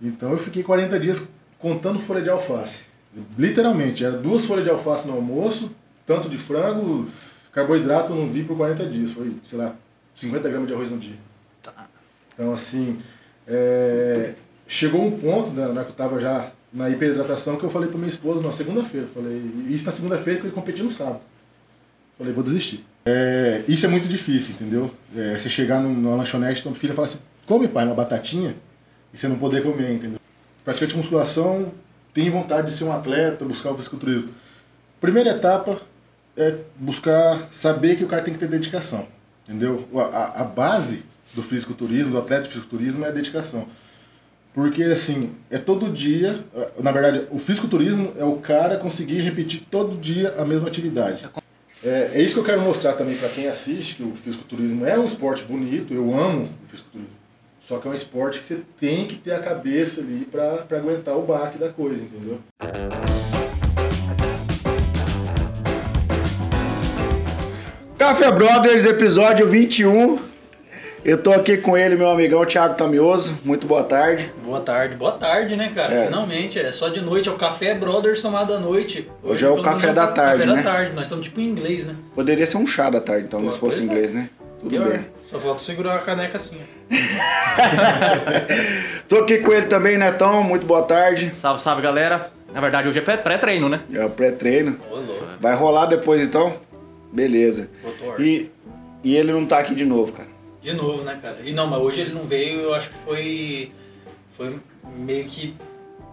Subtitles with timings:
[0.00, 1.26] Então eu fiquei 40 dias
[1.58, 2.80] contando folha de alface.
[3.38, 5.70] Literalmente, era duas folhas de alface no almoço,
[6.06, 7.08] tanto de frango,
[7.50, 9.12] carboidrato eu não vi por 40 dias.
[9.12, 9.74] Foi, sei lá,
[10.14, 11.16] 50 gramas de arroz no dia.
[11.62, 11.88] Tá.
[12.34, 12.98] Então, assim,
[13.46, 14.34] é,
[14.68, 17.96] chegou um ponto, né, na que eu estava já na hiperidratação, que eu falei para
[17.98, 19.06] minha esposa na segunda-feira.
[19.14, 21.20] Falei, isso na segunda-feira que eu ia competir no sábado.
[22.18, 22.84] Falei, vou desistir.
[23.06, 24.90] É, isso é muito difícil, entendeu?
[25.16, 28.56] É, você chegar numa lanchonete, tua filha fala assim, come pai, uma batatinha,
[29.16, 30.20] e você não poder comer, entendeu?
[30.62, 31.72] Praticante musculação,
[32.12, 34.28] tem vontade de ser um atleta, buscar o fisiculturismo.
[35.00, 35.80] Primeira etapa
[36.36, 39.08] é buscar saber que o cara tem que ter dedicação,
[39.48, 39.88] entendeu?
[40.12, 41.02] A, a base
[41.34, 43.66] do fisiculturismo, do atleta de fisiculturismo é a dedicação.
[44.52, 46.44] Porque, assim, é todo dia,
[46.78, 51.26] na verdade, o fisiculturismo é o cara conseguir repetir todo dia a mesma atividade.
[51.82, 54.98] É, é isso que eu quero mostrar também para quem assiste, que o fisiculturismo é
[54.98, 57.15] um esporte bonito, eu amo o fisiculturismo.
[57.68, 61.16] Só que é um esporte que você tem que ter a cabeça ali para aguentar
[61.16, 62.38] o baque da coisa, entendeu?
[67.98, 70.20] Café Brothers, episódio 21.
[71.04, 73.36] Eu tô aqui com ele, meu amigão Thiago Tamioso.
[73.44, 74.32] Muito boa tarde.
[74.44, 75.92] Boa tarde, boa tarde, né, cara?
[75.92, 76.06] É.
[76.06, 79.10] Finalmente, é só de noite, é o Café Brothers tomado à noite.
[79.24, 80.62] Hoje é o café da é o tarde, Café né?
[80.62, 81.96] da tarde, nós estamos tipo em inglês, né?
[82.14, 83.92] Poderia ser um chá da tarde, então, Pô, se fosse pois é.
[83.92, 84.30] inglês, né?
[84.60, 85.06] Tudo Pior, bem.
[85.30, 86.58] só falta segurar a caneca assim.
[89.08, 90.42] Tô aqui com ele também, Netão.
[90.42, 91.34] Muito boa tarde.
[91.34, 92.30] Salve, salve galera.
[92.52, 93.80] Na verdade, hoje é pré- pré-treino, né?
[93.92, 94.78] É o pré-treino.
[95.40, 96.54] Vai rolar depois, então?
[97.12, 97.68] Beleza.
[98.18, 98.50] E,
[99.04, 100.28] e ele não tá aqui de novo, cara.
[100.62, 101.36] De novo, né, cara?
[101.44, 103.72] E não, mas hoje ele não veio, eu acho que foi.
[104.36, 104.56] Foi
[104.96, 105.54] meio que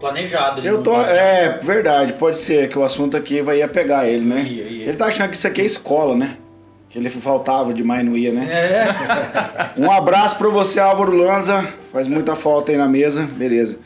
[0.00, 0.60] planejado.
[0.60, 0.94] ele Eu tô.
[1.00, 2.12] É, verdade.
[2.14, 4.42] Pode ser que o assunto aqui vai ia pegar ele, né?
[4.42, 4.88] Ia, ia.
[4.88, 6.36] Ele tá achando que isso aqui é escola, né?
[6.94, 8.46] Que ele faltava demais, não ia, né?
[8.48, 11.66] É, Um abraço pra você, Álvaro Lanza.
[11.92, 13.28] Faz muita falta aí na mesa.
[13.32, 13.78] Beleza.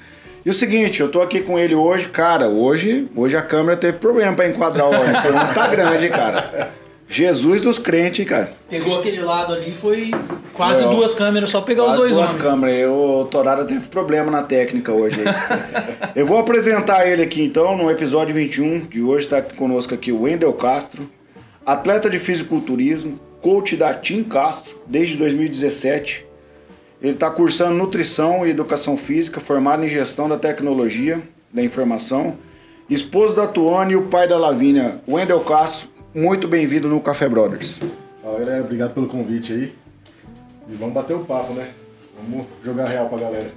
[0.44, 2.48] E o seguinte, eu tô aqui com ele hoje, cara.
[2.48, 6.70] Hoje, hoje a câmera teve problema pra enquadrar o o programa tá grande, cara.
[7.08, 8.52] Jesus dos crentes, hein, cara.
[8.68, 10.10] pegou aquele lado ali e foi
[10.52, 12.42] quase duas câmeras só pegar os dois duas homens.
[12.42, 12.76] câmeras.
[12.76, 15.16] aí, O Torada teve problema na técnica hoje.
[16.14, 19.24] eu vou apresentar ele aqui então no episódio 21 de hoje.
[19.24, 21.08] Está conosco aqui o Wendel Castro,
[21.68, 26.24] atleta de fisiculturismo, coach da Team Castro desde 2017.
[27.02, 31.20] Ele está cursando nutrição e educação física, formado em gestão da tecnologia
[31.52, 32.38] da informação.
[32.88, 35.90] Esposo da Tuane e o pai da Lavínia, Wendel Castro.
[36.14, 37.78] Muito bem-vindo no Café Brothers.
[38.22, 39.74] Fala galera, obrigado pelo convite aí.
[40.70, 41.68] E vamos bater o papo, né?
[42.16, 43.50] Vamos jogar real pra galera.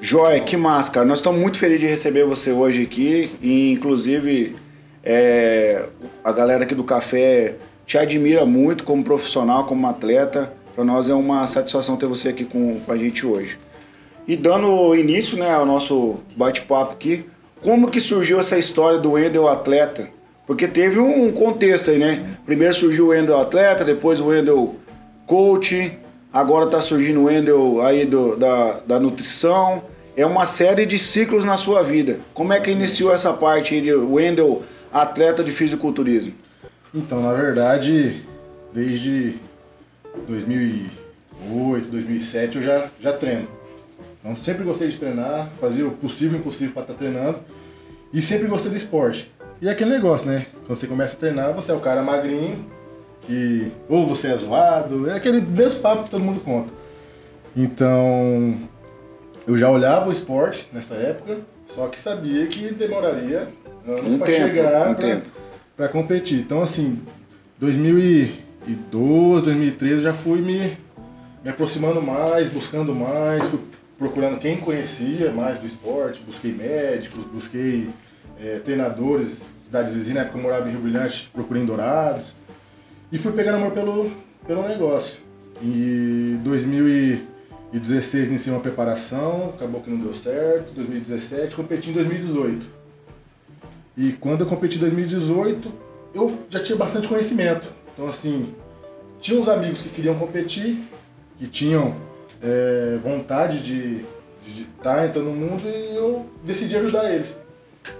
[0.00, 1.04] Joia, que massa, cara.
[1.04, 3.32] Nós estamos muito felizes de receber você hoje aqui.
[3.42, 4.54] E, inclusive,
[5.02, 5.86] é,
[6.22, 7.54] a galera aqui do café
[7.86, 10.52] te admira muito como profissional, como atleta.
[10.74, 13.58] Para nós é uma satisfação ter você aqui com, com a gente hoje.
[14.26, 17.24] E dando início né, ao nosso bate-papo aqui,
[17.62, 20.08] como que surgiu essa história do Wendel atleta?
[20.46, 22.36] Porque teve um contexto aí, né?
[22.44, 24.76] Primeiro surgiu o Wendel atleta, depois o Wendel
[25.26, 25.96] coach,
[26.32, 29.82] agora tá surgindo o Wendel aí do, da, da nutrição.
[30.16, 32.20] É uma série de ciclos na sua vida.
[32.34, 34.62] Como é que iniciou essa parte aí de Wendel
[34.92, 36.34] atleta de fisiculturismo?
[36.94, 38.24] Então, na verdade,
[38.72, 39.38] desde
[40.26, 43.48] 2008, 2007 eu já, já treino.
[44.20, 47.38] Então, sempre gostei de treinar, fazia o possível e impossível para estar treinando.
[48.12, 49.30] E sempre gostei do esporte.
[49.62, 50.46] E é aquele negócio, né?
[50.66, 52.66] Quando você começa a treinar, você é o cara magrinho,
[53.22, 56.72] que ou você é zoado, é aquele mesmo papo que todo mundo conta.
[57.56, 58.58] Então,
[59.46, 61.38] eu já olhava o esporte nessa época,
[61.74, 63.48] só que sabia que demoraria
[63.86, 65.22] anos Um para chegar um
[65.76, 66.38] para competir.
[66.40, 66.98] Então, assim,
[67.58, 70.76] 2012, 2013 eu já fui me,
[71.42, 73.60] me aproximando mais, buscando mais, fui
[73.98, 77.88] procurando quem conhecia mais do esporte, busquei médicos, busquei
[78.40, 82.34] eh, treinadores, cidades vizinhas, na época eu morava em Rio Brilhante, procurei em Dourados,
[83.12, 84.10] e fui pegando amor pelo,
[84.46, 85.18] pelo negócio.
[85.62, 92.79] Em 2016 iniciei uma preparação, acabou que não deu certo, 2017, competi em 2018.
[93.96, 95.72] E quando eu competi em 2018,
[96.14, 97.66] eu já tinha bastante conhecimento.
[97.92, 98.54] Então, assim,
[99.20, 100.78] tinha uns amigos que queriam competir,
[101.38, 101.96] que tinham
[102.42, 104.04] é, vontade de
[104.62, 107.36] estar entrando no mundo e eu decidi ajudar eles.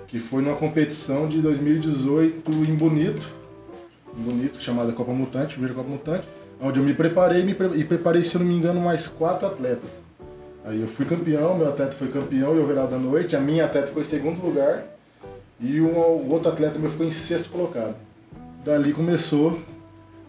[0.09, 3.29] Que foi numa competição de 2018 em Bonito,
[4.19, 6.27] em Bonito, chamada Copa Mutante, primeira Copa Mutante,
[6.61, 9.47] onde eu me preparei me pre- e preparei, se eu não me engano, mais quatro
[9.47, 9.91] atletas.
[10.65, 13.93] Aí eu fui campeão, meu atleta foi campeão e overall da noite, a minha atleta
[13.93, 14.85] foi em segundo lugar
[15.61, 17.95] e um, o outro atleta meu ficou em sexto colocado.
[18.65, 19.59] Dali começou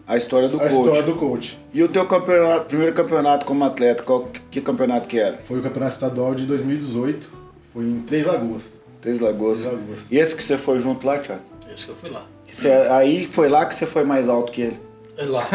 [0.06, 0.72] A história do a coach.
[0.74, 1.58] história do coach.
[1.72, 5.38] E o teu campeonato, primeiro campeonato como atleta, qual que campeonato que era?
[5.38, 7.30] Foi o campeonato estadual de 2018,
[7.72, 8.62] Foi em Três Lagoas.
[9.00, 9.60] Três Lagoas.
[9.62, 10.00] Três Lagoas.
[10.10, 11.40] E esse que você foi junto lá, Thiago?
[11.72, 12.24] Esse que eu fui lá.
[12.50, 14.76] Você- aí foi lá que você foi mais alto que ele.
[15.16, 15.46] É Lá.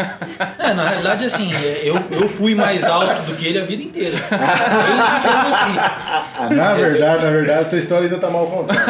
[0.60, 3.82] É, na realidade, assim, é, eu, eu fui mais alto do que ele a vida
[3.82, 4.18] inteira.
[6.56, 8.84] Na verdade, na verdade, essa história ainda tá mal contada.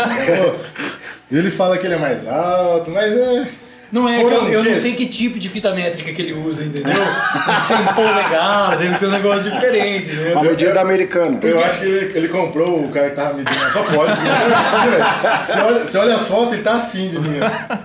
[1.32, 3.48] Ele fala que ele é mais alto, mas é.
[3.92, 6.64] Não é, que Foram eu, não sei que tipo de fita métrica que ele usa,
[6.64, 6.94] entendeu?
[7.68, 10.44] 100 polegadas, deve ser um negócio diferente, Uma entendeu?
[10.52, 11.40] medida americana.
[11.42, 14.12] Eu acho que ele, ele comprou o cara que tava medindo, só pode.
[14.12, 15.46] é assim, velho.
[15.46, 17.40] Você olha, você olha as fotos, ele tá assim de mim.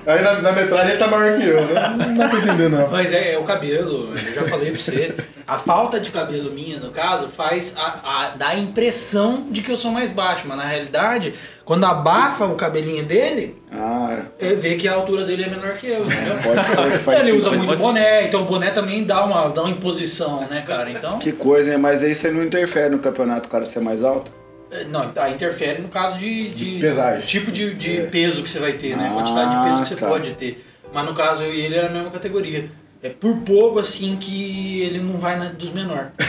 [0.06, 1.60] Aí na, na metragem ele tá maior que eu.
[1.75, 2.88] Não, não dá pra entender, não.
[2.90, 5.14] Mas é, é o cabelo, eu já falei pra você.
[5.46, 9.70] A falta de cabelo minha, no caso, faz a, a, dá a impressão de que
[9.70, 11.34] eu sou mais baixo, mas na realidade,
[11.64, 15.86] quando abafa o cabelinho dele, Ah, é, vê que a altura dele é menor que
[15.86, 16.34] eu, entendeu?
[16.44, 17.66] pode ser que faz Ele usa sentido.
[17.66, 20.90] muito boné, então o boné também dá uma, dá uma imposição, né, cara?
[20.90, 21.78] Então, Que coisa, hein?
[21.78, 24.30] Mas aí você não interfere no campeonato, o cara ser mais alto?
[24.70, 27.26] é, não, tá, interfere no caso de, de De pesagem.
[27.26, 28.06] tipo de, de É.
[28.06, 29.08] peso que você vai ter, né?
[29.10, 30.08] Ah, Quantidade de peso que você tá.
[30.08, 30.66] pode ter.
[30.92, 32.70] Mas no caso eu e ele era a mesma categoria.
[33.02, 36.08] É por pouco assim que ele não vai na, dos menores.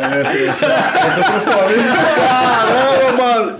[0.00, 1.82] É, essa, essa foi foda, hein?
[2.28, 3.58] Caramba, mano!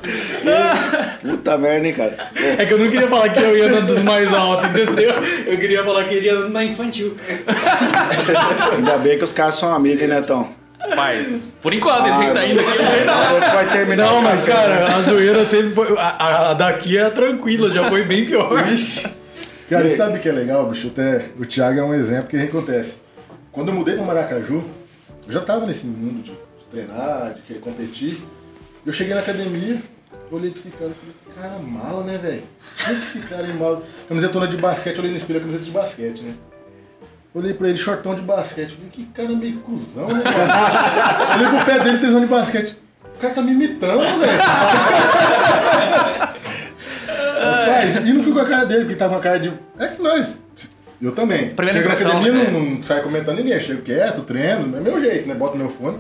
[1.37, 2.17] Puta merda, hein, cara?
[2.59, 5.15] É que eu não queria falar que eu ia na dos mais altos, entendeu?
[5.47, 7.15] Eu queria falar que ele ia na infantil.
[8.77, 10.49] Ainda bem que os caras são amigos, hein, Netão?
[10.95, 12.71] Mas, por enquanto, ele tem que tá indo aqui.
[12.71, 12.85] A
[13.41, 15.99] gente vai terminar Não, mas cara, a zoeira sempre foi.
[15.99, 18.63] A, a- a daqui é tranquila, já foi bem pior.
[18.65, 19.05] Vixe.
[19.69, 20.89] Cara, e sabe o que é legal, bicho?
[20.89, 22.97] Até o Thiago é um exemplo que acontece.
[23.53, 24.65] Quando eu mudei para Maracaju,
[25.27, 28.19] eu já tava nesse mundo de, de treinar, de querer competir.
[28.87, 29.83] Eu cheguei na academia,
[30.31, 32.43] olhei pra esse cara e falei, cara, mala, né, velho?
[32.79, 33.83] Por que esse cara é mala?
[34.09, 36.35] Camisetona de basquete, olhei no espelho, camiseta de basquete, né?
[37.35, 38.73] Olhei pra ele, shortão de basquete.
[38.73, 41.35] Falei, que cara meio cuzão, né, cara?
[41.37, 42.75] Olhei pro pé dele, tesão de basquete.
[43.17, 44.39] O cara tá me imitando, velho.
[47.51, 49.53] Rapaz, e não fui com a cara dele, porque tava com a cara de.
[49.79, 50.43] É que nós.
[51.01, 51.51] Eu também.
[51.51, 52.51] Primeira Chego na impressão, academia, né?
[52.51, 53.61] não, não saio comentando ninguém.
[53.61, 55.35] Chego quieto, treino, é meu jeito, né?
[55.35, 55.99] Boto meu fone.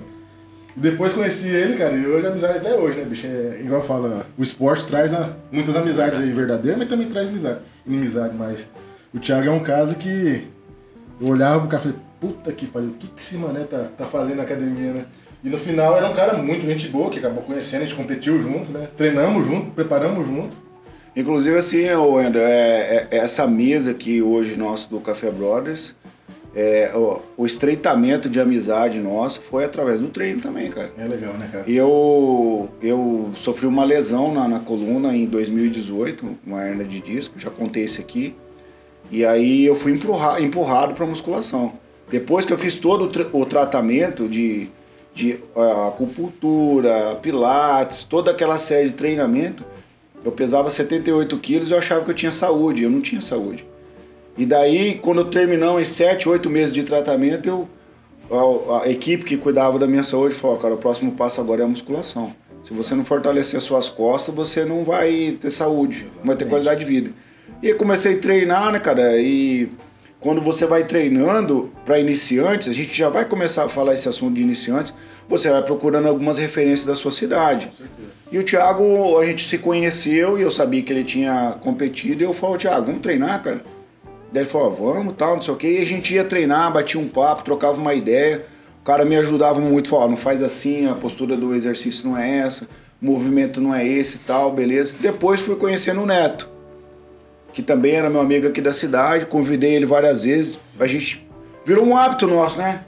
[0.76, 3.26] Depois conheci ele, cara, e hoje é amizade até hoje, né, bicho?
[3.26, 7.58] É, igual fala, o esporte traz a- muitas amizades aí verdadeiras, mas também traz amizade,
[7.84, 8.32] inimizade.
[8.38, 8.68] Mas
[9.12, 10.46] o Thiago é um caso que
[11.20, 13.86] eu olhava pro cara e falei, puta que pariu, o que, que esse mané tá,
[13.96, 15.04] tá fazendo na academia, né?
[15.42, 18.40] E no final era um cara muito gente boa, que acabou conhecendo, a gente competiu
[18.40, 18.86] junto, né?
[18.96, 20.56] Treinamos junto, preparamos junto.
[21.18, 25.92] Inclusive, assim, Wendel, é, é- essa mesa aqui hoje nosso do Café Brothers,
[26.54, 30.92] é, o, o estreitamento de amizade nosso foi através do treino também, cara.
[30.96, 31.64] É legal, né, cara?
[31.68, 37.50] Eu, eu sofri uma lesão na, na coluna em 2018, uma hernia de disco, já
[37.50, 38.34] contei isso aqui.
[39.10, 41.72] E aí eu fui empurra, empurrado para musculação.
[42.10, 44.68] Depois que eu fiz todo o, tra- o tratamento de,
[45.12, 49.64] de ah, acupuntura, pilates, toda aquela série de treinamento,
[50.28, 53.66] eu pesava 78 quilos e eu achava que eu tinha saúde, eu não tinha saúde.
[54.36, 57.68] E daí, quando terminamos em 7, 8 meses de tratamento, eu,
[58.70, 61.64] a, a equipe que cuidava da minha saúde falou, cara, o próximo passo agora é
[61.64, 62.32] a musculação.
[62.64, 66.80] Se você não fortalecer suas costas, você não vai ter saúde, não vai ter qualidade
[66.80, 67.10] de vida.
[67.62, 69.18] E aí comecei a treinar, né, cara?
[69.18, 69.70] E
[70.20, 74.34] quando você vai treinando para iniciantes, a gente já vai começar a falar esse assunto
[74.34, 74.92] de iniciantes,
[75.28, 77.70] você vai procurando algumas referências da sua cidade.
[78.30, 82.24] E o Thiago, a gente se conheceu e eu sabia que ele tinha competido, e
[82.24, 83.62] eu falei, Thiago, vamos treinar, cara?
[84.32, 85.78] Daí ele falou, "Ó, vamos, tal, não sei o quê.
[85.78, 88.44] E a gente ia treinar, batia um papo, trocava uma ideia.
[88.80, 92.16] O cara me ajudava muito, falou, "Ó, não faz assim, a postura do exercício não
[92.16, 92.68] é essa,
[93.00, 94.92] o movimento não é esse e tal, beleza.
[95.00, 96.48] Depois fui conhecendo o Neto,
[97.58, 100.56] que também era meu amigo aqui da cidade, convidei ele várias vezes.
[100.78, 101.26] A gente
[101.66, 102.82] virou um hábito nosso, né?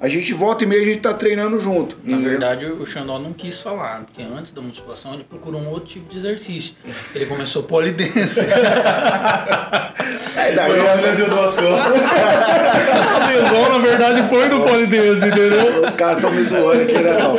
[0.00, 1.96] A gente volta e meia a gente tá treinando junto.
[2.02, 2.30] Na entendeu?
[2.32, 6.10] verdade, o Xandó não quis falar, porque antes da musculação ele procurou um outro tipo
[6.10, 6.74] de exercício.
[7.14, 8.40] Ele começou polidense.
[10.22, 10.92] Sai daí, Foi ó.
[10.94, 11.92] onde lesionou as costas.
[12.02, 15.84] A lesão, na verdade, foi no polidense, entendeu?
[15.84, 17.38] Os caras estão me zoando aqui, né, Tom?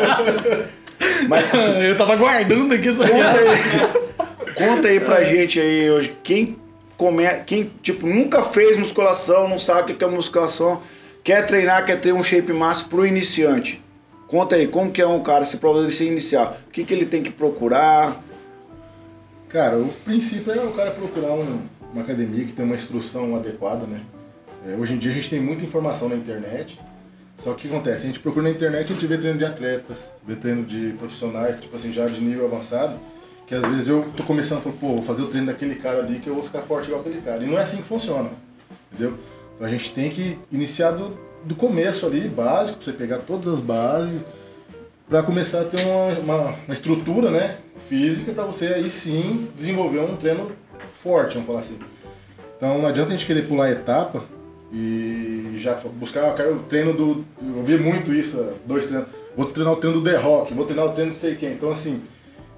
[1.28, 1.46] Mas
[1.84, 3.10] Eu tava guardando aqui isso aí.
[3.10, 6.58] conta aí, conta aí pra gente aí hoje, quem,
[6.98, 10.82] come, quem tipo, nunca fez musculação, não sabe o que é musculação,
[11.24, 13.82] quer treinar, quer ter um shape massa pro iniciante.
[14.28, 16.94] Conta aí, como que é um cara, se prova ele se iniciar, o que, que
[16.94, 18.22] ele tem que procurar?
[19.48, 21.62] Cara, o princípio é o cara procurar um-
[21.94, 24.02] uma academia que tem uma instrução adequada, né?
[24.68, 26.78] É, hoje em dia a gente tem muita informação na internet,
[27.42, 28.04] só que o que acontece?
[28.04, 31.56] A gente procura na internet, a gente vê treino de atletas, vê treino de profissionais,
[31.58, 32.96] tipo assim, já de nível avançado,
[33.48, 36.00] que às vezes eu tô começando e falo, pô, vou fazer o treino daquele cara
[36.00, 37.42] ali que eu vou ficar forte igual aquele cara.
[37.44, 38.30] E não é assim que funciona,
[38.92, 39.18] entendeu?
[39.56, 43.62] Então a gente tem que iniciar do, do começo ali, básico, você pegar todas as
[43.62, 44.22] bases,
[45.08, 50.00] para começar a ter uma, uma, uma estrutura né, física para você aí sim desenvolver
[50.00, 50.52] um treino
[51.02, 51.80] forte, vamos falar assim.
[52.58, 54.24] Então não adianta a gente querer pular etapa
[54.74, 57.24] e já buscar, eu quero o treino do.
[57.42, 59.08] Eu vi muito isso, dois treinos.
[59.38, 61.54] Vou treinar o treino do The Rock, vou treinar o treino de sei quem.
[61.54, 62.02] Então assim,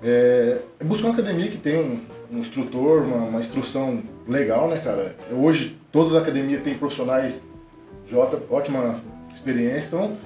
[0.01, 1.99] é, buscar uma academia que tem um,
[2.31, 5.15] um instrutor, uma, uma, instrução legal, né, cara?
[5.31, 7.41] Hoje todas as academias têm profissionais
[8.07, 9.01] de ótima
[9.31, 10.17] experiência, então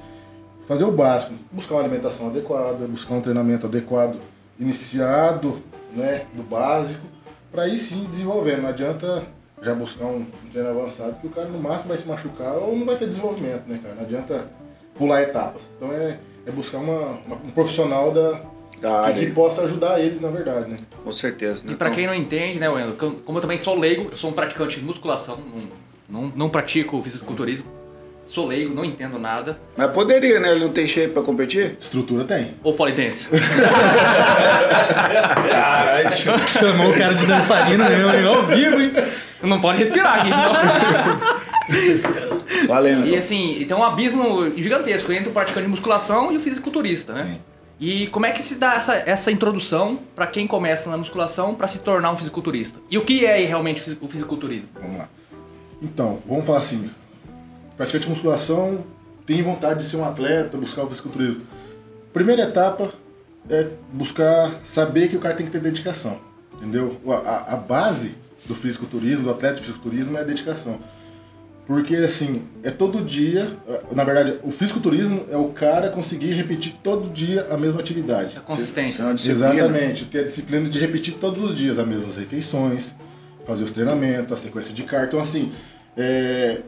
[0.67, 4.17] fazer o básico, buscar uma alimentação adequada, buscar um treinamento adequado,
[4.59, 5.61] iniciado,
[5.95, 7.05] né, do básico,
[7.51, 8.57] para aí sim desenvolver.
[8.57, 9.23] Não adianta
[9.61, 12.75] já buscar um, um treino avançado que o cara no máximo vai se machucar ou
[12.75, 13.95] não vai ter desenvolvimento, né, cara?
[13.95, 14.45] Não adianta
[14.95, 15.61] pular etapas.
[15.75, 18.41] Então é, é buscar uma, uma, um profissional da,
[18.83, 19.25] da área.
[19.25, 20.77] Que, possa ajudar ele, na verdade, né?
[21.03, 21.63] Com certeza.
[21.63, 21.71] Né?
[21.71, 21.97] E para então...
[21.97, 24.85] quem não entende, né, Wendel, como eu também sou leigo, eu sou um praticante de
[24.85, 25.37] musculação,
[26.09, 27.65] não, não, não pratico fisiculturismo,
[28.25, 29.57] sou leigo, não entendo nada.
[29.77, 30.51] Mas poderia, né?
[30.51, 31.77] Ele não tem shape pra competir?
[31.79, 32.55] Estrutura tem.
[32.61, 33.29] Ou polidense.
[35.49, 36.09] Caralho,
[36.59, 38.27] chamou o cara de dançarino mesmo, hein?
[38.27, 38.91] Ao vivo, hein?
[39.43, 40.53] Não pode respirar aqui, senão...
[42.67, 43.07] Valendo.
[43.07, 47.39] E assim, tem um abismo gigantesco entre o praticante de musculação e o fisiculturista, né?
[47.85, 51.67] E como é que se dá essa, essa introdução para quem começa na musculação para
[51.67, 52.79] se tornar um fisiculturista?
[52.89, 54.69] E o que é realmente o fisiculturismo?
[54.79, 55.09] Vamos lá.
[55.81, 56.89] Então, vamos falar assim,
[57.75, 58.85] praticante de musculação
[59.25, 61.41] tem vontade de ser um atleta, buscar o fisiculturismo.
[62.13, 62.93] Primeira etapa
[63.49, 66.21] é buscar saber que o cara tem que ter dedicação,
[66.53, 67.01] entendeu?
[67.05, 70.79] A, a base do fisiculturismo, do atleta de fisiculturismo é a dedicação.
[71.65, 73.49] Porque, assim, é todo dia,
[73.91, 78.37] na verdade, o fisiculturismo é o cara conseguir repetir todo dia a mesma atividade.
[78.37, 79.05] A consistência.
[79.13, 82.93] Você, exatamente, ter a disciplina de repetir todos os dias as mesmas refeições,
[83.45, 85.07] fazer os treinamentos, a sequência de carta.
[85.07, 85.53] Então, assim,
[85.95, 86.61] é,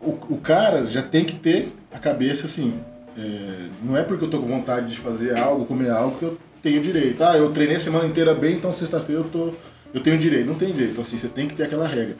[0.00, 2.74] o, o cara já tem que ter a cabeça assim,
[3.16, 6.38] é, não é porque eu tô com vontade de fazer algo, comer algo, que eu
[6.62, 7.22] tenho direito.
[7.24, 9.52] Ah, eu treinei a semana inteira bem, então sexta-feira eu, tô,
[9.92, 10.46] eu tenho direito.
[10.46, 10.92] Não tem direito.
[10.92, 12.16] Então, assim, você tem que ter aquela regra.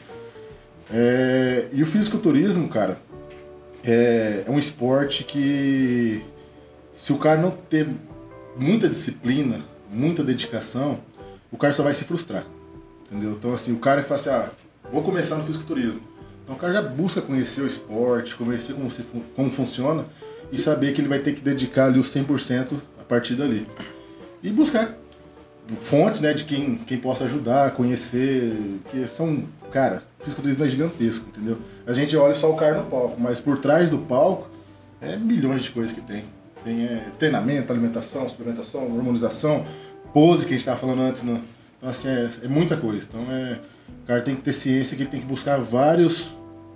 [0.91, 2.99] É, e o fisiculturismo, cara,
[3.83, 6.23] é, é um esporte que
[6.91, 7.87] se o cara não ter
[8.57, 10.99] muita disciplina, muita dedicação,
[11.51, 12.45] o cara só vai se frustrar.
[13.05, 13.31] Entendeu?
[13.31, 14.51] Então, assim, o cara fala assim, ah,
[14.91, 16.01] vou começar no fisiculturismo.
[16.43, 19.03] Então o cara já busca conhecer o esporte, conhecer como, se,
[19.35, 20.05] como funciona
[20.51, 23.67] e saber que ele vai ter que dedicar ali os 100% a partir dali.
[24.41, 24.97] E buscar
[25.75, 28.53] fontes né, de quem, quem possa ajudar, conhecer,
[28.89, 31.57] que são, cara, fisiculturismo é gigantesco, entendeu?
[31.85, 34.49] A gente olha só o cara no palco, mas por trás do palco
[35.01, 36.25] é milhões de coisas que tem.
[36.63, 39.65] Tem é, treinamento, alimentação, suplementação, hormonização,
[40.13, 41.41] pose que a gente estava falando antes, né?
[41.77, 43.05] Então assim, é, é muita coisa.
[43.07, 43.59] Então é,
[44.03, 46.31] o cara tem que ter ciência que ele tem que buscar vários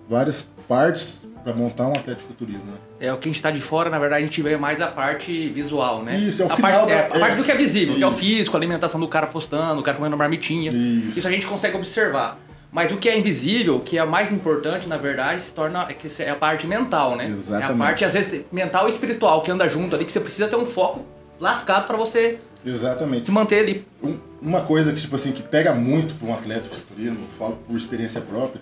[0.09, 2.77] várias partes para montar um futurismo, né?
[2.99, 4.87] É, o que a gente está de fora, na verdade, a gente vê mais a
[4.87, 6.17] parte visual, né?
[6.17, 7.89] Isso, é o a final parte, da, é, a é, parte do que é visível,
[7.89, 7.97] isso.
[7.97, 10.69] que é o físico, a alimentação do cara postando, o cara comendo marmitinha.
[10.69, 11.19] Isso.
[11.19, 12.39] Isso a gente consegue observar.
[12.71, 15.93] Mas o que é invisível, o que é mais importante, na verdade, se torna é,
[15.93, 17.27] que é a parte mental, né?
[17.27, 17.71] Exatamente.
[17.71, 20.47] É a parte, às vezes, mental e espiritual que anda junto ali, que você precisa
[20.47, 21.05] ter um foco
[21.39, 23.25] lascado para você Exatamente.
[23.25, 23.85] se manter ali.
[24.01, 27.57] Um, uma coisa que, tipo assim, que pega muito para um atleta de futurismo, falo
[27.67, 28.61] por experiência própria,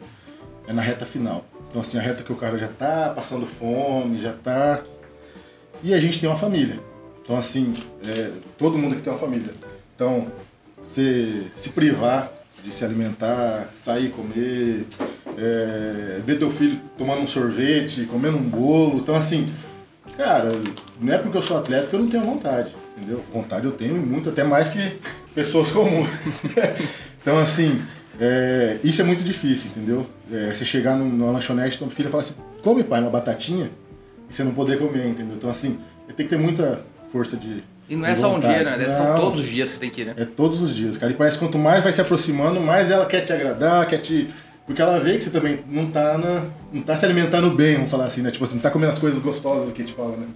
[0.68, 1.46] é na reta final.
[1.72, 4.82] Então, assim, a reta que o cara já tá passando fome, já tá.
[5.82, 6.78] E a gente tem uma família.
[7.24, 9.54] Então, assim, é, todo mundo que tem uma família.
[9.96, 10.28] Então,
[10.84, 12.30] se, se privar
[12.62, 14.86] de se alimentar, sair comer,
[15.38, 18.98] é, ver teu filho tomando um sorvete, comendo um bolo.
[18.98, 19.48] Então, assim,
[20.18, 20.52] cara,
[21.00, 23.24] não é porque eu sou atleta que eu não tenho vontade, entendeu?
[23.34, 25.00] Vontade eu tenho muito, até mais que
[25.34, 26.10] pessoas comuns.
[27.22, 27.82] então, assim,
[28.20, 30.06] é, isso é muito difícil, entendeu?
[30.32, 33.70] É, você chegar numa lanchonete, tua filha fala assim, come pai, uma batatinha,
[34.30, 35.36] e você não poder comer, entendeu?
[35.36, 35.78] Então assim,
[36.16, 37.64] tem que ter muita força de.
[37.90, 38.78] E não é só um dia, né?
[38.78, 40.14] Não, São todos os dias que você tem que ir, né?
[40.18, 41.12] É todos os dias, cara.
[41.12, 44.28] E parece que quanto mais vai se aproximando, mais ela quer te agradar, quer te.
[44.66, 47.92] Porque ela vê que você também não tá, na, não tá se alimentando bem, vamos
[47.92, 48.32] falar assim, né?
[48.32, 50.28] Tipo assim, não tá comendo as coisas gostosas que te falam, né?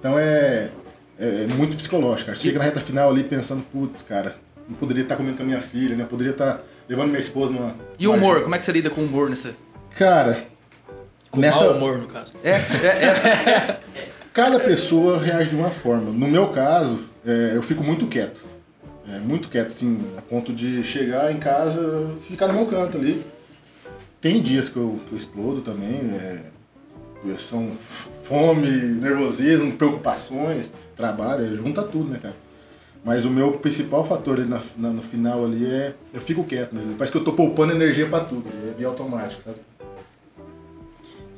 [0.00, 0.70] Então é,
[1.18, 2.36] é, é muito psicológico, cara.
[2.36, 4.34] Você chega na reta final ali pensando, putz, cara,
[4.68, 6.04] não poderia estar comendo com a minha filha, né?
[6.08, 7.74] poderia estar levando minha esposa numa.
[7.98, 8.42] E o humor?
[8.42, 9.56] Como é que você lida com o humor nessa?
[9.96, 10.44] Cara.
[11.30, 11.64] Com nessa...
[11.64, 12.32] mau humor, no caso.
[12.44, 12.60] É, é,
[13.46, 13.80] é.
[14.32, 16.12] Cada pessoa reage de uma forma.
[16.12, 18.42] No meu caso, é, eu fico muito quieto.
[19.08, 23.24] É, muito quieto, assim, a ponto de chegar em casa ficar no meu canto ali.
[24.20, 26.10] Tem dias que eu, que eu explodo também.
[26.14, 26.40] É,
[27.38, 27.70] são
[28.24, 32.34] fome, nervosismo, preocupações, trabalho, junta tudo, né, cara?
[33.04, 35.94] Mas o meu principal fator ali na, na, no final ali é.
[36.14, 36.94] Eu fico quieto, né?
[36.96, 39.58] Parece que eu tô poupando energia pra tudo, é bem automático, sabe?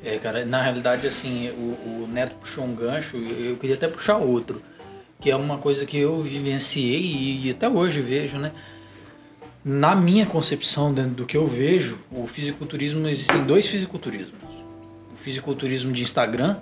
[0.03, 3.87] É, cara, na realidade, assim, o, o Neto puxou um gancho e eu queria até
[3.87, 4.61] puxar outro.
[5.19, 8.51] que é uma coisa que eu vivenciei e até hoje vejo, né?
[9.63, 14.35] Na minha concepção, dentro do que eu vejo, o fisiculturismo existem dois fisiculturismos.
[15.11, 16.57] O fisiculturismo de Instagram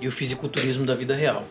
[0.00, 1.44] e o fisiculturismo da vida real.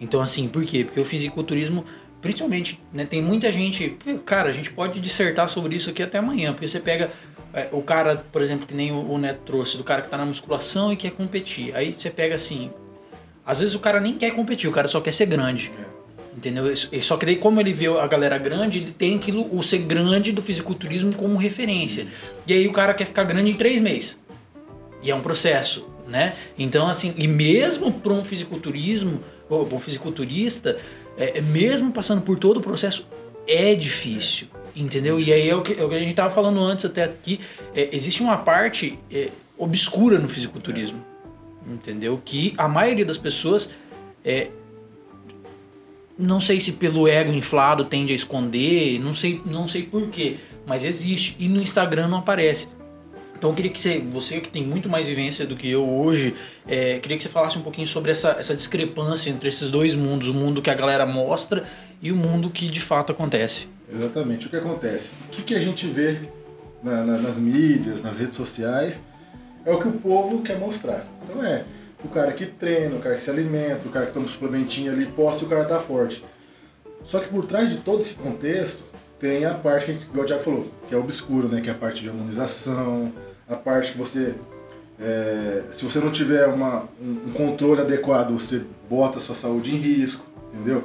[0.00, 0.84] Então assim, por quê?
[0.84, 1.84] Porque o fisiculturismo,
[2.22, 6.52] principalmente, né, tem muita gente, cara, a gente pode dissertar sobre isso aqui até amanhã,
[6.52, 7.10] porque você pega
[7.52, 10.16] é, o cara, por exemplo, que nem o, o Neto trouxe, do cara que tá
[10.16, 11.74] na musculação e quer competir.
[11.74, 12.70] Aí você pega assim,
[13.44, 15.70] às vezes o cara nem quer competir, o cara só quer ser grande.
[16.34, 16.72] Entendeu?
[16.72, 19.78] E Só que daí, como ele vê a galera grande, ele tem aquilo, o ser
[19.78, 22.06] grande do fisiculturismo como referência.
[22.46, 24.18] E aí o cara quer ficar grande em três meses.
[25.02, 26.34] E é um processo, né?
[26.58, 30.78] Então, assim, e mesmo para um fisiculturismo, ou um fisiculturista,
[31.16, 33.06] é, é, mesmo passando por todo o processo,
[33.46, 34.48] é difícil.
[34.74, 35.20] Entendeu?
[35.20, 37.40] E aí é o que, é o que a gente tava falando antes até aqui.
[37.74, 39.28] É, existe uma parte é,
[39.58, 41.04] obscura no fisiculturismo.
[41.66, 42.20] Entendeu?
[42.24, 43.70] Que a maioria das pessoas
[44.24, 44.48] é,
[46.18, 50.84] não sei se pelo ego inflado tende a esconder, não sei, não sei porquê, mas
[50.84, 52.68] existe e no Instagram não aparece.
[53.42, 56.32] Então eu queria que você, você que tem muito mais vivência do que eu hoje,
[56.64, 60.28] é, queria que você falasse um pouquinho sobre essa, essa discrepância entre esses dois mundos,
[60.28, 61.64] o mundo que a galera mostra
[62.00, 63.66] e o mundo que de fato acontece.
[63.92, 64.46] Exatamente.
[64.46, 65.10] O que acontece?
[65.26, 66.20] O que, que a gente vê
[66.84, 69.00] na, na, nas mídias, nas redes sociais,
[69.66, 71.04] é o que o povo quer mostrar.
[71.24, 71.64] Então é
[72.04, 74.92] o cara que treina, o cara que se alimenta, o cara que toma um suplementinho
[74.92, 76.22] ali, posta e o cara tá forte.
[77.06, 78.84] Só que por trás de todo esse contexto,
[79.18, 81.60] tem a parte que, o Thiago falou, que é obscuro, né?
[81.60, 83.12] Que é a parte de harmonização,
[83.52, 84.34] a parte que você.
[85.00, 89.74] É, se você não tiver uma, um, um controle adequado, você bota a sua saúde
[89.74, 90.84] em risco, entendeu?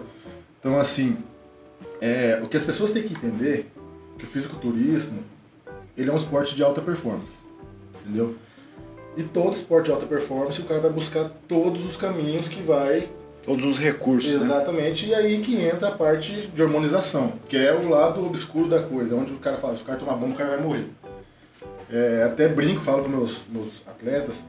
[0.60, 1.18] Então, assim,
[2.02, 3.72] é, o que as pessoas têm que entender
[4.18, 5.20] que o fisiculturismo
[5.98, 7.34] ele é um esporte de alta performance,
[8.02, 8.36] entendeu?
[9.16, 13.10] E todo esporte de alta performance, o cara vai buscar todos os caminhos que vai.
[13.44, 14.30] Todos os recursos.
[14.30, 14.46] Né?
[14.46, 15.12] Exatamente, né?
[15.12, 19.16] e aí que entra a parte de hormonização, que é o lado obscuro da coisa,
[19.16, 20.86] onde o cara fala, se o cara tomar bomba, o cara vai morrer.
[21.92, 24.44] É, até brinco, falo para meus, meus atletas,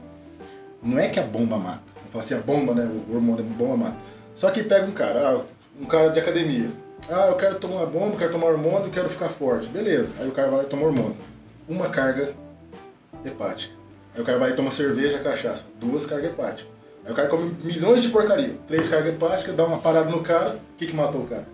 [0.83, 1.83] não é que a bomba mata.
[2.05, 2.85] Eu falo assim, a bomba, né?
[3.07, 3.97] O hormônio bomba mata.
[4.35, 5.41] Só que pega um cara, ah,
[5.79, 6.69] um cara de academia.
[7.09, 9.67] Ah, eu quero tomar bomba, quero tomar hormônio, quero ficar forte.
[9.67, 10.11] Beleza.
[10.19, 11.17] Aí o cara vai e toma hormônio.
[11.67, 12.33] Uma carga
[13.23, 13.73] hepática.
[14.15, 15.65] Aí o cara vai e toma cerveja, cachaça.
[15.79, 16.71] Duas cargas hepáticas.
[17.05, 18.55] Aí o cara come milhões de porcaria.
[18.67, 20.55] Três cargas hepáticas, dá uma parada no cara.
[20.73, 21.45] O que, que matou o cara?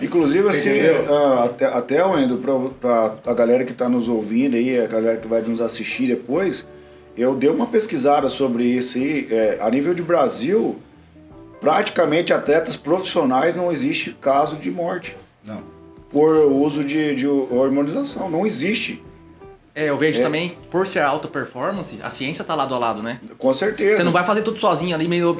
[0.00, 2.38] Inclusive, assim, uh, até, até Wendel,
[2.80, 6.66] para a galera que está nos ouvindo aí, a galera que vai nos assistir depois,
[7.16, 9.28] eu dei uma pesquisada sobre isso aí.
[9.30, 10.76] É, a nível de Brasil,
[11.60, 15.16] praticamente atletas profissionais não existe caso de morte.
[15.44, 15.62] Não.
[16.10, 18.30] Por uso de, de hormonização.
[18.30, 19.02] Não existe.
[19.74, 20.22] É, eu vejo é.
[20.22, 23.18] também, por ser alta performance, a ciência tá lado a lado, né?
[23.38, 23.96] Com certeza.
[23.96, 25.38] Você não vai fazer tudo sozinho ali, meio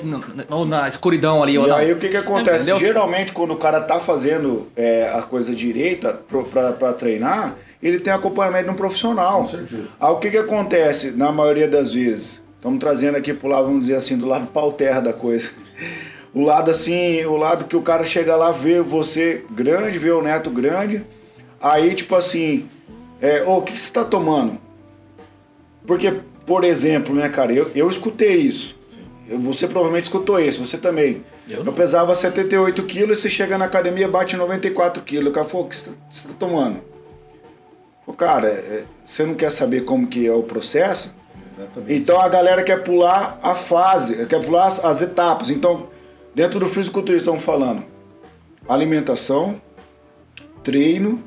[0.48, 1.52] ou na escuridão ali.
[1.52, 1.96] E ou aí não.
[1.96, 2.70] o que que acontece?
[2.70, 2.80] Entendeu?
[2.80, 6.18] Geralmente, quando o cara tá fazendo é, a coisa direita
[6.50, 9.40] para treinar, ele tem acompanhamento de um profissional.
[9.40, 9.88] Com certeza.
[10.00, 12.40] Aí o que que acontece, na maioria das vezes?
[12.56, 15.50] Estamos trazendo aqui pro lado, vamos dizer assim, do lado pau terra da coisa.
[16.32, 20.22] O lado assim, o lado que o cara chega lá, vê você grande, vê o
[20.22, 21.04] neto grande,
[21.60, 22.70] aí tipo assim
[23.22, 24.58] é, oh, o que, você está tomando?
[25.86, 28.76] Porque, por exemplo, né, cara, eu, eu escutei isso.
[29.40, 31.24] Você provavelmente escutou isso, você também.
[31.48, 35.30] Eu, eu pesava 78 quilos e você chega na academia bate 94 quilos.
[35.30, 36.80] O cara falou, o que você está tá tomando?
[38.04, 41.14] Falei, cara, é, você não quer saber como que é o processo?
[41.56, 41.94] Exatamente.
[41.94, 45.48] Então a galera quer pular a fase, quer pular as, as etapas.
[45.48, 45.88] Então,
[46.34, 47.84] dentro do fisiculturismo estão falando
[48.68, 49.60] alimentação,
[50.62, 51.22] treino,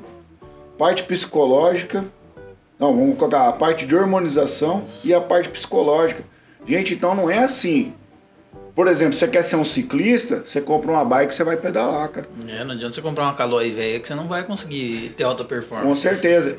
[0.76, 2.04] parte psicológica.
[2.78, 6.22] Não, vamos colocar a parte de hormonização e a parte psicológica.
[6.66, 7.94] Gente, então não é assim.
[8.74, 12.28] Por exemplo, você quer ser um ciclista, você compra uma bike você vai pedalar, cara.
[12.48, 15.44] É, não adianta você comprar uma calói velha que você não vai conseguir ter alta
[15.44, 15.88] performance.
[15.88, 16.56] Com certeza.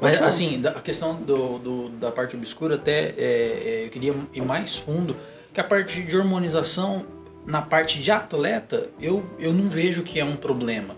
[0.00, 4.42] Mas assim, a questão do, do, da parte obscura até é, é, eu queria ir
[4.42, 5.14] mais fundo,
[5.52, 7.04] que a parte de hormonização
[7.46, 10.96] na parte de atleta, eu, eu não vejo que é um problema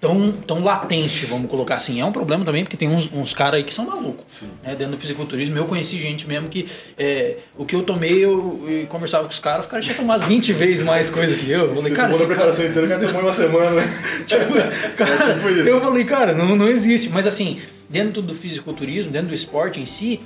[0.00, 2.00] tão, tão latente, vamos colocar assim.
[2.00, 4.42] É um problema também, porque tem uns, uns caras aí que são malucos.
[4.64, 4.74] Né?
[4.74, 8.86] Dentro do fisiculturismo, eu conheci gente mesmo que é, o que eu tomei, eu, eu,
[8.86, 11.66] conversava com os caras, os caras tinham tomado 20 vezes mais coisa que eu.
[11.66, 12.12] Eu falei, cara.
[12.12, 12.70] Você preparação cara...
[12.70, 14.00] inteira, o cara tomou uma semana, né?
[14.24, 15.68] tipo, cara, é tipo isso.
[15.68, 17.10] Eu falei, cara, não, não existe.
[17.10, 20.20] Mas assim, dentro do fisiculturismo, dentro do esporte em si,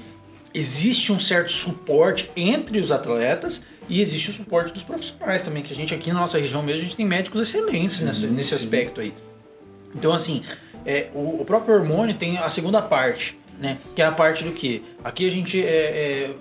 [0.55, 5.73] existe um certo suporte entre os atletas e existe o suporte dos profissionais também, que
[5.73, 8.51] a gente aqui na nossa região mesmo, a gente tem médicos excelentes sim, nessa, nesse
[8.51, 8.55] sim.
[8.55, 9.13] aspecto aí.
[9.95, 10.43] Então, assim,
[10.85, 13.79] é, o, o, próprio hormônio tem a segunda parte, né?
[13.95, 14.85] Que é a parte do que?
[15.03, 16.35] Aqui a gente é, é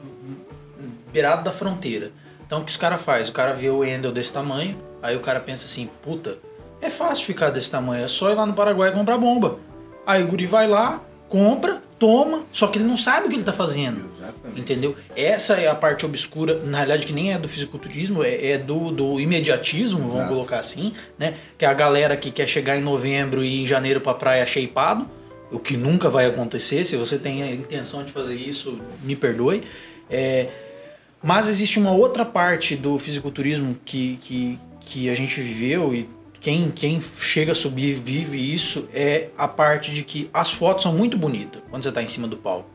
[1.11, 2.11] beirado da fronteira.
[2.45, 3.31] Então, o que os caras fazem?
[3.31, 6.37] O cara vê o Endel desse tamanho, Aí o cara pensa assim, puta,
[6.81, 9.59] é fácil ficar desse tamanho, é só ir lá no Paraguai e comprar bomba.
[10.07, 11.01] Aí o guri vai lá,
[11.33, 14.07] compra, toma, só que ele não sabe o que ele tá fazendo.
[14.15, 14.61] Exatamente.
[14.61, 14.95] Entendeu?
[15.17, 18.91] Essa é a parte obscura, na realidade, que nem é do fisiculturismo, é, é do,
[18.91, 20.29] do imediatismo, vamos Exato.
[20.29, 21.33] colocar assim, né?
[21.57, 25.09] Que é a galera que quer chegar em novembro e em janeiro pra praia shapeado,
[25.51, 26.85] o que nunca vai acontecer.
[26.85, 29.63] Se você tem a intenção de fazer isso, me perdoe.
[30.11, 30.49] É,
[31.19, 36.07] mas existe uma outra parte do fisiculturismo que, que, que a gente viveu e
[36.43, 40.91] quem, quem chega a subir vive isso é a parte de que as fotos são
[40.91, 42.69] muito bonitas quando você tá em cima do palco.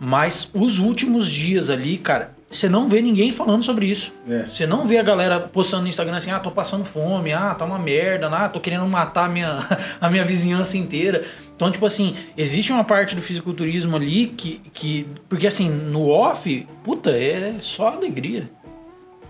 [0.00, 4.10] Mas os últimos dias ali, cara, você não vê ninguém falando sobre isso.
[4.26, 4.44] É.
[4.44, 7.66] Você não vê a galera postando no Instagram assim, ah, tô passando fome, ah, tá
[7.66, 9.68] uma merda, ah, tô querendo matar a minha,
[10.00, 11.24] a minha vizinhança inteira.
[11.54, 15.06] Então, tipo assim, existe uma parte do fisiculturismo ali que, que.
[15.28, 18.48] Porque assim, no off, puta, é só alegria.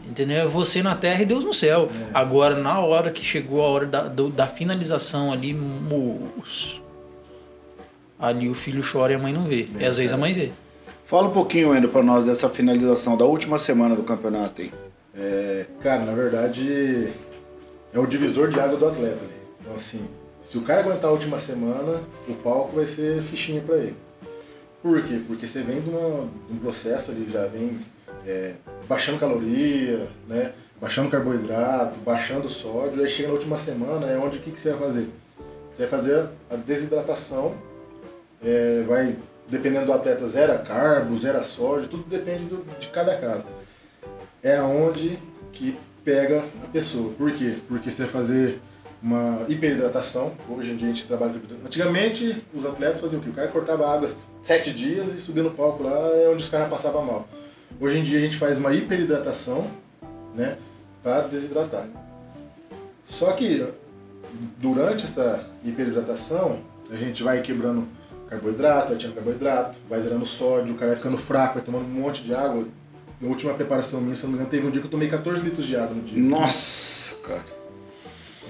[0.08, 0.38] Entendeu?
[0.42, 1.88] É você na terra e Deus no céu.
[2.12, 6.82] Agora, na hora que chegou a hora da, do- da finalização ali, moço.
[8.18, 9.68] Ali o filho chora e a mãe não vê.
[9.78, 10.52] e às vezes a mãe vê.
[11.04, 14.72] Fala um pouquinho ainda pra nós dessa finalização da última semana do campeonato aí.
[15.16, 17.08] É, cara, na verdade,
[17.92, 19.18] é o divisor de água do atleta.
[19.22, 19.34] ali.
[19.60, 20.00] Então, assim,
[20.42, 23.94] se o cara aguentar a última semana, o palco vai ser fichinha pra ele.
[24.82, 25.20] Por quê?
[25.26, 27.78] Porque você vem de, uma- de um processo ali, já vem
[28.26, 28.54] é,
[28.88, 30.52] baixando caloria, né?
[30.80, 34.70] baixando carboidrato, baixando sódio, aí chega na última semana, é onde o que, que você
[34.70, 35.08] vai fazer?
[35.72, 37.54] Você vai fazer a desidratação,
[38.44, 39.16] é, vai,
[39.48, 43.44] dependendo do atleta, zero carbo, zero sódio, tudo depende do- de cada caso
[44.42, 45.18] é aonde
[45.52, 47.10] que pega a pessoa.
[47.16, 47.54] Por quê?
[47.66, 48.60] Porque você vai fazer
[49.02, 50.32] uma hiperidratação.
[50.50, 51.66] Hoje em dia a gente trabalha com.
[51.66, 53.30] Antigamente os atletas faziam o quê?
[53.30, 54.10] O cara cortava água
[54.42, 57.26] sete dias e subia no palco lá, é onde os caras passavam mal.
[57.80, 59.70] Hoje em dia a gente faz uma hiperidratação,
[60.34, 60.56] né?
[61.02, 61.86] Para desidratar.
[63.06, 63.66] Só que
[64.58, 66.58] durante essa hiperidratação,
[66.90, 67.86] a gente vai quebrando
[68.28, 72.00] carboidrato, vai tirando carboidrato, vai zerando sódio, o cara vai ficando fraco, vai tomando um
[72.02, 72.66] monte de água.
[73.20, 75.08] Na última preparação minha, se eu não me engano, teve um dia que eu tomei
[75.08, 76.20] 14 litros de água no dia.
[76.20, 77.44] Nossa, cara.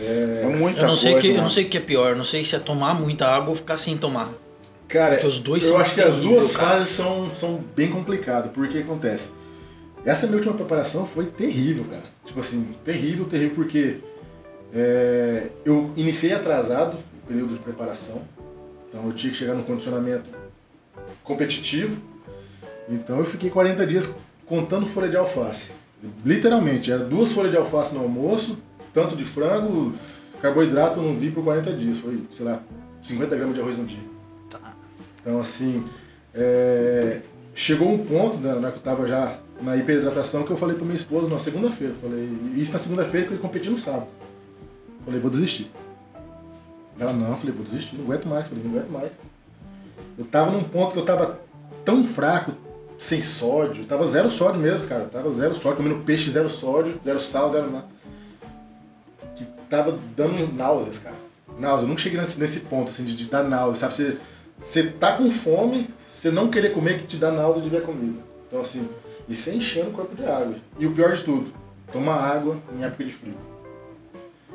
[0.00, 1.26] É, muita Eu não, sei coisa.
[1.26, 1.42] que, eu né?
[1.42, 3.54] não sei o que é pior, eu não sei se é tomar muita água ou
[3.54, 4.28] ficar sem tomar.
[4.88, 9.30] Cara, os dois eu acho que as duas fases são, são bem complicadas, porque acontece.
[10.04, 12.04] Essa minha última preparação foi terrível, cara.
[12.24, 13.98] Tipo assim, terrível, terrível, porque
[14.72, 18.22] é, eu iniciei atrasado o período de preparação,
[18.88, 20.28] então eu tinha que chegar no condicionamento
[21.22, 21.96] competitivo,
[22.88, 24.14] então eu fiquei 40 dias
[24.46, 25.70] contando folha de alface.
[26.24, 28.58] Literalmente, era duas folhas de alface no almoço,
[28.92, 29.94] tanto de frango,
[30.42, 32.62] carboidrato eu não vi por 40 dias, foi, sei lá,
[33.02, 34.13] 50 gramas de arroz no dia.
[35.24, 35.82] Então, assim,
[36.34, 37.22] é,
[37.54, 40.84] chegou um ponto, né, hora que eu tava já na hiperidratação, que eu falei pra
[40.84, 41.94] minha esposa na segunda-feira.
[42.00, 44.08] Falei, isso na segunda-feira que eu ia competir no sábado.
[45.04, 45.70] Falei, vou desistir.
[46.98, 48.46] Ela, não, falei, vou desistir, não aguento mais.
[48.46, 49.10] Falei, não aguento mais.
[50.18, 51.40] Eu tava num ponto que eu tava
[51.84, 52.52] tão fraco,
[52.98, 55.04] sem sódio, tava zero sódio mesmo, cara.
[55.06, 57.86] Tava zero sódio, comendo peixe zero sódio, zero sal, zero nada.
[59.34, 61.16] Que tava dando náuseas, cara.
[61.58, 63.94] Náuseas, eu nunca cheguei nesse, nesse ponto, assim, de, de dar náuseas, sabe?
[63.94, 64.18] Você,
[64.58, 67.82] você tá com fome, você não querer comer que te dá náusea de ver a
[67.82, 68.20] comida.
[68.48, 68.88] Então, assim,
[69.28, 70.54] isso é enchendo o corpo de água.
[70.78, 71.52] E o pior de tudo,
[71.92, 73.34] tomar água em época de frio.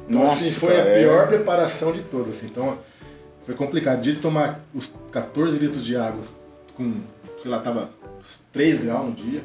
[0.08, 1.02] Então, Nossa, assim, foi cara, a é.
[1.02, 2.38] pior preparação de todas.
[2.38, 2.48] Assim.
[2.48, 2.80] Então,
[3.46, 4.02] foi complicado.
[4.02, 6.24] De tomar os 14 litros de água
[6.76, 7.02] com,
[7.42, 7.92] sei lá, tava
[8.52, 9.44] 3 graus no dia.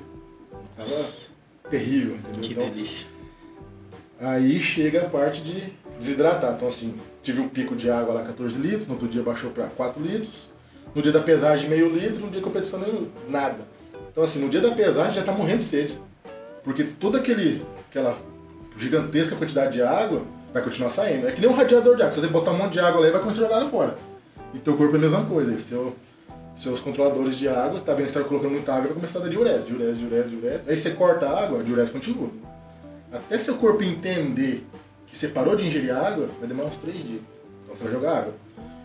[0.77, 1.05] Tava
[1.69, 2.40] terrível, entendeu?
[2.40, 3.07] Que Então, delícia.
[4.21, 6.55] Aí chega a parte de desidratar.
[6.55, 9.67] Então, assim, tive um pico de água lá, 14 litros, no outro dia baixou para
[9.67, 10.51] 4 litros,
[10.95, 13.59] no dia da pesagem, meio litro, no dia da competição, nem nada.
[14.13, 15.99] Então, assim, no dia da pesagem já tá morrendo de sede.
[16.63, 18.17] Porque toda aquele, aquela
[18.77, 21.27] gigantesca quantidade de água vai continuar saindo.
[21.27, 22.13] É que nem um radiador de água.
[22.13, 23.97] Se você botar um monte de água lá, vai começar a jogar ela fora.
[24.53, 25.59] E teu corpo é a mesma coisa.
[25.61, 25.97] Seu,
[26.57, 29.23] seus controladores de água, tá vendo que você tá colocando muita água, vai começar a
[29.23, 30.71] dar diurese, diurese, diurese, diurese.
[30.71, 32.31] Aí você corta a água, a diurese continua.
[33.13, 34.65] Até seu corpo entender
[35.14, 37.20] que você parou de ingerir água, vai demorar uns 3 dias.
[37.64, 38.35] Então você vai jogar água.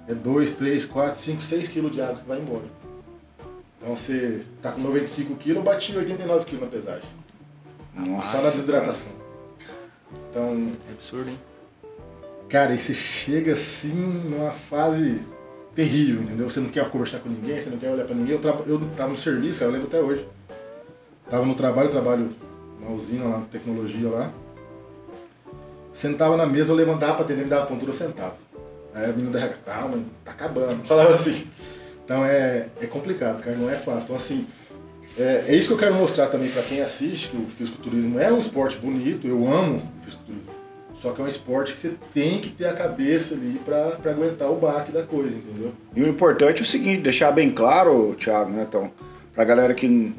[0.08, 2.66] É 2, 3, 4, 5, 6 quilos de água que vai embora.
[3.82, 7.10] Então você tá com 95 quilos, eu bati 89 quilos na pesagem.
[7.96, 9.12] Nossa, Só na desidratação.
[10.30, 11.40] Então, É absurdo, hein?
[12.48, 15.22] cara, aí você chega assim numa fase
[15.74, 16.50] terrível, entendeu?
[16.50, 18.34] Você não quer conversar com ninguém, você não quer olhar pra ninguém.
[18.36, 20.28] Eu, traba- eu tava no serviço, cara, eu lembro até hoje.
[21.30, 22.36] Tava no trabalho, trabalho
[22.82, 24.32] na usina lá, tecnologia lá.
[26.00, 28.38] Sentava na mesa, eu levantava pra atender, me dava tontura, eu sentava.
[28.96, 30.82] Aí a menina dava, calma, tá acabando.
[30.88, 31.46] Falava assim.
[32.06, 34.04] Então é, é complicado, cara, não é fácil.
[34.04, 34.48] Então assim,
[35.18, 38.32] é, é isso que eu quero mostrar também pra quem assiste, que o fisiculturismo é
[38.32, 40.50] um esporte bonito, eu amo o fisiculturismo.
[41.02, 44.50] Só que é um esporte que você tem que ter a cabeça ali pra aguentar
[44.50, 45.74] o baque da coisa, entendeu?
[45.94, 48.90] E o importante é o seguinte, deixar bem claro, Thiago, né, então,
[49.36, 50.14] pra galera que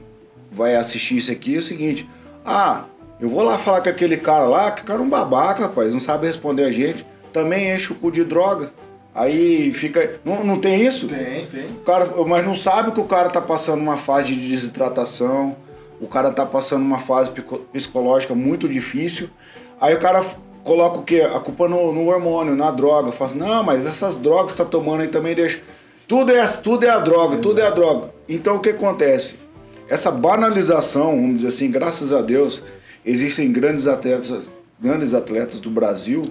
[0.53, 2.07] vai assistir isso aqui, é o seguinte,
[2.45, 2.85] ah,
[3.21, 6.01] eu vou lá falar com aquele cara lá, que cara é um babaca, rapaz, não
[6.01, 8.73] sabe responder a gente, também enche o cu de droga.
[9.15, 10.21] Aí fica.
[10.25, 11.07] Não, não tem isso?
[11.07, 11.67] Tem, tem.
[11.67, 15.57] O cara, mas não sabe que o cara tá passando uma fase de desidratação,
[16.01, 17.31] o cara tá passando uma fase
[17.73, 19.29] psicológica muito difícil.
[19.81, 20.25] Aí o cara
[20.63, 21.23] coloca o quê?
[21.23, 23.13] A culpa no, no hormônio, na droga.
[23.13, 25.61] Fala assim, não, mas essas drogas que tá tomando aí também deixa.
[26.07, 28.11] Tudo é, tudo é a droga, tudo é a droga.
[28.29, 29.37] Então o que acontece?
[29.89, 32.63] Essa banalização, vamos dizer assim, graças a Deus,
[33.05, 34.45] existem grandes atletas,
[34.81, 36.23] grandes atletas do Brasil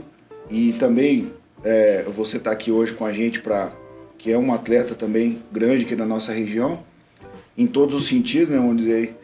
[0.49, 1.31] e também
[1.63, 3.71] é, você está aqui hoje com a gente para
[4.17, 6.79] que é um atleta também grande aqui na nossa região,
[7.57, 9.15] em todos os sentidos, né, vamos dizer.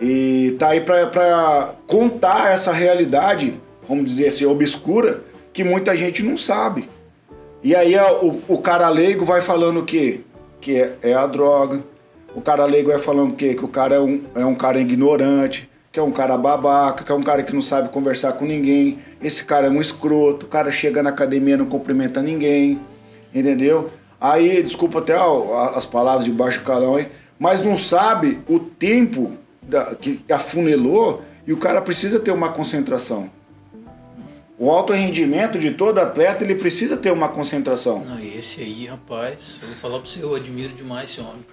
[0.00, 6.36] E tá aí para contar essa realidade, vamos dizer assim, obscura, que muita gente não
[6.36, 6.88] sabe.
[7.62, 10.20] E aí a- o, o cara leigo vai falando o quê?
[10.60, 11.82] Que é, é a droga.
[12.34, 13.54] O cara leigo vai falando o quê?
[13.54, 17.12] Que o cara é um, é um cara ignorante, que é um cara babaca, que
[17.12, 18.98] é um cara que não sabe conversar com ninguém.
[19.20, 22.80] Esse cara é um escroto, o cara chega na academia e não cumprimenta ninguém,
[23.34, 23.90] entendeu?
[24.18, 29.32] Aí, desculpa até ó, as palavras de baixo calão aí, mas não sabe o tempo
[29.62, 33.28] da- que afunilou e o cara precisa ter uma concentração.
[34.58, 38.04] O alto rendimento de todo atleta, ele precisa ter uma concentração.
[38.04, 41.44] Não, esse aí, rapaz, eu vou falar pra você, eu admiro demais esse homem.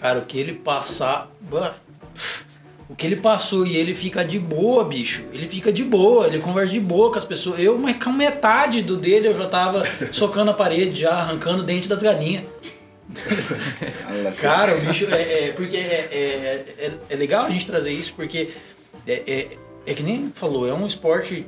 [0.00, 1.30] Cara, o que ele passar.
[1.40, 1.74] bah,
[2.92, 5.24] O que ele passou e ele fica de boa, bicho.
[5.32, 7.58] Ele fica de boa, ele conversa de boa com as pessoas.
[7.58, 9.80] Eu, mas com metade do dele eu já tava
[10.12, 12.44] socando a parede, já arrancando o dente das galinhas.
[14.38, 18.12] Cara, o bicho é, é- porque é, é, é, é legal a gente trazer isso
[18.14, 18.50] porque
[19.06, 19.48] é, é,
[19.86, 21.46] é que nem falou, é um esporte.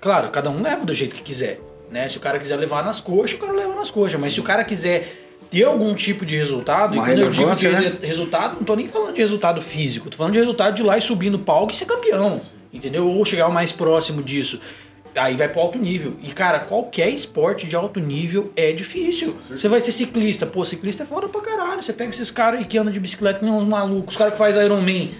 [0.00, 1.60] Claro, cada um leva do jeito que quiser.
[1.90, 2.08] Né?
[2.08, 4.18] Se o cara quiser levar nas coxas, o cara leva nas coxas.
[4.18, 7.52] Mas se o cara quiser ter algum tipo de resultado, Uma e quando eu digo
[7.54, 7.78] de né?
[7.78, 10.84] resu- resultado, não tô nem falando de resultado físico, tô falando de resultado de ir
[10.84, 12.40] lá e subir no palco e ser campeão.
[12.72, 13.06] Entendeu?
[13.08, 14.60] Ou chegar o mais próximo disso.
[15.14, 16.12] Aí vai pro alto nível.
[16.22, 19.34] E, cara, qualquer esporte de alto nível é difícil.
[19.48, 20.44] Você vai ser ciclista.
[20.44, 21.82] Pô, ciclista é foda pra caralho.
[21.82, 24.12] Você pega esses caras que andam de bicicleta que nem uns malucos.
[24.12, 25.10] Os caras que faz Ironman.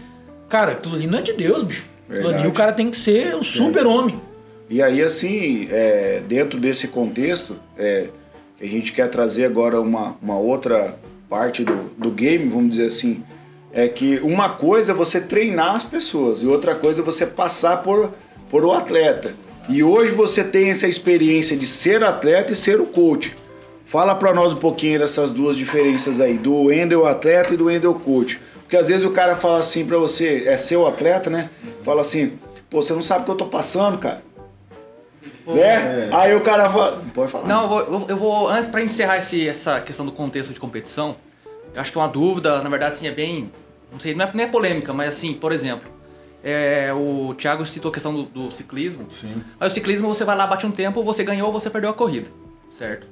[0.51, 1.87] Cara, aquilo ali não é de Deus, bicho.
[2.11, 4.21] Aquilo ali o cara tem que ser um super-homem.
[4.69, 8.09] E aí, assim, é, dentro desse contexto, é,
[8.59, 12.87] que a gente quer trazer agora uma, uma outra parte do, do game, vamos dizer
[12.87, 13.23] assim,
[13.73, 17.83] é que uma coisa é você treinar as pessoas e outra coisa é você passar
[17.83, 18.13] por,
[18.51, 19.35] por o atleta.
[19.69, 23.37] E hoje você tem essa experiência de ser atleta e ser o coach.
[23.85, 27.95] Fala pra nós um pouquinho dessas duas diferenças aí, do Wendel atleta e do Wendel
[27.95, 28.41] coach.
[28.63, 31.51] Porque às vezes o cara fala assim pra você, é seu atleta, né?
[31.85, 32.33] Fala assim,
[32.71, 34.23] pô, você não sabe o que eu tô passando, cara.
[35.55, 36.09] Né?
[36.13, 37.03] Aí o cara fala.
[37.15, 37.47] Pode falar.
[37.47, 41.17] Não, eu vou, eu vou- antes pra encerrar esse, essa questão do contexto de competição,
[41.75, 43.53] eu acho que é uma dúvida, na verdade, assim, é bem.
[43.93, 45.89] Não sei, não é, nem é polêmica, mas assim, por exemplo,
[46.43, 49.07] é, o Thiago citou a questão do, do ciclismo.
[49.09, 49.43] Sim.
[49.59, 51.95] Mas o ciclismo você vai lá, bate um tempo, você ganhou ou você perdeu a
[51.95, 52.29] corrida.
[52.73, 53.07] Certo?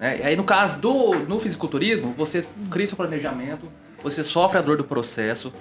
[0.00, 3.66] E aí no caso do no fisiculturismo, você cria seu planejamento,
[4.02, 5.52] você sofre a dor do processo,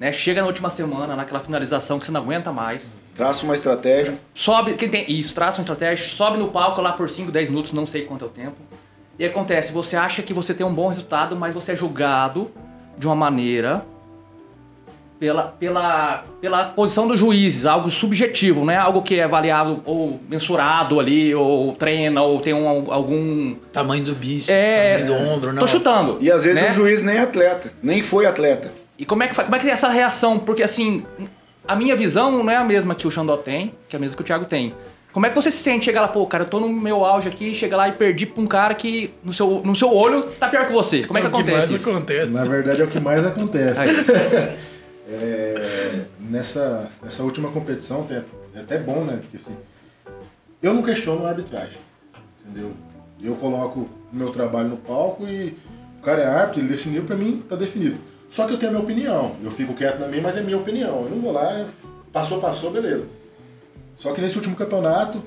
[0.00, 0.10] né?
[0.10, 2.92] Chega na última semana, naquela finalização que você não aguenta mais.
[3.14, 4.18] Traça uma estratégia.
[4.34, 7.72] Sobe, quem tem isso, traça uma estratégia, sobe no palco lá por 5, 10 minutos,
[7.74, 8.56] não sei quanto é o tempo.
[9.18, 12.50] E acontece, você acha que você tem um bom resultado, mas você é julgado
[12.96, 13.84] de uma maneira
[15.18, 20.18] pela, pela, pela posição dos juízes, algo subjetivo, não é algo que é avaliado ou
[20.26, 23.54] mensurado ali, ou treina, ou tem um, algum.
[23.70, 24.96] Tamanho do bíceps, É.
[24.96, 25.60] tamanho do ombro, não.
[25.60, 26.16] Tô chutando.
[26.22, 26.70] E às vezes né?
[26.70, 28.72] o juiz nem é atleta, nem foi atleta.
[29.00, 30.38] E como é que como é que é essa reação?
[30.38, 31.04] Porque assim,
[31.66, 34.14] a minha visão não é a mesma que o Xandó tem, que é a mesma
[34.16, 34.74] que o Thiago tem.
[35.12, 37.28] Como é que você se sente chegar lá, pô, cara, eu tô no meu auge
[37.28, 40.48] aqui, chega lá e perdi pra um cara que no seu, no seu olho tá
[40.48, 41.02] pior que você.
[41.04, 41.90] Como é que O mais acontece isso?
[41.90, 42.30] acontece?
[42.30, 43.80] Na verdade é o que mais acontece.
[45.12, 48.22] É, nessa, nessa última competição tem-
[48.54, 49.18] é até bom, né?
[49.20, 49.56] Porque assim,
[50.62, 51.78] eu não questiono a arbitragem.
[52.46, 52.70] Entendeu?
[53.20, 55.56] Eu coloco o meu trabalho no palco e
[55.98, 57.98] o cara é árbitro, ele definiu pra mim, tá definido.
[58.30, 59.36] Só que eu tenho a minha opinião.
[59.42, 61.02] Eu fico quieto na minha, mas é minha opinião.
[61.02, 61.68] Eu não vou lá,
[62.12, 63.06] passou, passou, beleza.
[63.96, 65.22] Só que nesse último campeonato,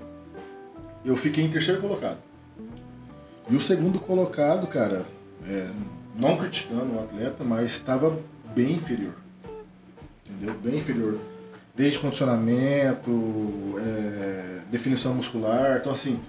[1.05, 2.17] eu fiquei em terceiro colocado.
[3.49, 5.05] E o segundo colocado, cara,
[5.47, 5.67] é,
[6.15, 8.17] não criticando o atleta, mas estava
[8.55, 9.15] bem inferior.
[10.25, 10.55] Entendeu?
[10.63, 11.19] Bem inferior.
[11.75, 13.11] Desde condicionamento,
[13.79, 15.77] é, definição muscular.
[15.77, 16.19] Então, assim.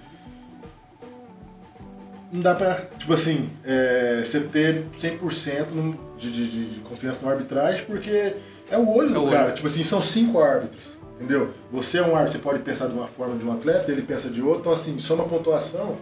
[2.35, 7.29] Não dá pra, tipo assim, é, você ter 100% no- de, de, de, confiança no
[7.31, 8.35] arbitragem, porque
[8.68, 9.31] é o olho É do olho.
[9.31, 9.53] cara.
[9.53, 10.83] Tipo assim, são cinco árbitros.
[11.14, 11.51] Entendeu?
[11.70, 14.29] Você é um árbitro, você pode pensar de uma forma de um atleta, ele pensa
[14.29, 15.94] de outra, então assim, soma pontuação,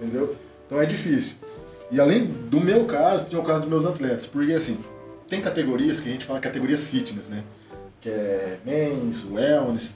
[0.00, 0.34] entendeu?
[0.66, 1.34] Então é difícil.
[1.90, 4.78] E além do meu caso, tem o caso dos meus atletas, porque assim,
[5.28, 7.44] tem categorias que a gente fala categorias fitness, né?
[8.00, 9.94] Que é men's, wellness,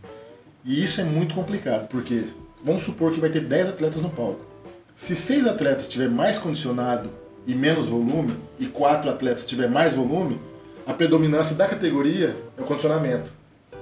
[0.66, 2.24] e isso é muito complicado, porque
[2.62, 4.51] vamos supor que vai ter 10 atletas no palco.
[4.94, 7.11] Se seis atletas tiver mais condicionado
[7.46, 10.40] e menos volume, e quatro atletas tiver mais volume,
[10.87, 13.31] a predominância da categoria é o condicionamento.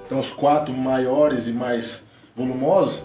[0.05, 2.03] Então os quatro maiores e mais
[2.35, 3.03] volumosos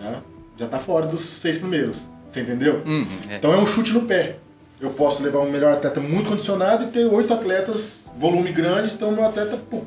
[0.00, 0.22] já
[0.56, 1.96] já tá fora dos seis primeiros.
[2.28, 2.82] Você entendeu?
[2.84, 3.36] Uhum, é.
[3.36, 4.36] Então é um chute no pé.
[4.80, 9.10] Eu posso levar um melhor atleta muito condicionado e ter oito atletas volume grande, então
[9.12, 9.84] meu atleta pum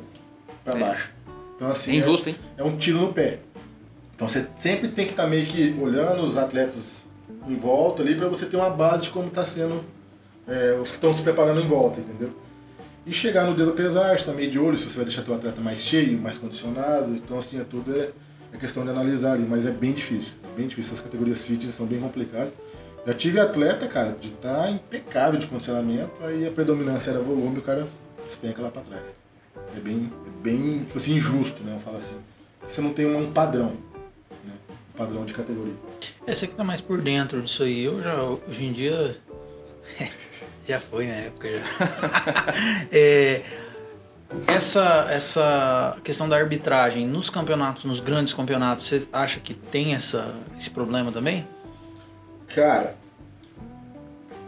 [0.64, 0.82] para É.
[0.82, 1.12] baixo.
[1.56, 2.36] Então assim É injusto, hein?
[2.58, 3.40] é um tiro no pé.
[4.16, 7.05] Então você sempre tem que estar meio que olhando os atletas
[7.48, 9.84] em volta ali para você ter uma base de como está sendo
[10.48, 12.32] é, os que estão se preparando em volta, entendeu?
[13.06, 15.36] E chegar no dia do pesar, está meio de olho se você vai deixar teu
[15.36, 17.14] atleta mais cheio, mais condicionado.
[17.16, 18.10] Então assim, é tudo é,
[18.54, 20.34] é questão de analisar ali, mas é bem difícil.
[20.44, 22.52] É bem difícil, essas categorias fitness são bem complicadas.
[23.06, 27.62] Já tive atleta, cara, de estar impecável de condicionamento, aí a predominância era volume o
[27.62, 27.88] cara
[28.26, 29.04] despenca lá para trás.
[29.76, 31.76] É bem, é bem tipo assim, injusto, né?
[31.76, 32.18] Eu falo assim.
[32.60, 33.74] Porque Você não tem um padrão,
[34.44, 34.54] né?
[34.94, 35.76] Um padrão de categoria.
[36.28, 37.84] Você que tá mais por dentro disso aí.
[37.84, 39.16] Eu já, hoje em dia.
[40.68, 41.62] já foi na época já.
[42.92, 43.44] É,
[44.48, 50.34] essa, essa questão da arbitragem nos campeonatos, nos grandes campeonatos, você acha que tem essa,
[50.58, 51.48] esse problema também?
[52.54, 52.96] Cara,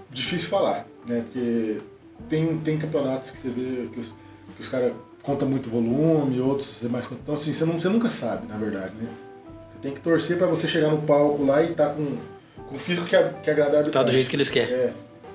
[0.09, 1.21] difícil falar, né?
[1.21, 1.79] Porque
[2.27, 4.07] tem, tem campeonatos que você vê que os,
[4.55, 7.05] que os caras contam muito volume, outros é mais.
[7.11, 9.09] Então, assim, você, não, você nunca sabe, na verdade, né?
[9.77, 12.17] Você tem que torcer pra você chegar no palco lá e tá com,
[12.67, 14.73] com o físico que, a- que agrada a Tá do jeito que eles querem.
[14.73, 14.91] É.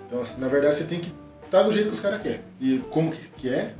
[0.09, 1.13] Então, assim, na verdade, você tem que
[1.45, 2.41] estar do jeito que os caras querem.
[2.61, 3.73] E como que, que é?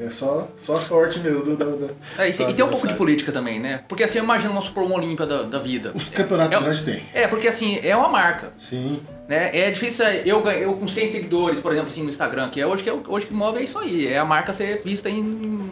[0.00, 2.86] É só, só a sorte mesmo do, do, do- É, e, e tem um pouco
[2.88, 3.82] de política também, né?
[3.86, 5.92] Porque assim, imagina uma Super uma Olímpia da, da vida.
[5.94, 7.02] Os campeonatos É- grandes tem.
[7.12, 8.52] É, porque assim, é uma marca.
[8.58, 9.00] Sim.
[9.28, 9.50] Né?
[9.56, 12.66] É difícil eu, ganhar- eu com 100 seguidores, por exemplo, assim, no Instagram, que é
[12.66, 14.06] hoje que, é o- hoje que move é isso aí.
[14.08, 15.70] É a marca ser vista em,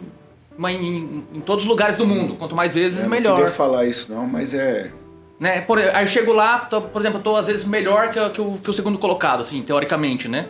[0.59, 2.35] em, em- em todos os lugares do mundo.
[2.35, 3.35] Quanto mais vezes, Não melhor.
[3.37, 4.91] queria falar isso não, mas é...
[5.39, 5.61] Né?
[5.61, 8.39] Por, aí eu chego lá, tô- por exemplo, eu tô às vezes melhor que, que
[8.41, 10.47] o, que o segundo colocado, assim, teoricamente, né?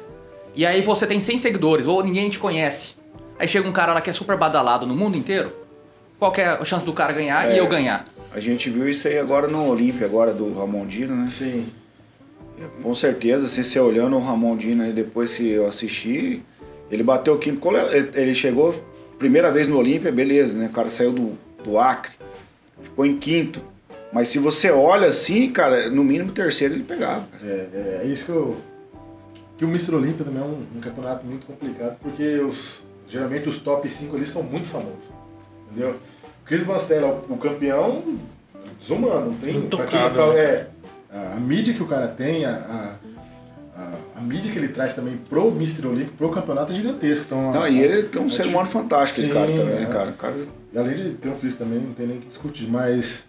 [0.56, 2.96] E aí você tem 100 seguidores, ou ninguém te conhece.
[3.40, 5.52] Aí chega um cara lá que é super badalado no mundo inteiro.
[6.20, 7.60] Qual que é a chance do cara ganhar e É.
[7.60, 8.06] eu ganhar?
[8.32, 11.28] A gente viu isso aí agora no Olímpia, agora do Ramondino, né?
[11.28, 11.68] Sim.
[12.82, 16.42] Com certeza, se você olhando o Ramondino aí depois que eu assisti,
[16.92, 17.60] ele bateu o quinto.
[18.14, 18.74] ele chegou
[19.18, 20.68] primeira vez no Olímpia, beleza, né?
[20.68, 22.12] O cara saiu do, do Acre,
[22.82, 23.62] ficou em quinto.
[24.12, 27.26] Mas se você olha assim, cara, no mínimo terceiro ele pegava.
[27.32, 27.44] cara.
[27.44, 28.58] É, é isso que eu.
[29.58, 29.96] Que o Mr.
[29.96, 34.26] Olímpia também é um, um campeonato muito complicado, porque os, geralmente os top 5 ali
[34.28, 35.06] são muito famosos.
[35.72, 35.92] Entendeu?
[36.42, 38.04] O Chris Banstella, o, o campeão
[38.80, 39.54] desumano, não tem.
[39.54, 40.40] pra quem- Intocável, pra- né?
[40.42, 40.68] é,
[41.12, 42.96] a, a mídia que o cara tem, a, a,
[43.76, 45.88] a- a mídia que ele traz também pro Mr.
[45.88, 47.26] Olímpio, pro campeonato é gigantesco.
[47.26, 49.86] Então, Não, a- e ele é um ser humano fantástico, Sim, cara também, né, é.
[49.94, 50.12] cara?
[50.12, 50.36] Cara
[50.74, 52.68] E além de ter um físico também, não tem nem o que discutir.
[52.68, 53.26] Mas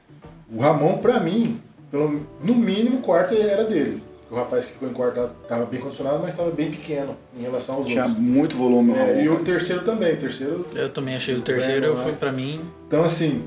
[0.53, 4.03] o Ramon, pra mim, pelo, no mínimo, o quarto era dele.
[4.31, 7.77] O rapaz que ficou em quarto estava bem condicionado, mas estava bem pequeno em relação
[7.77, 8.21] aos tinha outros.
[8.23, 8.93] muito volume.
[8.93, 10.15] É, Ramon, e o terceiro também.
[10.15, 12.17] O terceiro, Eu também achei o terceiro, foi né?
[12.19, 12.61] pra mim.
[12.89, 13.45] então, assim,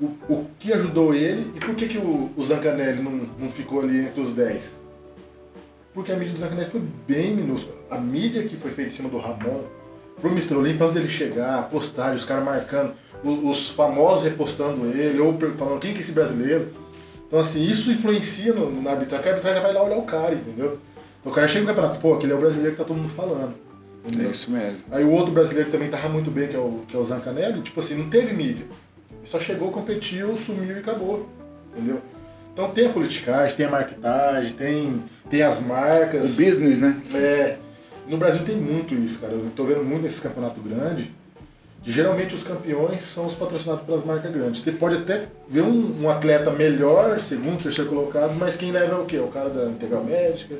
[0.00, 3.82] o, o que ajudou ele e por que, que o, o Zancanelli não, não ficou
[3.82, 4.77] ali entre os 10?
[5.98, 7.74] Porque a mídia do Zancanelli foi bem minúscula.
[7.90, 9.64] A mídia que foi feita em cima do Ramon,
[10.20, 10.54] pro Mr.
[10.54, 12.92] Olympia, antes dele chegar, a postagem, os caras marcando,
[13.24, 16.68] o- os, famosos repostando ele, ou falando quem que é esse brasileiro.
[17.26, 20.36] Então, assim, isso influencia no, na arbitragem, porque a arbitragem vai lá olhar o cara,
[20.36, 20.78] entendeu?
[21.20, 23.08] Então o cara chega no campeonato, pô, aquele é o brasileiro que tá todo mundo
[23.08, 23.54] falando.
[24.04, 24.30] É Entendeu?
[24.30, 24.78] isso mesmo.
[24.92, 27.04] Aí o outro brasileiro que também tava muito bem, que é o, que é o
[27.04, 28.66] Zancanelli, tipo assim, não teve mídia.
[29.10, 31.28] Ele só chegou, competiu, sumiu e acabou.
[31.74, 32.00] Entendeu?
[32.58, 36.32] Então tem a politicagem, tem a marketagem, tem, tem as marcas.
[36.32, 37.00] O business, né?
[37.14, 37.56] É,
[38.08, 39.32] no Brasil tem muito isso, cara.
[39.34, 41.06] Eu tô vendo muito nesses campeonatos grandes,
[41.84, 44.60] que geralmente os campeões são os patrocinados pelas marcas grandes.
[44.60, 48.98] Você pode até ver um, um atleta melhor, segundo, terceiro colocado, mas quem leva é
[48.98, 49.18] o quê?
[49.18, 50.56] É O cara da Integral Médica,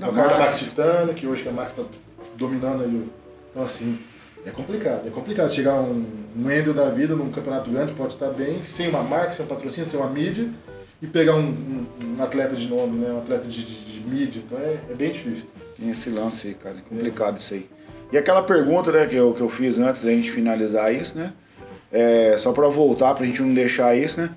[0.00, 0.44] é o cara da Max.
[0.62, 1.82] Maxitano, que hoje que a Max tá
[2.38, 2.94] dominando aí.
[2.94, 3.10] o-
[3.50, 3.98] Então assim,
[4.46, 5.08] é complicado.
[5.08, 6.06] É complicado chegar um,
[6.36, 9.48] um Endel da vida num campeonato grande, pode estar bem, sem uma marca, sem um
[9.48, 10.48] patrocínio, sem uma mídia,
[11.02, 11.86] e pegar um, um-
[12.18, 13.10] um atleta de nome, né?
[13.12, 14.42] Um atleta de, de- de mídia.
[14.46, 15.44] Então é, é bem difícil.
[15.78, 16.76] Tem esse lance aí, cara.
[16.78, 17.66] É complicado isso aí.
[18.12, 21.32] E aquela pergunta, né, que eu, que eu fiz antes da gente finalizar isso, né?
[21.92, 24.30] É, só pra voltar, pra gente não deixar isso, né?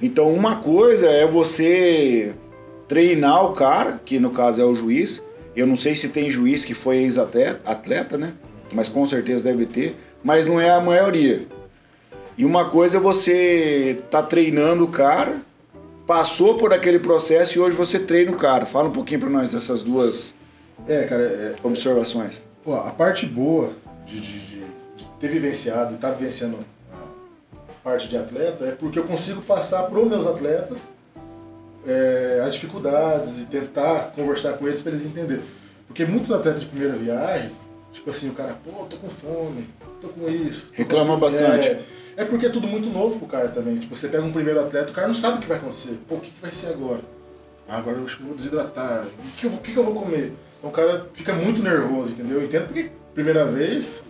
[0.00, 2.32] Então, uma coisa é você
[2.86, 5.20] treinar o cara, que no caso é o juiz.
[5.56, 8.32] Eu não sei se tem juiz que foi ex-atleta, atleta, né?
[8.72, 9.96] Mas com certeza deve ter.
[10.22, 11.46] Mas não é a maioria.
[12.36, 15.36] E uma coisa é você tá treinando o cara,
[16.08, 18.64] passou por aquele processo e hoje você treina o cara.
[18.66, 20.34] Fala um pouquinho para nós dessas duas
[20.88, 22.42] É, cara, é, observações.
[22.64, 23.72] Pô, a parte boa
[24.06, 24.58] de, de- de-
[24.96, 26.58] de ter vivenciado e estar vivenciando
[26.92, 30.78] a parte de atleta é porque eu consigo passar para os meus atletas
[31.86, 35.44] é, as dificuldades e tentar conversar com eles para eles entenderem.
[35.86, 37.50] Porque muitos atletas de primeira viagem,
[37.92, 39.68] tipo assim, o cara, pô, tô com fome,
[40.00, 40.68] tô com isso.
[40.72, 41.68] Reclama bastante.
[41.68, 41.80] É,
[42.18, 43.78] é porque é tudo muito novo pro cara também.
[43.78, 45.98] Tipo, você pega um primeiro atleta, o cara não sabe o que vai acontecer.
[46.08, 47.00] Pô, o que, que vai ser agora?
[47.68, 49.04] Ah, agora eu acho que vou desidratar.
[49.06, 50.32] O que eu, vou- que que eu vou comer?
[50.58, 52.38] Então o cara fica muito nervoso, entendeu?
[52.40, 54.02] Eu entendo porque primeira vez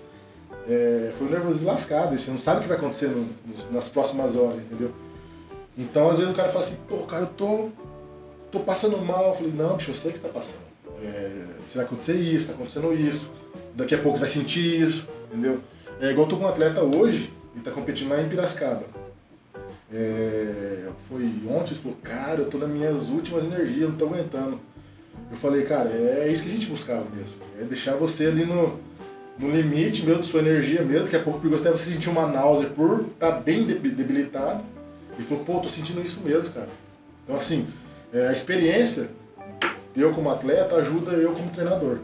[0.69, 2.19] é, foi um nervoso lascado.
[2.19, 4.91] Você não sabe o que vai acontecer no- nos- nas próximas horas, entendeu?
[5.77, 7.69] Então às vezes o cara fala assim, pô, cara, eu tô,
[8.51, 9.29] tô passando mal.
[9.29, 10.67] Eu falei, não, bicho, eu sei que você tá passando.
[11.03, 11.31] É,
[11.75, 13.29] vai acontecer isso, tá acontecendo isso.
[13.75, 15.61] Daqui a pouco vai sentir isso, entendeu?
[16.01, 18.85] É igual eu tô com um atleta hoje, ele tá competindo lá em Piracicaba.
[19.93, 24.61] É, foi ontem, ele falou, cara, eu tô nas minhas últimas energias, não tô aguentando.
[25.31, 27.35] Eu falei, cara, é isso que a gente buscava mesmo.
[27.61, 28.79] É deixar você ali no,
[29.39, 32.27] no limite mesmo de sua energia mesmo, daqui a pouco perigoso até você sentir uma
[32.27, 34.63] náusea por estar tá bem debi- debilitado.
[35.19, 36.69] E falou, pô, tô sentindo isso mesmo, cara.
[37.25, 37.67] Então assim,
[38.13, 39.11] é, a experiência,
[39.97, 41.99] eu como atleta, ajuda eu como treinador.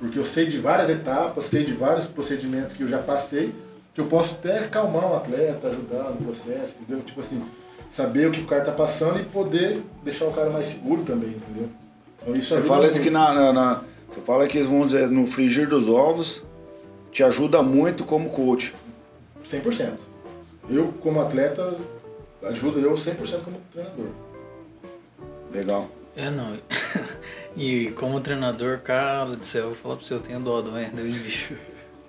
[0.00, 3.54] Porque eu sei de várias etapas, sei de vários procedimentos que eu já passei,
[3.94, 7.02] que eu posso até acalmar um atleta, ajudar no processo, entendeu?
[7.04, 7.42] Tipo assim,
[7.88, 11.30] saber o que o cara tá passando e poder deixar o cara mais seguro também,
[11.30, 11.68] entendeu?
[12.20, 15.08] Então isso Você ajuda fala isso que na, na- na- Você fala que vamos dizer,
[15.08, 16.42] no frigir dos ovos
[17.12, 18.74] te ajuda muito como coach.
[19.48, 19.92] 100%.
[20.68, 21.76] Eu, como atleta,
[22.42, 24.06] ajuda eu 100% como treinador.
[25.52, 25.88] Legal.
[26.16, 26.56] É, não.
[27.56, 30.72] E como treinador, cara do céu, eu vou falar pra você, eu tenho dó do
[30.72, 31.54] Wendel, bicho.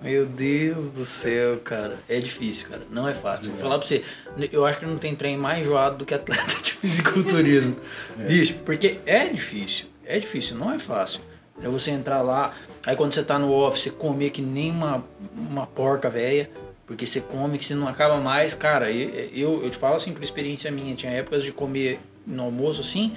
[0.00, 1.96] Meu Deus do céu, cara.
[2.08, 2.82] É difícil, cara.
[2.90, 3.50] Não é fácil.
[3.50, 4.04] Vou falar pra você,
[4.52, 7.76] eu acho que não tem trem mais enjoado do que atleta de fisiculturismo.
[8.16, 9.86] Bicho, porque é difícil.
[10.04, 11.20] É difícil, não é fácil.
[11.60, 15.02] É você entrar lá, aí quando você tá no office, você comer que nem uma,
[15.34, 16.50] uma porca velha.
[16.86, 18.54] Porque você come que você não acaba mais.
[18.54, 20.94] Cara, eu, eu, eu te falo assim por experiência minha.
[20.94, 23.16] Tinha épocas de comer no almoço assim.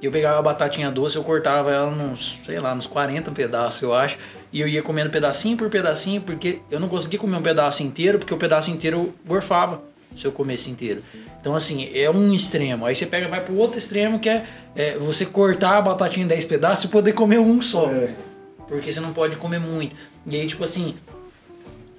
[0.00, 3.82] E eu pegava a batatinha doce, eu cortava ela nos, sei lá, nos 40 pedaços,
[3.82, 4.16] eu acho.
[4.52, 8.18] E eu ia comendo pedacinho por pedacinho, porque eu não conseguia comer um pedaço inteiro,
[8.18, 9.82] porque o pedaço inteiro eu gorfava
[10.16, 11.02] se eu comesse inteiro.
[11.40, 12.86] Então, assim, é um extremo.
[12.86, 14.44] Aí você pega vai pro outro extremo, que é,
[14.74, 17.90] é você cortar a batatinha em 10 pedaços e poder comer um só.
[17.90, 18.14] É.
[18.66, 19.96] Porque você não pode comer muito.
[20.26, 20.94] E aí, tipo assim,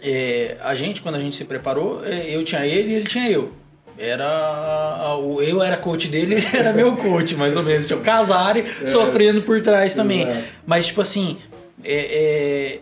[0.02, 3.30] é, a gente, quando a gente se preparou, é, eu tinha ele e ele tinha
[3.30, 3.54] eu.
[4.00, 5.18] Era.
[5.45, 7.88] Eu era coach dele, ele era meu coach, mais ou menos.
[7.88, 10.22] Tinha o Casari sofrendo por trás também.
[10.28, 10.45] exato.
[10.66, 11.38] Mas, tipo assim,
[11.84, 12.80] é-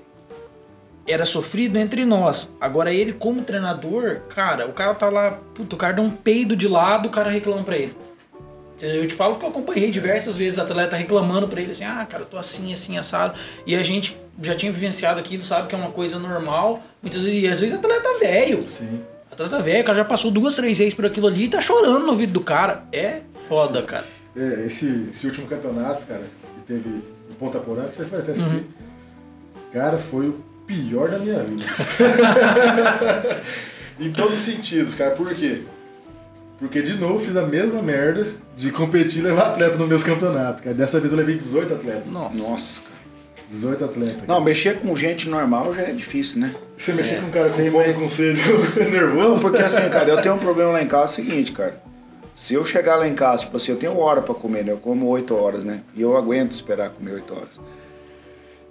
[1.07, 2.53] é, era sofrido entre nós.
[2.61, 6.55] Agora, ele, como treinador, cara, o cara tá lá, puto, o cara dá um peido
[6.55, 7.95] de lado, o cara reclama pra ele.
[8.80, 12.22] Eu te falo que eu acompanhei diversas vezes atleta reclamando pra ele assim, ah, cara,
[12.22, 13.34] eu tô assim, assim, assado.
[13.65, 16.84] E a gente já tinha vivenciado aquilo, sabe que é uma coisa normal.
[17.01, 18.68] Muitas vezes, e às vezes atleta velho.
[18.70, 19.01] Sim.
[19.44, 22.00] Atleta velho, o cara já passou duas, três vezes por aquilo ali e tá chorando
[22.00, 22.84] no ouvido do cara.
[22.92, 24.06] É foda, cara.
[24.36, 26.24] É, esse, esse último campeonato, cara,
[26.56, 28.66] que teve em Ponta Porã, que você foi até assistir,
[29.72, 31.64] cara, foi o pior da minha vida.
[34.00, 35.12] em todos os sentidos, cara.
[35.12, 35.62] Por quê?
[36.60, 38.28] Porque, de novo, fiz a mesma merda
[38.58, 40.76] de competir e levar atleta nos meus campeonatos, cara.
[40.76, 42.08] Dessa vez eu levei 18 atletas.
[42.08, 42.38] Nossa.
[42.40, 42.98] Nossa, cara.
[43.52, 44.28] 18 atletas.
[44.28, 46.54] Não, mexer com gente normal já é difícil, né?
[46.78, 48.41] Você mexer com um cara com fome, com sede,
[48.80, 49.41] Não, nervoso.
[49.41, 51.82] porque assim, cara, eu tenho um problema lá em casa, é o seguinte, cara.
[52.36, 54.71] Se eu chegar lá em casa, tipo assim, eu tenho hora pra comer, né?
[54.71, 55.82] Eu como 8 horas, né?
[55.95, 57.59] E eu aguento esperar comer 8 horas.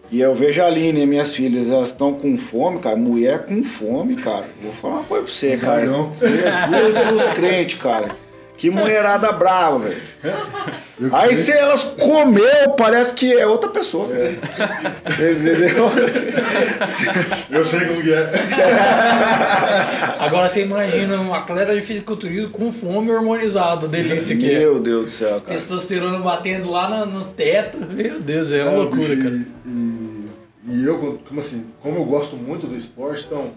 [0.09, 2.96] E eu vejo a Aline e minhas filhas, elas estão com fome, cara.
[2.96, 4.44] Mulher com fome, cara.
[4.62, 5.80] Vou falar uma coisa pra você, cara.
[5.80, 6.12] Dragão.
[6.12, 8.09] Jesus dos crentes, cara.
[8.57, 10.00] Que mulherada brava, velho.
[11.12, 14.07] Aí se elas comeu, parece que é outra pessoa.
[14.09, 15.90] Entendeu?
[17.50, 18.32] Eu sei como que é.
[20.18, 24.59] Agora você imagina um atleta de fisiculturismo com fome hormonizado, delícia que é.
[24.61, 25.44] Meu Deus do céu, cara.
[25.44, 27.78] Testosterona batendo lá no, no teto.
[27.78, 29.34] Meu Deus, é uma Não, loucura, bicho, cara.
[29.34, 30.26] E, e-
[30.68, 33.50] e eu, como assim, como eu gosto muito do esporte, então,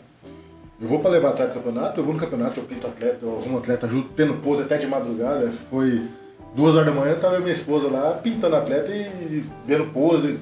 [0.82, 3.38] eu vou pra levar atleta no campeonato, eu vou no campeonato, eu pinto atleta, eu
[3.40, 5.52] arrumo atleta, ajudo tendo pose até de madrugada.
[5.70, 6.02] Foi
[6.56, 10.40] duas horas da manhã, tava e minha esposa lá pintando atleta e vendo pose.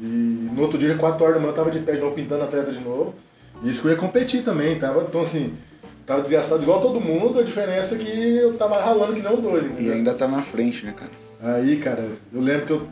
[0.00, 0.04] E
[0.52, 2.72] no outro dia, quatro horas da manhã, eu tava de pé de novo, pintando atleta
[2.72, 3.14] de novo.
[3.62, 5.54] E isso que eu ia competir também, tava, então assim,
[6.04, 9.66] tava desgastado igual todo mundo, a diferença é que eu tava ralando que não doido,
[9.68, 9.94] E entendeu?
[9.94, 11.10] ainda tá na frente, né, cara?
[11.54, 12.82] Aí, cara, eu lembro que eu,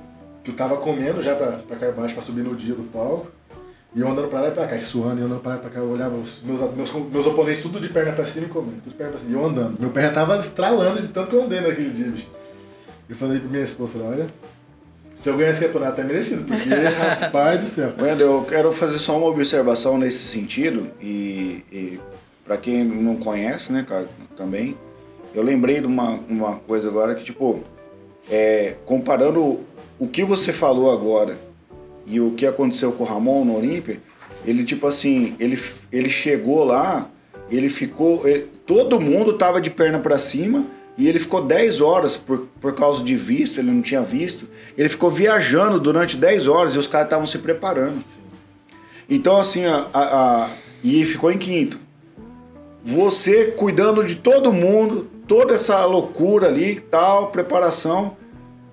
[0.42, 3.26] que eu tava comendo já pra, pra cá embaixo pra subir no dia do palco.
[3.94, 5.60] E eu andando pra lá e pra cá, e suando, e andando pra lá e
[5.60, 8.48] pra cá, eu olhava os meus, meus, meus oponentes tudo de perna pra cima e
[8.48, 9.30] comendo, tudo de perna pra cima.
[9.30, 9.80] E eu andando.
[9.80, 12.28] Meu pé já tava estralando de tanto que eu andei naquele dia, bicho.
[13.08, 14.26] Eu falei pra minha esposa, falei, olha,
[15.14, 16.68] se eu ganhar esse campeonato é merecido, porque,
[17.20, 17.92] rapaz do céu.
[17.96, 22.00] Wendel, eu quero fazer só uma observação nesse sentido, e, e
[22.44, 24.76] para quem não conhece, né, cara, também,
[25.32, 27.62] eu lembrei de uma, uma coisa agora que, tipo,
[28.28, 29.60] é, comparando
[29.98, 31.36] o que você falou agora
[32.06, 33.98] e o que aconteceu com o Ramon no Olímpia,
[34.46, 35.58] ele, tipo assim, ele,
[35.90, 37.08] ele chegou lá,
[37.50, 38.26] ele ficou.
[38.26, 40.64] Ele, todo mundo tava de perna para cima
[40.96, 44.46] e ele ficou 10 horas por, por causa de visto, ele não tinha visto.
[44.76, 48.02] Ele ficou viajando durante 10 horas e os caras estavam se preparando.
[49.08, 50.50] Então, assim, a, a, a,
[50.82, 51.78] e ficou em quinto.
[52.84, 58.16] Você cuidando de todo mundo, toda essa loucura ali tal, preparação,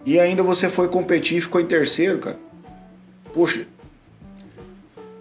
[0.06, 2.51] e ainda você foi competir e ficou em terceiro, cara.
[3.34, 3.66] Poxa.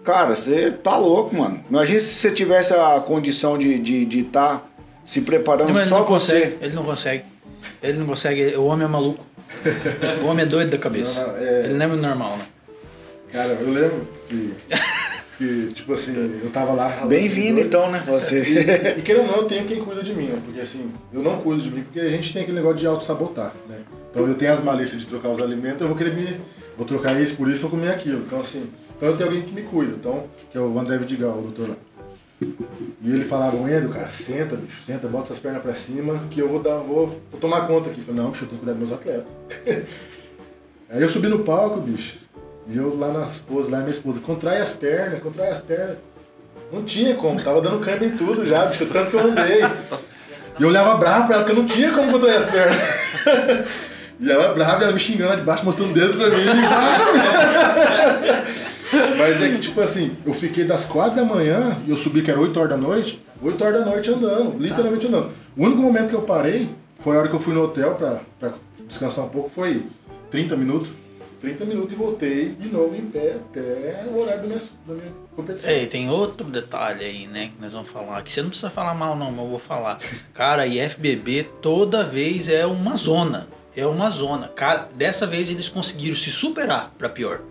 [0.03, 1.63] Cara, você tá louco, mano.
[1.69, 4.63] Imagina se você tivesse a condição de estar de, de tá
[5.05, 6.57] se preparando ele só não você.
[6.61, 7.23] ele não consegue.
[7.81, 9.23] Ele não consegue, o homem é maluco.
[10.23, 11.25] O homem é doido da cabeça.
[11.25, 12.45] Não, não, é- Ele não é normal, né?
[13.31, 14.53] Cara, eu lembro que,
[15.37, 16.89] que tipo assim, eu tava lá.
[17.05, 18.03] Bem-vindo então, né?
[18.07, 18.39] Você.
[18.41, 20.41] E, e querendo ou não, eu tenho quem cuida de mim, né?
[20.43, 23.53] Porque assim, eu não cuido de mim porque a gente tem aquele negócio de auto-sabotar,
[23.69, 23.77] né?
[24.09, 26.39] Então eu tenho as malícias de trocar os alimentos, eu vou querer me.
[26.77, 28.19] Vou trocar isso por isso, vou comer aquilo.
[28.19, 31.37] Então assim, então eu tenho alguém que me cuida, então, que é o André Vidigal,
[31.37, 31.75] o doutor lá.
[33.01, 36.47] E ele falava, Wendel, cara, senta, bicho, senta, bota essas pernas pra cima, que eu
[36.47, 37.99] vou dar, vou, vou tomar conta aqui.
[37.99, 39.25] Eu falei, não, bicho, eu tenho que cuidar dos meus atletas.
[40.89, 42.17] Aí eu subi no palco, bicho,
[42.67, 45.97] e eu lá nas poses, lá minha esposa, contrai as pernas, contrai as pernas.
[46.71, 49.61] Não tinha como, tava dando câmbio em tudo já, bicho, tanto que eu andei.
[50.59, 52.77] E eu olhava bravo pra ela, porque eu não tinha como contrair as pernas.
[54.21, 56.37] E ela brava, e ela me xingando lá de baixo, mostrando o dedo pra mim.
[59.17, 62.29] Mas é que, tipo assim, eu fiquei das 4 da manhã e eu subi que
[62.29, 65.31] era 8 horas da noite, 8 horas da noite andando, literalmente andando.
[65.57, 66.69] O único momento que eu parei
[66.99, 68.53] foi a hora que eu fui no hotel pra, pra
[68.87, 69.83] descansar um pouco, foi
[70.29, 70.91] 30 minutos.
[71.41, 75.11] 30 minutos e voltei de novo em pé até o horário da minha, da minha
[75.35, 75.71] competição.
[75.71, 78.69] É, e tem outro detalhe aí, né, que nós vamos falar, que você não precisa
[78.69, 79.97] falar mal não, mas eu vou falar.
[80.35, 84.47] Cara, e FBB toda vez é uma zona, é uma zona.
[84.49, 87.41] Cara, dessa vez eles conseguiram se superar pra pior.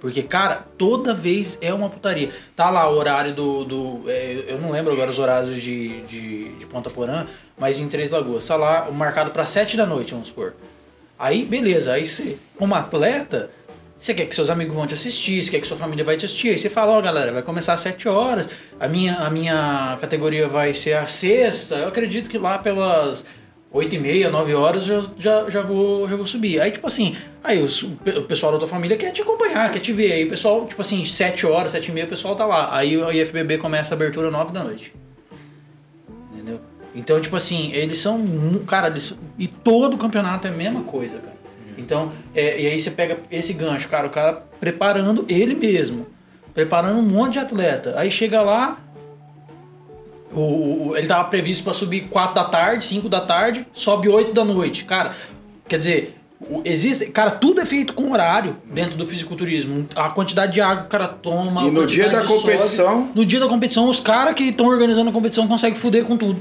[0.00, 2.30] Porque, cara, toda vez é uma putaria.
[2.54, 3.64] Tá lá o horário do.
[3.64, 7.26] do é, eu não lembro agora os horários de, de, de Ponta Porã,
[7.58, 8.46] mas em Três Lagoas.
[8.46, 10.54] Tá lá marcado pra 7 da noite, vamos supor.
[11.18, 13.50] Aí, beleza, aí você, como atleta,
[13.98, 16.24] você quer que seus amigos vão te assistir, você quer que sua família vai te
[16.24, 16.50] assistir.
[16.50, 20.46] Aí você fala, ó galera, vai começar às 7 horas, a minha, a minha categoria
[20.46, 23.26] vai ser a sexta, eu acredito que lá pelas
[23.70, 26.58] 8 e meia, 9 horas já, já, já, vou, já vou subir.
[26.60, 27.14] Aí, tipo assim,
[27.44, 30.12] aí os- o pe- o pessoal da tua família quer te acompanhar, quer te ver.
[30.12, 32.74] Aí o pessoal, tipo assim, 7 horas, 7 e meia, o pessoal tá lá.
[32.74, 34.92] Aí o IFBB começa a abertura 9 da noite.
[36.32, 36.60] Entendeu?
[36.94, 38.24] Então, tipo assim, eles são.
[38.66, 41.36] Cara, eles, e todo campeonato é a mesma coisa, cara.
[41.76, 46.06] Então, é, e aí você pega esse gancho, cara, o cara preparando ele mesmo.
[46.54, 47.94] Preparando um monte de atleta.
[47.96, 48.80] Aí chega lá,
[50.32, 54.44] o, ele tava previsto para subir 4 da tarde, 5 da tarde, sobe 8 da
[54.44, 54.84] noite.
[54.84, 55.14] Cara,
[55.68, 56.16] quer dizer,
[56.64, 57.06] existe.
[57.06, 59.86] Cara, tudo é feito com horário dentro do fisiculturismo.
[59.94, 61.64] A quantidade de água que o cara toma.
[61.64, 62.40] E no dia da de sobe.
[62.42, 66.16] competição- no dia da competição, os caras que estão organizando a competição conseguem fuder com
[66.16, 66.40] tudo.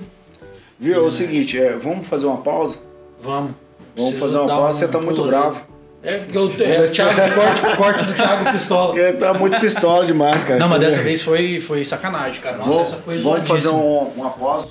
[0.79, 0.95] Viu?
[0.95, 2.77] É o seguinte, é, vamos fazer uma pausa?
[3.19, 3.51] Vamos.
[3.95, 5.61] Vamos Preciso fazer uma pausa, um você tá muito bravo.
[6.07, 8.99] É, porque eu, é, o Thiago, corte, corte do Thiago Pistola.
[8.99, 10.59] Ele tá muito pistola demais, cara.
[10.59, 12.57] Não, mas dessa vez foi, foi sacanagem, cara.
[12.57, 14.67] Nossa, Vamos- essa foi Vamos fazer um, uma pausa.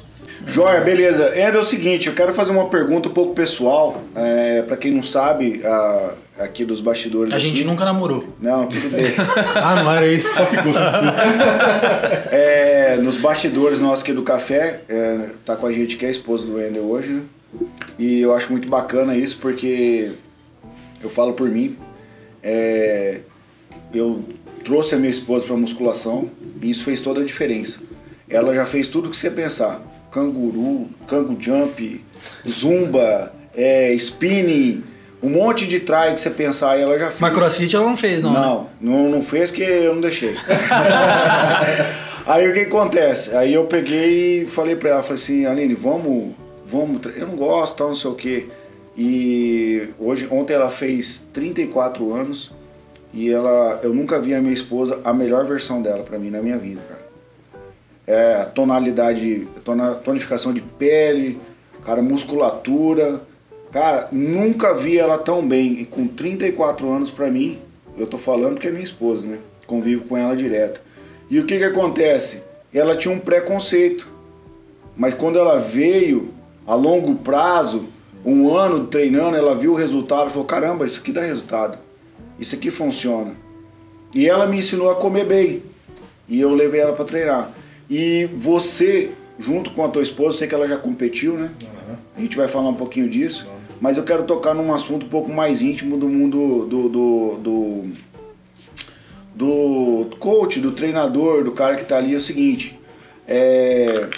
[0.46, 1.24] Joia, beleza.
[1.34, 4.00] Era o seguinte, eu quero fazer uma pergunta um pouco pessoal.
[4.14, 7.32] É, para quem não sabe, a- aqui dos bastidores.
[7.32, 7.64] A gente aqui.
[7.64, 8.24] nunca namorou.
[8.40, 9.06] Não, tudo bem.
[9.56, 10.28] Ah, não era isso.
[10.34, 10.72] Só ficou.
[12.30, 16.10] É, nos bastidores nossos aqui do café, é, tá com a gente que é a
[16.10, 17.22] esposa do Wender hoje, né?
[17.98, 20.10] E eu acho muito bacana isso porque
[21.06, 21.76] eu falo por mim,
[22.42, 23.20] é,
[23.94, 24.22] eu
[24.64, 26.28] trouxe a minha esposa pra musculação
[26.60, 27.78] e isso fez toda a diferença.
[28.28, 29.80] Ela já fez tudo que você pensar:
[30.10, 32.04] canguru, cango jump,
[32.48, 34.82] zumba, é, spinning,
[35.22, 37.20] um monte de try que você pensar, e ela já fez.
[37.20, 38.32] Mas crossfit ela não fez, não.
[38.32, 38.40] né?
[38.40, 40.34] Não, não, não fez que eu não deixei.
[42.26, 43.34] aí o que acontece?
[43.34, 46.34] Aí eu peguei e falei pra ela, falei assim, Aline, vamos,
[46.66, 48.46] vamos, eu não gosto, tal, não sei o quê.
[48.96, 52.52] E hoje, ontem ela fez 34 anos
[53.12, 56.40] e ela, eu nunca vi a minha esposa a melhor versão dela pra mim na
[56.40, 57.06] minha vida, cara.
[58.06, 61.38] É, tonalidade, tona, tonificação de pele,
[61.84, 63.20] cara, musculatura.
[63.72, 65.80] Cara, nunca vi ela tão bem.
[65.80, 67.58] E com 34 anos pra mim,
[67.98, 69.38] eu tô falando porque é minha esposa, né?
[69.66, 70.80] convivo com ela direto.
[71.28, 72.42] E o que que acontece?
[72.72, 74.08] Ela tinha um preconceito.
[74.96, 76.32] Mas quando ela veio
[76.66, 77.84] a longo prazo,
[78.26, 81.78] um ano treinando, ela viu o resultado e falou: caramba, isso aqui dá resultado.
[82.38, 83.32] Isso aqui funciona.
[84.12, 85.62] E ela me ensinou a comer bem.
[86.28, 87.52] E eu levei ela para treinar.
[87.88, 91.52] E você, junto com a tua esposa, sei que ela já competiu, né?
[91.62, 91.98] Aham.
[92.16, 93.46] A gente vai falar um pouquinho disso.
[93.80, 97.84] Mas eu quero tocar num assunto um pouco mais íntimo do mundo do, do,
[99.34, 102.14] do, do coach, do treinador, do cara que tá ali.
[102.14, 102.78] É o seguinte:
[103.28, 104.08] é,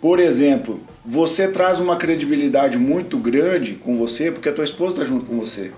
[0.00, 5.04] por exemplo, você traz uma credibilidade muito grande com você porque a tua esposa está
[5.04, 5.72] junto com você.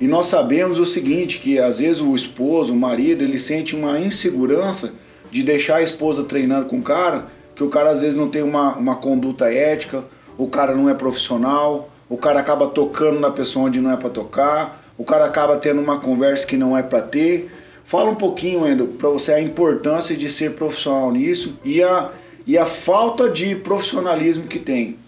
[0.00, 4.00] E nós sabemos o seguinte, que às vezes o esposo, o marido, ele sente uma
[4.00, 4.92] insegurança
[5.30, 8.42] de deixar a esposa treinando com o cara, que o cara às vezes não tem
[8.42, 10.02] uma, uma conduta ética,
[10.36, 14.10] o cara não é profissional, o cara acaba tocando na pessoa onde não é para
[14.10, 17.50] tocar, o cara acaba tendo uma conversa que não é para ter.
[17.84, 22.10] Fala um pouquinho, Endo, para você a importância de ser profissional nisso e a,
[22.46, 24.98] e a falta de profissionalismo que tem.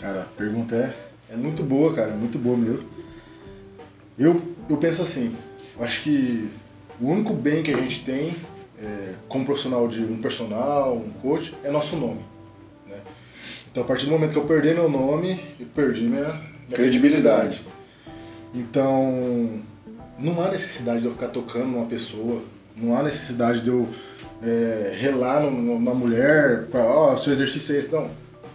[0.00, 2.86] Cara, a pergunta é, é muito boa, cara, é muito boa mesmo.
[4.18, 5.34] Eu, eu penso assim,
[5.76, 6.48] eu acho que
[7.00, 8.34] o único bem que a gente tem
[8.78, 12.20] é, como profissional de um personal, um coach, é nosso nome.
[12.86, 12.98] né?
[13.70, 16.28] Então a partir do momento que eu perder meu nome, eu perdi minha,
[16.66, 17.62] minha Credibilidade.
[18.54, 19.60] Então
[20.18, 22.42] não há necessidade de eu ficar tocando numa pessoa,
[22.74, 23.88] não há necessidade de eu
[24.42, 27.90] é, relar no- no- na mulher para, ó, seu exercício é esse.
[27.92, 28.08] Não,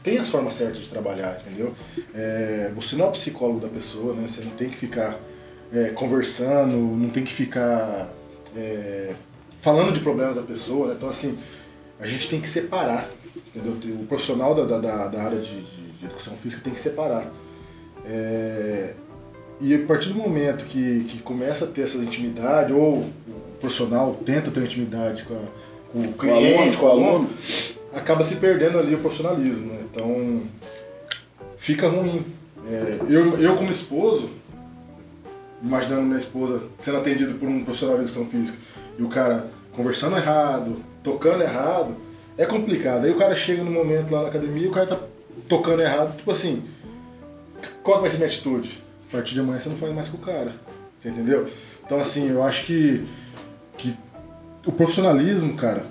[0.03, 1.73] tem as formas certas de trabalhar, entendeu?
[2.13, 4.27] É, você não é o psicólogo da pessoa, né?
[4.27, 5.17] Você não tem que ficar
[5.73, 8.09] é, conversando, não tem que ficar
[8.57, 9.13] é,
[9.61, 10.95] falando de problemas da pessoa, né?
[10.97, 11.38] Então, assim,
[11.99, 13.09] a gente tem que separar,
[13.55, 13.73] entendeu?
[14.01, 17.32] O profissional da, da- da, área de, de- de educação física tem que separar.
[18.05, 18.93] É,
[19.59, 23.11] e a partir do momento que, que começa a ter essa intimidade, ou o
[23.59, 27.29] profissional tenta ter intimidade com, a- com o Com o aluno, cliente, com o aluno.
[27.93, 29.79] acaba se perdendo ali o profissionalismo, né?
[29.91, 30.41] Então
[31.57, 32.25] fica ruim.
[32.67, 34.29] É, eu, eu como esposo,
[35.61, 38.57] imaginando minha esposa sendo atendida por um profissional de educação física
[38.97, 41.95] e o cara conversando errado, tocando errado,
[42.37, 43.05] é complicado.
[43.05, 44.99] Aí o cara chega no momento lá na academia e o cara tá
[45.47, 46.63] tocando errado, tipo assim,
[47.83, 48.81] qual vai ser minha atitude?
[49.09, 50.53] A partir de amanhã você não faz mais com o cara.
[50.99, 51.49] Você entendeu?
[51.85, 53.05] Então assim, eu acho que,
[53.77, 53.95] que
[54.66, 55.86] o profissionalismo, cara,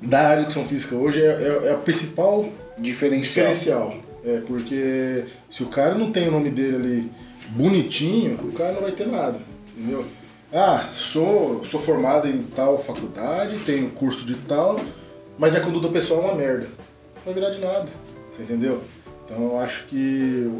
[0.00, 2.48] da área de educação física hoje é, é, é a principal
[2.78, 3.48] Diferencial.
[3.48, 3.94] diferencial.
[4.24, 7.10] É, porque se o cara não tem o nome dele ali
[7.50, 9.38] bonitinho, o cara não vai ter nada.
[9.76, 10.04] Entendeu?
[10.52, 14.80] Ah, sou, sou formado em tal faculdade, tenho curso de tal,
[15.38, 16.68] mas minha conduta pessoal é uma merda.
[17.16, 17.86] Não vai virar de nada.
[18.34, 18.82] Você entendeu?
[19.24, 20.50] Então eu acho que.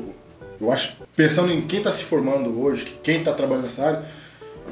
[0.61, 4.03] Eu acho, pensando em quem está se formando hoje, quem está trabalhando nessa área,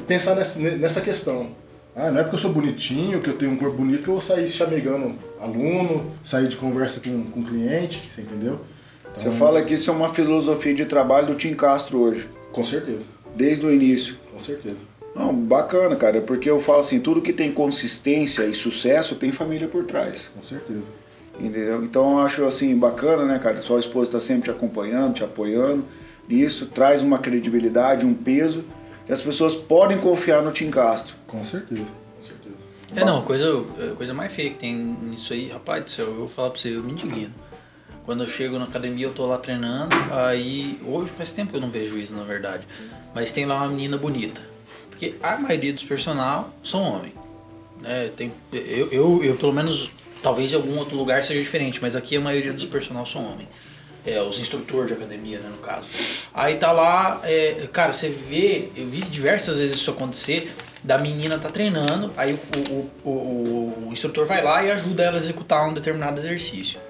[0.07, 1.51] pensar nessa, nessa questão.
[1.95, 4.15] Ah, não é porque eu sou bonitinho, que eu tenho um corpo bonito, que eu
[4.15, 8.61] vou sair chamegando aluno, sair de conversa com, com cliente, você entendeu?
[9.11, 12.65] Então, Você fala que isso é uma filosofia de trabalho do Tim Castro hoje, Com
[12.65, 13.03] certeza,
[13.37, 14.17] desde o início.
[14.33, 14.77] com certeza.
[15.15, 19.69] Não, bacana, cara, porque eu falo assim, tudo que tem consistência e sucesso tem família
[19.69, 20.31] por trás.
[20.35, 20.85] Com certeza.
[21.39, 21.85] Entendeu?
[21.85, 23.59] Então eu acho assim bacana, né, cara?
[23.61, 25.85] Sua esposa está sempre te acompanhando, te apoiando.
[26.29, 28.65] Isso traz uma credibilidade, um peso
[29.07, 31.15] que as pessoas podem confiar no Tim Castro.
[31.27, 32.57] Com certeza, com certeza.
[32.95, 33.65] É, não, a coisa,
[33.97, 36.77] coisa mais feia que tem nisso aí, rapaz do céu, eu vou falar pra você,
[36.77, 37.33] eu me indigno.
[38.05, 41.61] Quando eu chego na academia, eu tô lá treinando, aí, hoje faz tempo que eu
[41.61, 42.67] não vejo isso, na verdade,
[43.15, 44.41] mas tem lá uma menina bonita.
[44.91, 47.15] Porque a maioria dos personal são homens.
[47.81, 48.11] Né?
[48.17, 49.91] Tem, eu, eu, eu, pelo menos,
[50.23, 53.49] talvez em algum outro lugar seja diferente, mas aqui a maioria dos personal são homens.
[54.05, 55.87] É, os instrutores de academia, né, no caso.
[56.35, 61.39] Aí tá lá, é, cara, você vê, eu vi diversas vezes isso acontecer, da menina
[61.39, 62.39] tá treinando, aí o,
[62.73, 63.11] o, o,
[63.89, 66.81] o- instrutor vai lá e ajuda ela a executar um determinado exercício.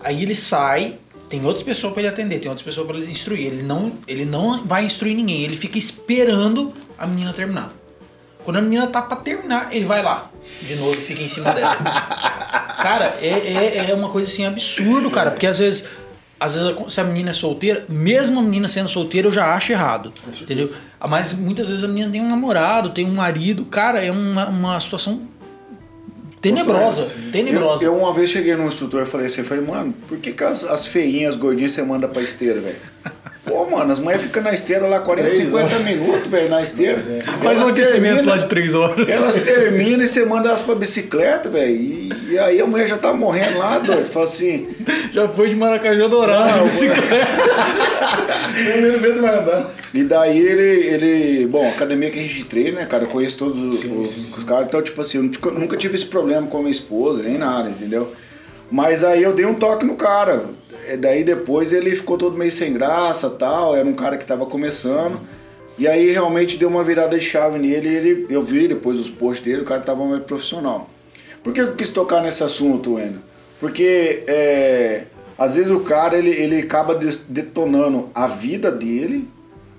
[0.00, 0.96] Aí ele sai,
[1.28, 3.46] tem outras pessoas para ele atender, tem outras pessoas para ele instruir.
[3.46, 7.72] Ele não, ele não vai instruir ninguém, ele fica esperando a menina terminar.
[8.42, 10.28] Quando a menina tá pra terminar, ele vai lá.
[10.62, 11.76] De novo fica em cima dela.
[12.82, 13.28] cara, é,
[13.76, 15.30] é, é uma coisa assim absurdo, cara.
[15.30, 15.84] Porque às vezes,
[16.40, 19.72] às vezes, se a menina é solteira, mesmo a menina sendo solteira, eu já acho
[19.72, 20.10] errado.
[20.40, 20.72] Entendeu?
[20.98, 23.66] Mas muitas vezes a menina tem um namorado, tem um marido.
[23.66, 25.28] Cara, é uma, uma situação
[26.40, 27.14] tenebrosa.
[27.30, 27.84] Tenebrosa.
[27.84, 30.42] Eu, eu uma vez cheguei num instrutor e falei assim, falei, mano, por que, que
[30.42, 32.80] as, as feinhas, as gordinhas você manda pra esteira, velho?
[33.44, 35.84] Pô, mano, as mulheres ficam na esteira lá 40, Três 50 horas.
[35.84, 36.98] minutos, velho, na esteira.
[37.08, 37.22] É.
[37.42, 39.08] Faz um aquecimento lá de três horas.
[39.08, 41.74] Elas terminam e você manda elas pra bicicleta, velho.
[41.74, 44.06] E, e aí a mulher já tá morrendo lá, doido.
[44.08, 44.68] Fala assim,
[45.12, 46.64] Já foi de Maracajá Dourado.
[48.74, 49.70] Eu não medo mais andar.
[49.92, 51.46] E daí ele, ele.
[51.46, 53.04] Bom, academia que a gente treina, né, cara?
[53.04, 54.34] Eu conheço todos os, Sim, os- sim, sim.
[54.36, 54.66] os caras.
[54.66, 58.12] Então, tipo assim, eu nunca tive esse problema com a minha esposa, nem nada, entendeu?
[58.70, 60.44] Mas aí eu dei um toque no cara.
[60.88, 63.74] E daí depois ele ficou todo meio sem graça tal.
[63.74, 65.20] Era um cara que tava começando.
[65.78, 67.88] E aí realmente deu uma virada de chave nele.
[67.88, 70.90] E ele, eu vi depois os posts dele, o cara tava mais profissional.
[71.42, 73.20] Por que eu quis tocar nesse assunto, Wendel?
[73.58, 75.04] Porque é,
[75.38, 76.94] às vezes o cara ele, ele acaba
[77.28, 79.26] detonando a vida dele,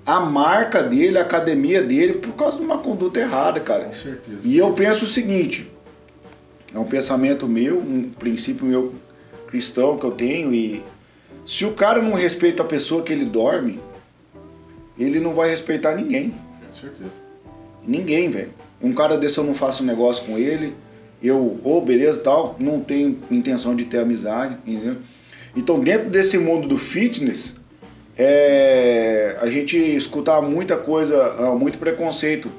[0.04, 3.84] a marca dele, a academia dele, por causa de uma conduta errada, cara.
[3.84, 4.38] Com certeza.
[4.42, 5.70] E eu penso o seguinte:
[6.74, 8.92] é um pensamento meu, um princípio meu
[9.52, 10.82] cristão que eu tenho, e
[11.44, 13.78] se o cara não respeita a pessoa que ele dorme,
[14.98, 16.30] ele não vai respeitar ninguém.
[16.30, 17.10] Com certeza.
[17.86, 18.50] Ninguém, velho.
[18.80, 20.74] Um cara desse eu não faço um negócio com ele,
[21.22, 24.96] eu, ô, beleza tal, não tenho intenção de ter amizade, entendeu?
[25.54, 27.54] Então, dentro desse mundo do fitness,
[28.16, 32.50] é, a gente escuta muita coisa, ah, muito preconceito,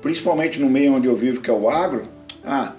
[0.00, 2.04] principalmente no meio onde eu vivo, que é o agro.
[2.44, 2.72] Ah,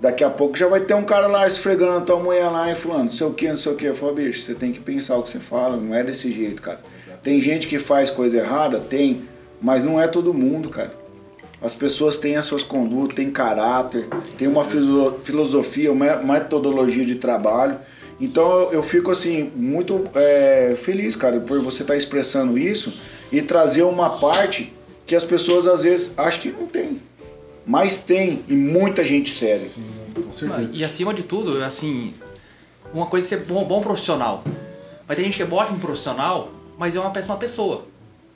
[0.00, 2.76] daqui a pouco já vai ter um cara lá esfregando a tua mulher lá e
[2.76, 3.84] falando, não sei o que, não sei o que.
[3.86, 6.60] Eu falo, bicho, você tem que pensar o que você fala, não é desse jeito,
[6.62, 6.80] cara.
[7.22, 8.78] Tem gente que faz coisa errada?
[8.78, 9.22] Tem,
[9.60, 10.94] mas não é todo mundo, cara.
[11.60, 17.16] As pessoas têm as suas condutas, têm caráter, têm uma filo- filosofia, uma metodologia de
[17.16, 17.78] trabalho.
[18.20, 23.82] Então eu, fico assim, muito é, feliz, cara, por você estar expressando isso e trazer
[23.82, 24.72] uma parte
[25.06, 27.00] que as pessoas às vezes acham que não tem.
[27.66, 29.66] Mas tem, e muita gente séria.
[29.66, 30.70] Sim, com certeza.
[30.72, 32.14] E acima de tudo, assim,
[32.94, 34.44] uma coisa é ser bom, bom profissional.
[35.06, 37.86] Mas tem gente que é ótimo profissional, mas é uma péssima pessoa.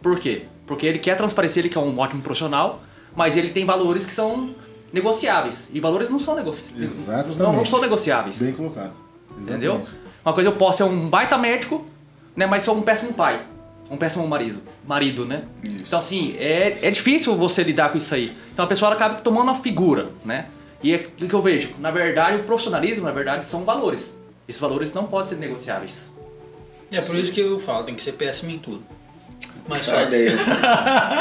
[0.03, 0.43] Por quê?
[0.67, 2.83] Porque ele quer transparecer, ele que é um ótimo profissional,
[3.15, 4.51] mas ele tem valores que são
[4.93, 5.69] negociáveis.
[5.73, 6.91] E valores não são negociáveis.
[6.91, 7.39] Exatamente.
[7.39, 8.43] Não, não são negociáveis.
[8.43, 8.93] Bem colocado.
[9.39, 9.75] Entendeu?
[9.75, 10.01] Exatamente.
[10.25, 11.85] Uma coisa eu posso ser um baita médico,
[12.37, 13.41] né, mas sou um péssimo pai.
[13.91, 15.43] Um péssimo marido, marido, né?
[15.65, 15.85] Isso.
[15.89, 18.33] Então, assim, é, é difícil você lidar com isso aí.
[18.53, 20.47] Então a pessoa ela acaba tomando uma figura, né?
[20.83, 21.71] E é o que eu vejo.
[21.79, 24.15] Na verdade, o profissionalismo, na verdade, são valores.
[24.49, 26.11] Esses valores não podem ser negociáveis.
[26.93, 28.83] É por isso que eu falo, tem que ser péssimo em tudo.
[29.69, 30.07] Mas Sai.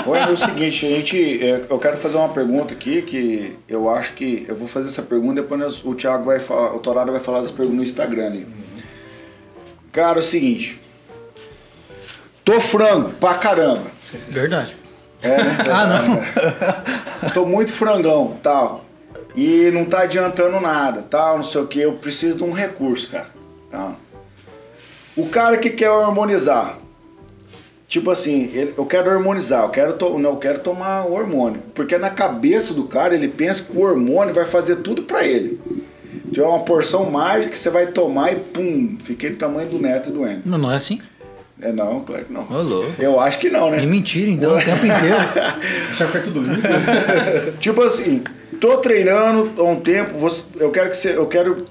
[0.05, 3.89] Olha, é o seguinte, a gente, é, eu quero fazer uma pergunta aqui que eu
[3.89, 7.21] acho que eu vou fazer essa pergunta depois o Thiago vai falar, o Torado vai
[7.21, 8.47] falar das perguntas no Instagram ali.
[9.91, 10.79] Cara, é o seguinte,
[12.43, 13.83] tô frango pra caramba.
[14.27, 14.75] Verdade.
[15.21, 15.57] É, né?
[15.69, 15.85] Ah,
[17.23, 17.29] não.
[17.31, 18.85] tô muito frangão, tal.
[19.35, 21.79] E não tá adiantando nada, tal, não sei o que.
[21.79, 23.27] Eu preciso de um recurso, cara.
[23.69, 23.95] Tal.
[25.15, 26.77] O cara que quer harmonizar,
[27.87, 31.61] tipo assim, ele- eu quero harmonizar, eu quero, to- não, eu quero tomar o hormônio.
[31.75, 35.59] Porque na cabeça do cara ele pensa que o hormônio vai fazer tudo pra ele.
[36.31, 40.09] Tiver uma porção mágica que você vai tomar e pum, fiquei do tamanho do neto
[40.09, 40.41] e do N.
[40.45, 41.01] Não, não é assim?
[41.61, 42.47] É não, claro que não.
[42.49, 42.91] Ô, louco.
[42.99, 43.83] Eu acho que não, né?
[43.83, 45.15] E mentira, então, o tempo inteiro.
[45.89, 46.61] Achava que é tudo limpo.
[47.59, 48.23] Tipo assim,
[48.61, 51.65] tô treinando há um tempo, você- eu quero que você, eu quero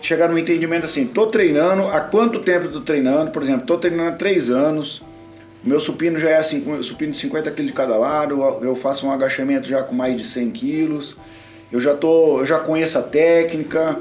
[0.00, 3.30] chegar no entendimento assim, tô treinando, há quanto tempo eu tô treinando?
[3.30, 5.02] Por exemplo, tô treinando há três anos,
[5.64, 9.06] meu supino já é cinqu- supino de 50 kg de cada lado, eu- eu faço
[9.06, 11.16] um agachamento já com mais de 100 quilos,
[11.70, 13.98] eu já tô, eu já conheço a técnica,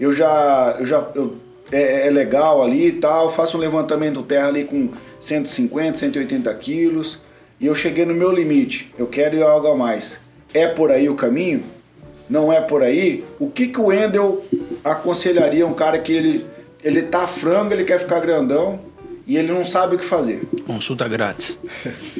[0.00, 1.36] eu já, eu já eu-
[1.72, 7.18] é, é legal ali e tal, faço um levantamento terra ali com 150, 180 quilos,
[7.58, 10.18] e eu cheguei no meu limite, eu quero ir algo a mais.
[10.52, 11.64] É por aí o caminho?
[12.28, 13.24] Não é por aí?
[13.38, 14.44] O que, que o Wendel
[14.84, 16.46] aconselharia um cara que ele,
[16.84, 18.80] ele tá frango, ele quer ficar grandão
[19.26, 20.42] e ele não sabe o que fazer?
[20.66, 21.58] Consulta grátis.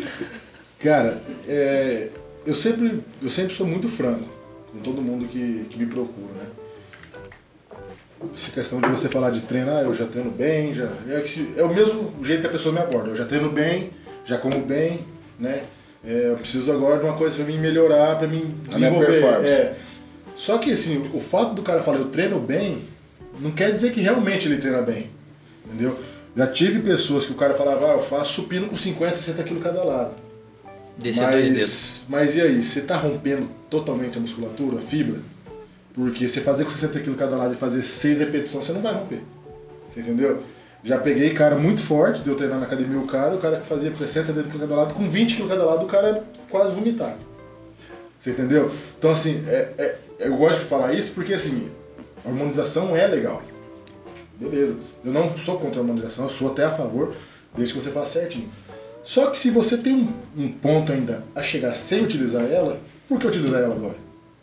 [0.80, 2.09] Cara, é,
[2.46, 4.24] eu, sempre, eu sempre sou muito franco
[4.72, 6.46] com todo mundo que, que me procura, né?
[8.35, 11.25] Essa questão de você falar de treinar, eu já treino bem, já, é,
[11.57, 13.11] é o mesmo jeito que a pessoa me aborda.
[13.11, 13.91] Eu já treino bem,
[14.25, 15.01] já como bem,
[15.39, 15.64] né?
[16.05, 19.25] É, eu preciso agora de uma coisa pra mim melhorar, pra mim desenvolver.
[19.47, 19.77] É.
[20.37, 22.83] Só que assim, o fato do cara falar eu treino bem,
[23.39, 25.11] não quer dizer que realmente ele treina bem.
[25.64, 25.99] Entendeu?
[26.37, 29.62] Já tive pessoas que o cara falava, ah, eu faço supino com 50, 60 quilos
[29.62, 30.14] cada lado.
[30.99, 32.07] Descer dois dedos.
[32.09, 35.20] Mas e aí, você tá rompendo totalmente a musculatura, a fibra?
[35.95, 38.95] Porque você fazer com 60 kg cada lado e fazer 6 repetições, você não vai
[38.95, 39.20] romper.
[39.93, 40.43] Você entendeu?
[40.84, 43.95] Já peguei cara muito forte, deu treinar na academia o cara, o cara que fazia
[43.95, 47.16] 60, 70 kg cada lado, com 20 kg cada lado, o cara quase vomitar.
[48.18, 48.70] Você entendeu?
[48.99, 51.70] Então assim, é- é- eu gosto de falar isso porque assim,
[52.24, 53.43] a harmonização é legal.
[54.40, 54.76] Beleza.
[55.05, 57.14] Eu não sou contra a harmonização, eu sou até a favor,
[57.55, 58.51] desde que você faça certinho.
[59.05, 62.78] Só que se você tem um, um ponto ainda a chegar sem utilizar ela,
[63.09, 63.97] por que utilizar ela agora?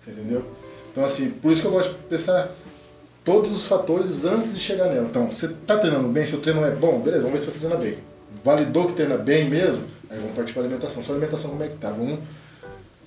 [0.04, 0.46] Você entendeu?
[0.92, 2.52] Então assim, por isso que eu gosto de pensar
[3.24, 5.06] todos os fatores antes de chegar nela.
[5.08, 7.76] Então, você está treinando bem, seu treino é bom, beleza, vamos ver se você treina
[7.76, 7.98] bem.
[8.44, 11.04] Validou que treina bem mesmo, aí vamos partir para alimentação.
[11.04, 11.90] Sua alimentação como é que tá?
[11.90, 12.20] Vamos...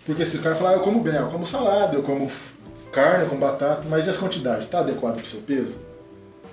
[0.06, 2.30] Porque se o cara falar, ah, eu como bem, eu como salada, eu como
[2.92, 4.64] carne, eu como batata, mas e as quantidades?
[4.64, 5.76] Está adequado para o seu peso?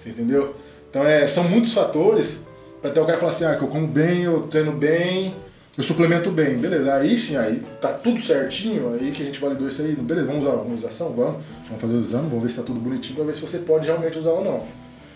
[0.02, 0.56] Você entendeu?
[0.90, 2.40] Então é, são muitos fatores
[2.82, 5.36] para até o cara falar assim, ah, que eu como bem, eu treino bem,
[5.80, 6.94] eu suplemento bem, beleza.
[6.94, 10.44] Aí sim, aí tá tudo certinho, aí que a gente validou isso aí, beleza, vamos
[10.44, 11.14] usar a harmonização?
[11.14, 13.60] Vamos, vamos fazer o exame, vamos ver se tá tudo bonitinho para ver se você
[13.60, 14.64] pode realmente usar ou não.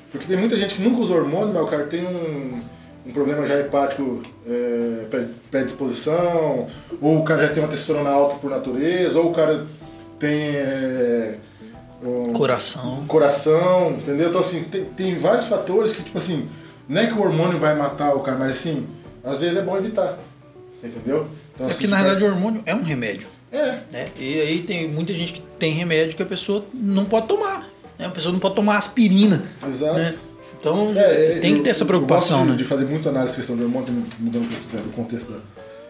[0.09, 2.61] Porque tem muita gente que nunca usa hormônio, mas o cara tem um,
[3.05, 6.67] um problema já hepático, é, predisposição,
[7.01, 9.67] ou o cara já tem uma testosterona alta por natureza, ou o cara
[10.17, 10.55] tem.
[10.55, 11.39] É,
[12.01, 13.03] um, coração.
[13.05, 14.29] Coração, entendeu?
[14.29, 16.47] Então, assim, tem, tem vários fatores que, tipo assim,
[16.87, 18.87] não é que o hormônio vai matar o cara, mas assim,
[19.25, 20.17] às vezes é bom evitar.
[20.83, 21.27] Você entendeu?
[21.55, 23.29] Então, é assim, que na realidade o hormônio é um remédio.
[23.51, 23.79] É.
[23.89, 24.09] Né?
[24.19, 27.65] E aí tem muita gente que tem remédio que a pessoa não pode tomar.
[27.97, 28.05] Né?
[28.05, 29.43] A pessoa não pode tomar aspirina.
[29.65, 29.95] Exato.
[29.95, 30.15] Né?
[30.59, 32.41] Então é, tem eu, que ter essa preocupação.
[32.41, 32.63] Eu gosto de, né?
[32.63, 35.39] de fazer muito análise questão do hormônio, mudando do contexto da.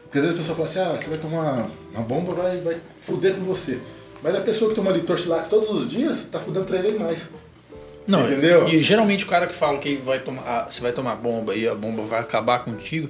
[0.03, 2.77] Porque às vezes a pessoa fala assim, ah, você vai tomar uma bomba, vai, vai
[2.97, 3.79] fuder com você.
[4.21, 7.27] Mas a pessoa que toma ali Torcilac todos os dias, tá fudendo três vezes mais.
[8.05, 8.67] Não, entendeu?
[8.67, 11.55] E, e geralmente o cara que fala que vai tomar, ah, você vai tomar bomba
[11.55, 13.09] e a bomba vai acabar contigo,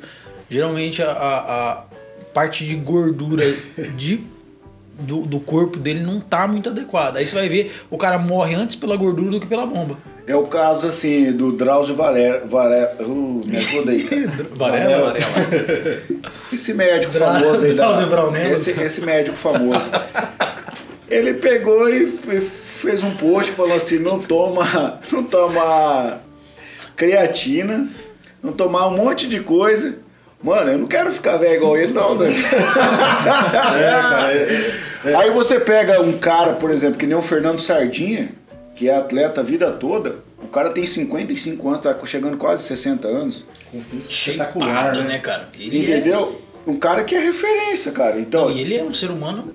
[0.49, 1.83] geralmente a, a, a
[2.33, 3.53] parte de gordura
[3.95, 4.21] de,
[4.99, 7.19] do, do, corpo dele não tá muito adequada.
[7.19, 9.97] Aí você vai ver, o cara morre antes pela gordura do que pela bomba.
[10.25, 12.45] É o caso, assim, do Drauzio Valer...
[12.45, 14.07] Valer uh, me ajuda aí.
[14.55, 15.11] Varela?
[15.11, 16.03] Varela.
[16.51, 17.73] Esse médico Dra famoso aí.
[17.73, 19.91] Da, esse, esse médico famoso.
[21.09, 22.07] Ele pegou e
[22.83, 26.21] fez um post e falou assim, não toma, não toma
[26.95, 27.89] creatina,
[28.41, 30.02] não tomar um monte de coisa
[30.43, 32.29] Mano, eu não quero ficar velho igual ele, não, né?
[32.35, 34.73] é, cara, é,
[35.05, 35.15] é.
[35.15, 38.29] Aí você pega um cara, por exemplo, que nem o Fernando Sardinha,
[38.75, 40.17] que é atleta a vida toda.
[40.41, 43.45] O cara tem 55 anos, tá chegando quase 60 anos.
[43.71, 45.03] Com físico espetacular, né?
[45.03, 45.47] né, cara?
[45.57, 46.41] Ele Entendeu?
[46.67, 46.69] É...
[46.69, 48.19] Um cara que é referência, cara.
[48.19, 49.53] Então, e ele é um ser humano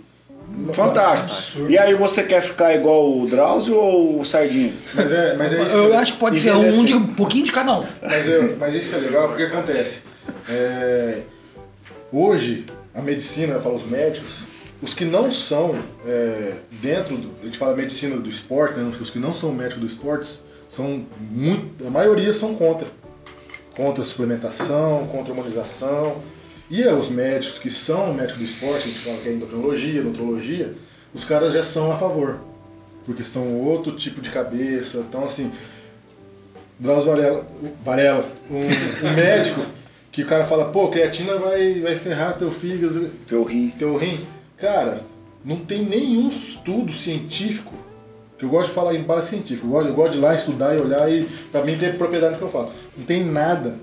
[0.73, 1.69] Fantástico.
[1.69, 4.73] E aí você quer ficar igual o Drauzio ou o Sardinha?
[4.95, 7.53] Mas é, mas é isso eu, acho que pode ser um, de, um pouquinho de
[7.53, 7.85] cada um.
[8.03, 10.01] Mas, eu, mas isso que é legal, porque acontece.
[10.49, 11.23] É,
[12.13, 14.41] hoje, a medicina, eu falo os médicos,
[14.81, 17.31] os que não são é, dentro do.
[17.43, 21.05] A gente fala medicina do esporte, né, os que não são médicos do esporte, são
[21.31, 21.87] muito.
[21.87, 22.89] A maioria são contra.
[23.77, 26.23] Contra a suplementação, contra a hormonização.
[26.71, 30.75] E os médicos que são médicos do esporte, a gente fala que é endocrinologia, nutrologia,
[31.15, 32.41] os caras já são a favor.
[33.07, 34.99] Porque são outro tipo de cabeça.
[34.99, 35.51] Então, assim,
[36.79, 37.47] Drauzio Varela,
[37.85, 39.63] Varela um, um médico
[40.19, 43.73] que o cara fala, pô, creatina vai, vai ferrar teu fígado, teu rim.
[43.79, 44.27] Teu rim.
[44.57, 45.03] Cara,
[45.45, 47.73] não tem nenhum estudo científico,
[48.37, 50.35] que eu gosto de falar em base científica, eu gosto, eu gosto de ir lá
[50.35, 52.73] estudar e olhar e pra mim ter propriedade no que eu falo.
[52.97, 53.77] Não tem nada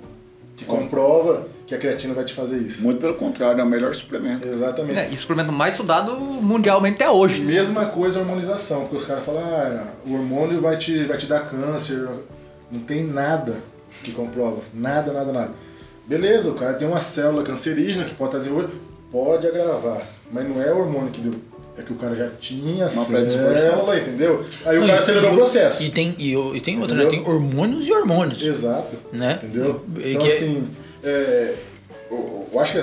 [0.58, 2.84] que comprova que a creatina vai te fazer isso.
[2.84, 4.46] Muito pelo contrário, é o melhor suplemento.
[4.46, 5.00] Exatamente.
[5.00, 7.44] É, e o suplemento mais estudado mundialmente até hoje.
[7.44, 11.28] Mesma coisa a hormonização, porque os caras falam, ah, o hormônio vai te, vai te
[11.28, 12.10] dar câncer.
[12.70, 13.56] Não tem nada
[14.04, 14.60] que comprova.
[14.74, 15.65] Nada, nada, nada.
[16.08, 18.74] Beleza, o cara tem uma célula cancerígena que pode estar desenvolvendo,
[19.12, 21.34] pode agravar, mas não é o hormônio que deu.
[21.78, 24.46] É que o cara já tinha uma célula, entendeu?
[24.66, 25.84] Aí o cara acelerou o processo.
[25.84, 27.06] E tem, e, e tem outra, né?
[27.08, 28.42] Tem hormônios e hormônios.
[28.42, 28.96] Exato.
[29.12, 29.40] Né?
[29.44, 29.84] Entendeu?
[29.98, 30.32] Então, que...
[30.32, 30.70] assim,
[31.04, 31.56] é,
[32.10, 32.78] eu, eu, acho que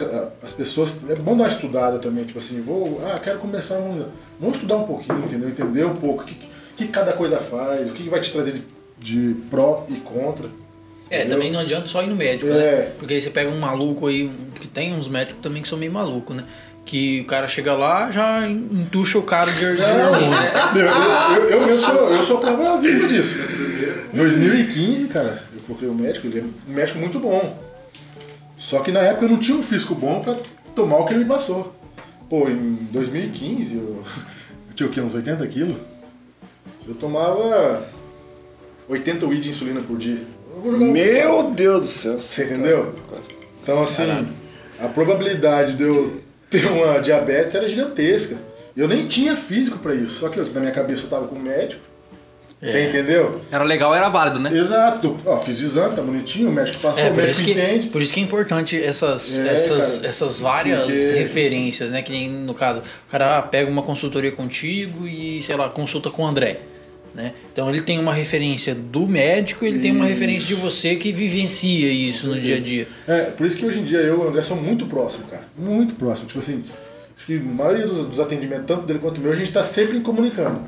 [0.45, 0.91] as pessoas.
[1.09, 3.01] É bom dar uma estudada também, tipo assim, vou.
[3.03, 4.07] Ah, quero começar a.
[4.39, 5.49] Vamos estudar um pouquinho, entendeu?
[5.49, 6.37] Entender um pouco o que,
[6.77, 8.62] que cada coisa faz, o que vai te trazer de,
[8.99, 10.49] de pró e contra.
[11.12, 12.58] É, também não adianta só ir no médico, né?
[12.58, 12.76] é.
[12.76, 12.92] né?
[12.98, 15.92] Porque aí você pega um maluco aí, que tem uns médicos também que são meio
[15.92, 16.44] malucos, né?
[16.86, 20.30] Que o cara chega lá, já entuxa o cara de hormônio.
[20.30, 20.52] Né?
[20.74, 23.36] Eu, eu, eu, eu, sou, eu sou prova viva disso.
[24.14, 27.62] 2015, cara, eu procurei o um médico, ele é um médico muito bom.
[28.58, 30.36] Só que na época eu não tinha um físico bom pra
[30.74, 31.74] tomar o que ele me passou.
[32.30, 35.00] Pô, em 2015 eu, eu tinha o quê?
[35.00, 35.76] Uns 80 quilos?
[36.88, 37.86] Eu tomava
[38.88, 40.22] 80 UI de insulina por dia.
[40.61, 42.18] Meu Deus do céu.
[42.18, 42.94] Você entendeu?
[43.62, 44.28] Então, assim, Caramba.
[44.80, 48.36] a probabilidade de eu ter uma diabetes era gigantesca.
[48.76, 50.20] Eu nem tinha físico para isso.
[50.20, 51.92] Só que na minha cabeça eu tava com um médico.
[52.62, 52.70] É.
[52.70, 53.42] Você entendeu?
[53.50, 54.57] Era legal, era válido, né?
[54.57, 55.18] Exato.
[55.26, 57.88] Ó, fiz exame, tá bonitinho, o médico passou, é, o médico que, entende.
[57.88, 61.12] Por isso que é importante essas, é, essas, essas várias porque...
[61.12, 62.03] referências, né?
[62.03, 66.22] Que nem no caso, o cara pega uma consultoria contigo e, sei lá, consulta com
[66.22, 66.61] o André.
[67.14, 67.32] Né?
[67.52, 71.90] Então ele tem uma referência do médico, ele tem uma referência de você que vivencia
[71.92, 72.88] isso no dia a dia.
[73.06, 75.44] É, por isso que hoje em dia eu e o André somos muito próximos, cara.
[75.56, 76.28] Muito próximos.
[76.28, 76.64] Tipo assim,
[77.14, 80.00] acho que a maioria dos, dos atendimentos, tanto dele quanto meu, a gente está sempre
[80.00, 80.60] comunicando.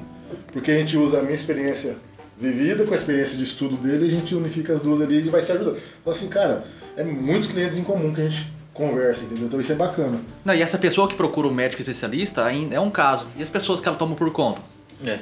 [0.52, 1.96] Porque a gente usa a minha experiência
[2.38, 5.30] vivida com a experiência de estudo dele e a gente unifica as duas ali e
[5.30, 5.78] vai se ajudando.
[6.00, 6.64] Então assim, cara,
[6.96, 9.46] é muitos clientes em comum que a gente conversa, entendeu?
[9.46, 10.20] Então isso é bacana.
[10.44, 13.26] Não, e essa pessoa que procura um médico especialista ainda é um caso.
[13.38, 14.60] E as pessoas que ela toma por conta?
[15.06, 15.18] É.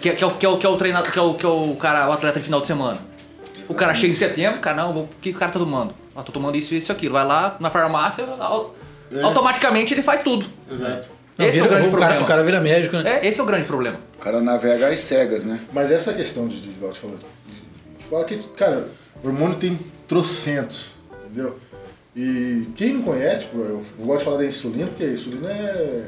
[0.00, 1.46] Que, que, é, o- que, é, o- que é o treinador, que é o, que
[1.46, 2.98] é o cara, o atleta de final de semana.
[3.68, 5.94] O cara chega em setembro, cara, não, o que o cara tá tomando?
[6.14, 7.14] Ah, tô tomando isso, isso e aquilo.
[7.14, 8.24] Vai lá na farmácia,
[9.12, 9.22] É.
[9.22, 10.46] automaticamente ele faz tudo.
[10.70, 11.08] Exato.
[11.36, 12.22] Não, esse é o grande cara, problema.
[12.22, 13.18] o cara vira médico, né?
[13.22, 13.98] É, esse é o grande problema.
[14.16, 15.58] O cara navega às cegas, né?
[15.72, 18.88] Mas essa questão de, de igual eu te falando, de- fala que, cara,
[19.22, 20.90] o hormônio tem trocentos,
[21.24, 21.58] entendeu?
[22.14, 26.04] E quem não conhece, tipo, eu gosto de falar da insulina, porque a insulina é.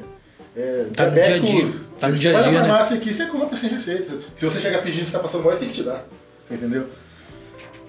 [0.57, 1.74] É Tá no diabético dia a dia.
[1.98, 2.68] Tá no dia a vai dia, na né?
[2.68, 4.18] farmácia aqui, você compra sem receita.
[4.34, 6.07] Se você chegar fingindo que você tá passando mal, tem que te dar.
[6.46, 6.86] Você entendeu?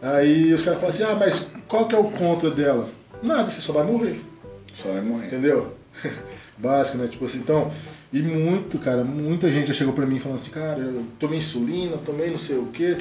[0.02, 2.90] Aí os caras falam assim, ah, mas qual que é o contra dela?
[3.22, 4.20] Nada, você só vai morrer.
[4.76, 5.28] Só vai morrer.
[5.28, 5.74] Entendeu?
[6.58, 7.08] Básico, né?
[7.08, 7.72] Tipo assim, então.
[8.12, 11.98] E muito, cara, muita gente já chegou pra mim falando assim, cara, eu tomei insulina,
[11.98, 12.98] tomei não sei o quê.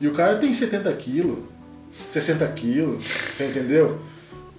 [0.00, 1.38] E o cara tem 70 quilos,
[2.10, 3.02] 60 quilos,
[3.36, 4.00] você entendeu?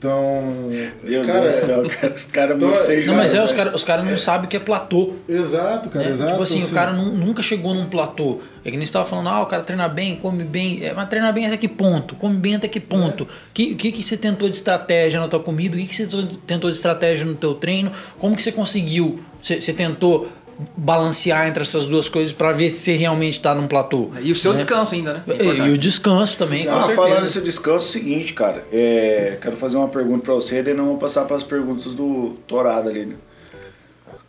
[0.06, 0.70] Então.
[1.04, 2.70] Meu cara, Deus do céu, cara, os caras Então,
[3.08, 5.14] Não, mas é, os caras os cara não sabem o que é platô.
[5.28, 6.12] Exato, cara, né?
[6.12, 6.32] exato.
[6.32, 8.40] Tipo assim, o cara nu- nunca chegou num platô.
[8.64, 10.84] É que nem você tava falando, ah, o cara treina bem, come bem.
[10.84, 12.16] É, mas treina bem até que ponto?
[12.16, 13.24] Come bem até que ponto?
[13.26, 15.76] O que, que, que você tentou de estratégia na tua comida?
[15.76, 16.08] O que, que você
[16.48, 17.92] tentou de estratégia no teu treino?
[18.20, 19.20] Como que você conseguiu?
[19.42, 20.30] Você, você tentou
[20.78, 24.10] balancear entre essas duas coisas para ver se você realmente tá num platô?
[24.22, 24.58] E o seu né?
[24.58, 25.24] descanso ainda, né?
[25.28, 26.96] É E, e o descanso também, com Ah, certeza.
[26.96, 28.64] falando nesse descanso, é o seguinte, cara.
[28.72, 32.38] É, quero fazer uma pergunta pra você, daí não vou passar para as perguntas do
[32.48, 33.16] Torado ali, né?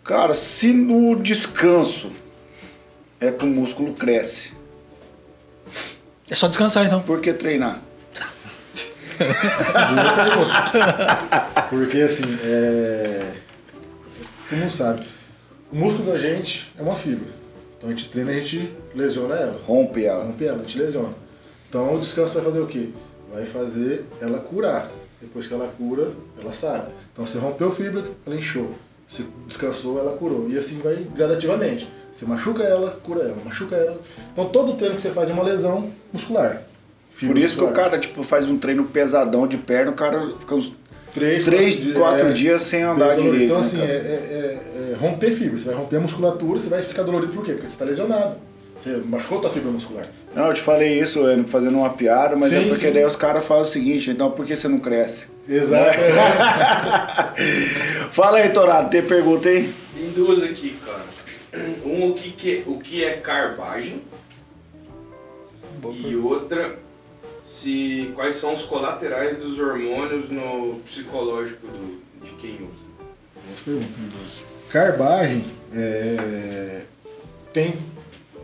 [0.05, 2.11] Cara, se no descanso
[3.21, 4.53] é que o músculo cresce,
[6.31, 7.01] É só descansar então.
[7.03, 7.81] por que treinar?
[11.71, 13.33] Porque assim, é.
[14.49, 15.07] Todo mundo sabe.
[15.73, 17.29] O músculo da gente é uma fibra.
[17.77, 19.61] Então a gente treina e a gente lesiona ela.
[19.67, 20.25] Rompe ela.
[20.25, 21.15] Rompe ela, a gente lesiona.
[21.69, 22.91] Então o descanso vai fazer o quê?
[23.33, 24.91] Vai fazer ela curar.
[25.21, 26.89] Depois que ela cura, ela sara.
[27.13, 28.73] Então você rompeu fibra, ela inchou.
[29.09, 30.49] Você descansou, ela curou.
[30.49, 31.89] E assim vai gradativamente.
[32.15, 34.01] Você machuca ela, cura ela, machuca ela.
[34.33, 36.63] Então todo treino que você faz é uma lesão muscular.
[37.19, 37.73] Por isso que o muscular.
[37.73, 40.73] cara, tipo, faz um treino pesadão de perna, o cara fica uns
[41.17, 42.33] Três, três, quatro é.
[42.33, 43.33] dias sem andar dolorido.
[43.33, 43.45] direito.
[43.53, 45.59] Então, né, assim, é, é- é- é romper fibra.
[45.59, 47.53] Você vai romper a musculatura, você vai ficar dolorido por quê?
[47.53, 48.37] Porque você está lesionado.
[48.81, 50.07] Você machucou tua fibra muscular.
[50.35, 52.93] Não, eu te falei isso é, fazendo uma piada, mas é Sim, porque sim.
[52.93, 55.27] daí os caras falam o seguinte, então por que você não cresce?
[55.49, 55.97] Exato.
[58.13, 59.73] Fala aí, Torado, tem pergunta aí?
[59.97, 61.07] Tem duas aqui, cara.
[61.85, 64.03] Um, o que, que, o que é carbagem
[66.05, 66.77] e outra,
[67.47, 72.87] se quais são os colaterais dos hormônios no psicológico do, de quem usa.
[73.65, 74.43] Perguntas.
[74.71, 76.83] Carbagem é,
[77.53, 77.77] tem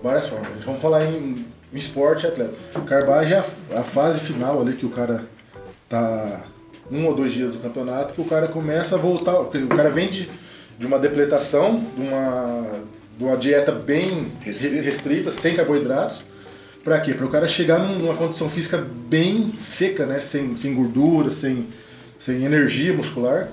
[0.02, 0.64] várias formas.
[0.64, 2.56] Vamos falar em, em esporte e atleta.
[2.86, 5.26] Carbagem é a, a fase final ali que o cara
[5.88, 6.44] tá
[6.90, 9.40] um ou dois dias do campeonato que o cara começa a voltar.
[9.40, 10.30] O cara vem de,
[10.78, 12.80] de uma depletação, de uma,
[13.18, 16.24] de uma dieta bem restrita sem carboidratos.
[16.84, 17.14] Pra quê?
[17.14, 20.18] Para o cara chegar num- numa condição física bem seca, né?
[20.18, 21.66] Sem, sem gordura, sem,
[22.18, 23.48] sem energia muscular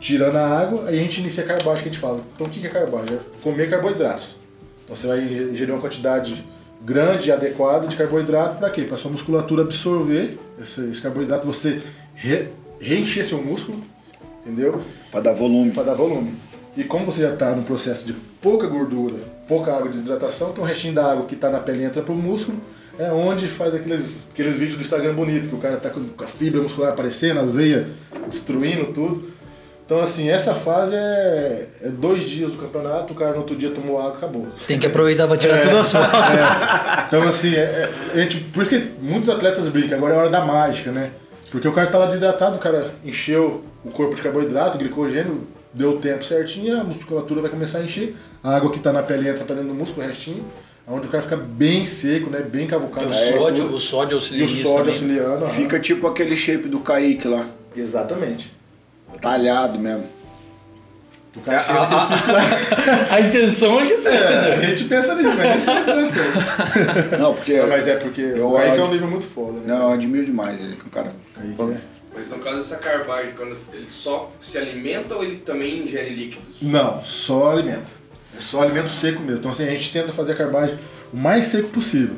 [0.00, 2.20] tirando a água, aí a gente inicia a carbagem que a gente fala.
[2.34, 3.16] Então o que é carbagem?
[3.16, 4.36] É comer carboidratos.
[4.84, 6.44] Então você vai ingerir uma quantidade
[6.84, 8.82] grande e adequada de carboidrato para quê?
[8.82, 11.80] Para sua musculatura absorver esse, esse carboidrato, você
[12.14, 12.48] re-
[12.78, 13.82] reencher seu músculo,
[14.44, 14.82] entendeu?
[15.10, 15.70] Pra dar volume.
[15.70, 16.34] Para dar volume.
[16.76, 18.12] E como você já está no processo de
[18.42, 19.16] pouca gordura,
[19.46, 22.12] pouca água de desidratação, então o restinho da água que está na pele entra para
[22.12, 22.58] o músculo,
[22.98, 26.26] é onde faz aqueles, aqueles vídeos do Instagram bonito, que o cara tá com a
[26.26, 27.86] fibra muscular aparecendo, as veias
[28.28, 29.34] destruindo tudo.
[29.84, 33.70] Então, assim, essa fase é, é dois dias do campeonato, o cara no outro dia
[33.70, 34.48] tomou água acabou.
[34.66, 36.08] Tem que aproveitar pra tirar tudo a sua.
[37.06, 40.20] Então, assim, é, é- a gente, por isso que muitos atletas brincam, agora é a
[40.20, 41.10] hora da mágica, né?
[41.50, 45.90] Porque o cara tá lá desidratado, o cara encheu o corpo de carboidrato, glicogênio, deu
[45.90, 49.28] o tempo certinho, a musculatura vai começar a encher, a água que tá na pele
[49.28, 50.44] entra pra dentro do músculo, o restinho,
[50.86, 52.40] onde o cara fica bem seco, né?
[52.40, 53.06] Bem cavucado.
[53.06, 55.44] o, É, sódio, o sódio e auxilia o sódio auxiliando.
[55.46, 55.54] aham.
[55.54, 57.46] Fica tipo aquele shape do Kaique lá.
[57.74, 58.52] Exatamente.
[59.20, 60.04] Talhado mesmo.
[61.36, 64.54] O cara chega a um físico- A intenção é que É, seja.
[64.54, 67.16] a gente pensa nisso, mas nem sempre pensa.
[67.18, 67.58] Não, porque.
[67.58, 69.64] Não, mas é porque Eu o Kaique é um nível muito foda, né?
[69.66, 71.12] Não, eu admiro demais ele, que o cara.
[71.34, 71.76] Kaique é...
[72.14, 76.54] Mas no caso dessa carbagem, quando ele só se alimenta ou ele também ingere líquidos?
[76.62, 77.90] Não, só alimento.
[78.36, 79.38] É só alimento seco mesmo.
[79.38, 80.76] Então assim, a gente tenta fazer a carbagem
[81.12, 82.14] o mais seco possível.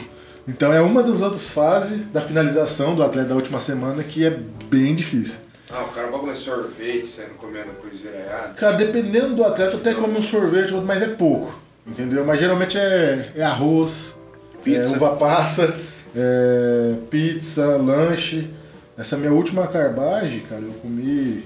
[0.48, 4.30] Então é uma das outras fases da finalização do atleta da última semana que é
[4.70, 5.36] bem difícil.
[5.68, 8.54] Ah, o cara vai comer sorvete, saindo comendo coisinha errada.
[8.54, 11.52] Cara, dependendo do atleta, até come um sorvete, mas é pouco.
[11.84, 12.24] Entendeu?
[12.24, 14.14] Mas geralmente é, é arroz,
[14.62, 14.94] Pizza.
[14.94, 15.74] é uva passa,
[16.14, 18.48] é pizza, lanche.
[18.96, 21.44] Essa minha última carbagem, cara, eu comi.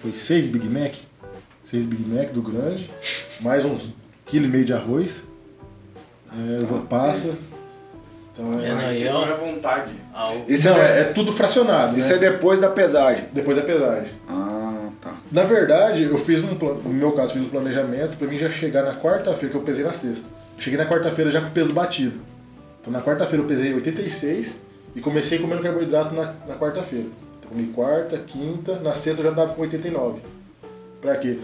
[0.00, 0.94] Foi seis Big Mac.
[1.70, 2.90] Seis Big Mac do grande,
[3.40, 3.88] mais uns
[4.26, 5.22] quilo e meio de arroz.
[6.32, 7.30] É, uva passa.
[8.32, 8.66] Então é.
[8.66, 9.92] É, Ah, não, eu- come à vontade.
[10.12, 11.96] Ah, Isso, Não, é, é, é tudo fracionado.
[11.98, 12.16] isso né?
[12.16, 13.26] é depois da pesagem.
[13.32, 14.10] Depois da pesagem.
[14.28, 15.14] Ah, tá.
[15.30, 18.50] Na verdade, eu fiz um plano, no meu caso, fiz um planejamento pra mim já
[18.50, 20.26] chegar na quarta-feira, que eu pesei na sexta.
[20.58, 22.18] Cheguei na quarta-feira já com o peso batido.
[22.80, 24.56] Então na quarta-feira eu pesei 86
[24.96, 27.06] e comecei comendo carboidrato na, na quarta-feira.
[27.38, 30.20] Então comi quarta, quinta, na sexta eu já tava com 89.
[31.00, 31.38] Pra quê?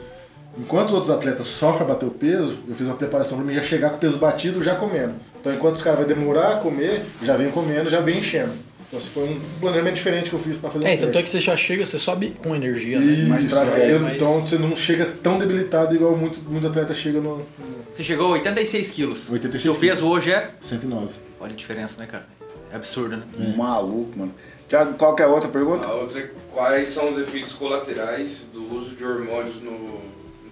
[0.59, 3.55] Enquanto os outros atletas sofrem a bater o peso, eu fiz uma preparação pra mim
[3.55, 5.14] já chegar com o peso batido já comendo.
[5.40, 8.53] Então enquanto os caras vão demorar a comer, já vem comendo, já vem enchendo.
[8.88, 11.22] Então assim, foi um planejamento diferente que eu fiz pra fazer É, um tanto é
[11.22, 13.07] que você já chega, você sobe com energia, né?
[13.12, 16.92] Isso, mais estratégia, eu- mas- Então você não chega tão debilitado igual muito, muito atleta
[16.92, 17.46] chega no, no
[17.92, 19.30] Você chegou a 86 quilos.
[19.30, 20.51] 86 Seu peso hoje é.
[20.61, 21.09] 109.
[21.40, 22.26] Olha a diferença, né, cara?
[22.72, 23.22] É absurdo, né?
[23.57, 24.34] Maluco, mano.
[24.68, 25.88] Tiago, qual que é a outra pergunta?
[25.88, 30.01] A outra é quais são os efeitos colaterais do uso de hormônios no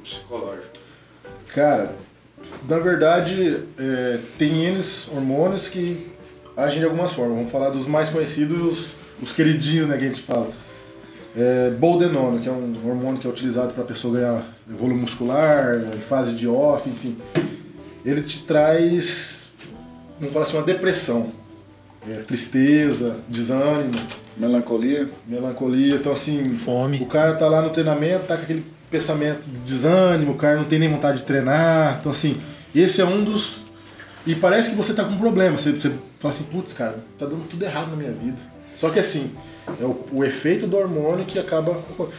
[0.08, 0.66] psicológico?
[1.54, 1.94] Cara,
[2.68, 4.82] na verdade, é, tem N
[5.12, 6.06] hormônios que
[6.56, 7.36] agem de algumas formas.
[7.36, 8.92] Vamos falar dos mais conhecidos os,
[9.22, 10.50] os queridinhos, né, que a gente fala.
[11.36, 15.80] É, boldenona, que é um hormônio que é utilizado para a pessoa ganhar volume muscular,
[15.96, 17.16] em fase de off, enfim.
[18.04, 19.50] Ele te traz,
[20.18, 21.32] vamos falar assim, uma depressão.
[22.08, 23.92] É, tristeza, desânimo,
[24.36, 25.08] Melancolia?
[25.26, 25.96] melancolia.
[25.96, 27.02] Então, assim, Fome.
[27.02, 30.64] o cara tá lá no treinamento, tá com aquele pensamento de desânimo, o cara não
[30.64, 31.98] tem nem vontade de treinar.
[32.00, 32.36] Então, assim,
[32.74, 33.58] esse é um dos.
[34.26, 35.56] E parece que você tá com um problema.
[35.56, 38.38] Você, você fala assim, putz, cara, tá dando tudo errado na minha vida.
[38.78, 39.32] Só que assim,
[39.80, 41.78] é o, o efeito do hormônio que acaba.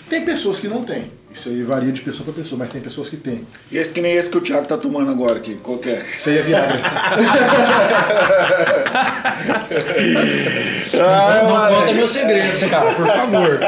[0.10, 1.12] Tem pessoas que não tem.
[1.32, 3.46] Isso aí varia de pessoa para pessoa, mas tem pessoas que tem.
[3.72, 6.04] E esse que nem esse que o Thiago tá tomando agora aqui, qual que é?
[6.16, 6.80] Isso aí é Viagra.
[11.02, 11.76] Ah, Não mano.
[11.78, 13.60] conta meus segredos, cara, por favor.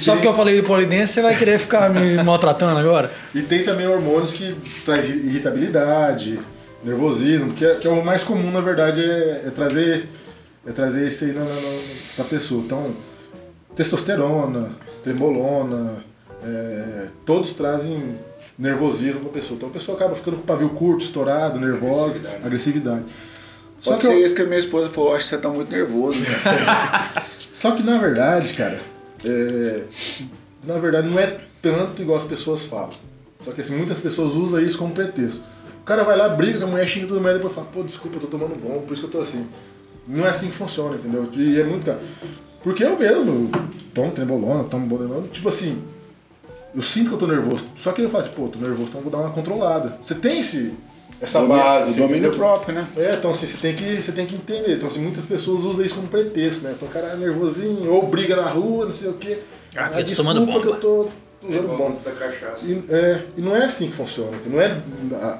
[0.00, 3.10] Só porque eu falei de polidense, você vai querer ficar me maltratando agora?
[3.34, 4.54] E tem também hormônios que
[4.84, 6.38] traz irritabilidade,
[6.84, 10.08] nervosismo, que é, que é o mais comum, na verdade, é, é trazer
[10.66, 11.80] é trazer isso aí na, na, na-
[12.16, 12.62] pra pessoa.
[12.64, 12.94] Então,
[13.76, 14.70] testosterona,
[15.02, 15.96] trembolona,
[16.42, 18.18] é, todos trazem
[18.58, 19.56] nervosismo pra pessoa.
[19.56, 22.46] Então a pessoa acaba ficando com o pavio curto, estourado, nervosa, Agressividade.
[22.46, 23.04] agressividade.
[23.80, 25.48] Só Pode que, ser eu- isso que a minha esposa falou, acho que você tá
[25.48, 26.18] muito nervoso.
[27.52, 28.78] só que na verdade, cara,
[29.24, 29.82] é,
[30.64, 32.90] na verdade não é tanto igual as pessoas falam.
[33.44, 35.42] Só que assim, muitas pessoas usam isso como pretexto.
[35.82, 38.16] O cara vai lá, briga com a mulher, xinga mundo, e depois fala, pô, desculpa,
[38.16, 39.46] eu tô tomando bom, por isso que eu tô assim.
[40.08, 41.28] Não é assim que funciona, entendeu?
[41.34, 41.98] E é muito caro.
[42.64, 43.60] Porque eu mesmo, eu
[43.94, 45.80] tomo trembolona, tomo boldenona, tipo assim,
[46.74, 47.64] eu sinto que eu tô nervoso.
[47.76, 49.98] Só que eu faço assim, pô, tô nervoso, então eu vou dar uma controlada.
[50.02, 50.72] Você tem esse,
[51.20, 52.00] essa base.
[52.00, 52.88] O domínio próprio, né?
[52.96, 54.76] É, então assim, você tem que, você tem que entender.
[54.76, 56.72] Então assim, muitas pessoas usam isso como pretexto, né?
[56.74, 59.38] Então o cara é nervosinho, ou briga na rua, não sei o quê.
[59.76, 60.76] Ah, Ah, eu tô tomando desculpa que bomba.
[60.76, 61.08] eu tô
[61.46, 61.86] É usando bomba.
[61.88, 62.64] antes da cachaça.
[62.66, 64.30] E, é, e não é assim que funciona.
[64.46, 64.80] Não é,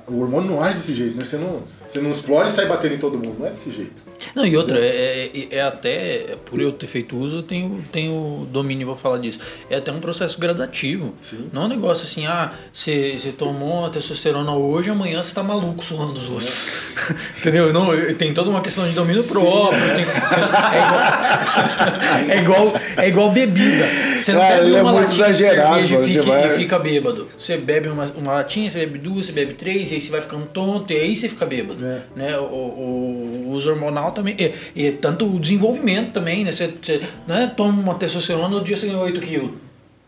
[0.09, 1.25] o hormônio não age desse jeito, né?
[1.25, 3.37] Você não, você não explode e sai batendo em todo mundo.
[3.39, 4.05] Não é desse jeito.
[4.35, 8.47] Não, e outra, é, é- é até, por eu ter feito uso, eu tenho, tenho
[8.51, 9.39] domínio pra falar disso.
[9.68, 11.14] É até um processo gradativo.
[11.20, 11.49] Sim.
[11.53, 15.85] Não é um negócio assim, ah, você tomou a testosterona hoje, amanhã você tá maluco
[15.85, 16.66] surrando os outros.
[17.39, 17.72] Entendeu?
[17.72, 19.80] Não, tem toda uma questão de domínio próprio.
[19.95, 20.05] tem-
[20.74, 21.03] é, igual,
[22.28, 23.85] é, igual, é igual bebida.
[24.22, 27.28] Você não Cara, bebe ele é uma latinha de cerveja e fica, e fica bêbado.
[27.39, 30.21] Você bebe uma, uma latinha, você bebe duas, você bebe três, e aí você vai
[30.22, 31.74] ficando tonto, e aí você fica bêbado.
[31.83, 32.03] É.
[32.14, 32.38] Né?
[32.38, 34.37] O, o, os hormonal também.
[34.38, 36.53] E, e tanto o desenvolvimento também, né?
[36.53, 37.53] Você, você né?
[37.57, 39.51] toma uma testosterona, no dia você ganha 8 quilos.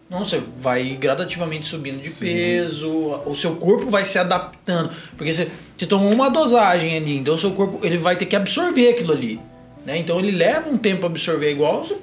[0.08, 2.88] Não, você vai gradativamente subindo de peso,
[3.26, 4.90] o seu corpo vai se adaptando.
[5.16, 8.36] Porque você, você tomou uma dosagem ali, então o seu corpo ele vai ter que
[8.36, 9.40] absorver aquilo ali.
[9.84, 9.98] Né?
[9.98, 11.96] Então ele leva um tempo a absorver, igual você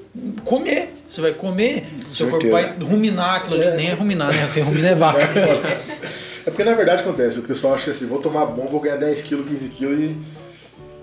[0.43, 0.93] comer.
[1.09, 2.79] Você vai comer, seu corpo certeza.
[2.79, 3.77] vai ruminar aquilo ali.
[3.77, 4.45] Nem é ruminar, né?
[4.47, 5.19] Porque rumina é vaca.
[6.45, 9.21] É porque na verdade acontece, o pessoal acha assim, vou tomar bom, vou ganhar 10
[9.21, 10.17] quilos, 15 quilos e.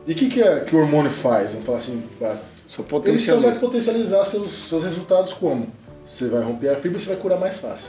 [0.07, 1.53] E o que, que, é- que o hormônio faz?
[1.53, 2.37] Vamos falar assim, ah,
[2.67, 3.61] Só ele só vai potencializa.
[3.61, 5.69] potencializar seus, seus resultados como?
[6.07, 7.89] Você vai romper a fibra e você vai curar mais fácil.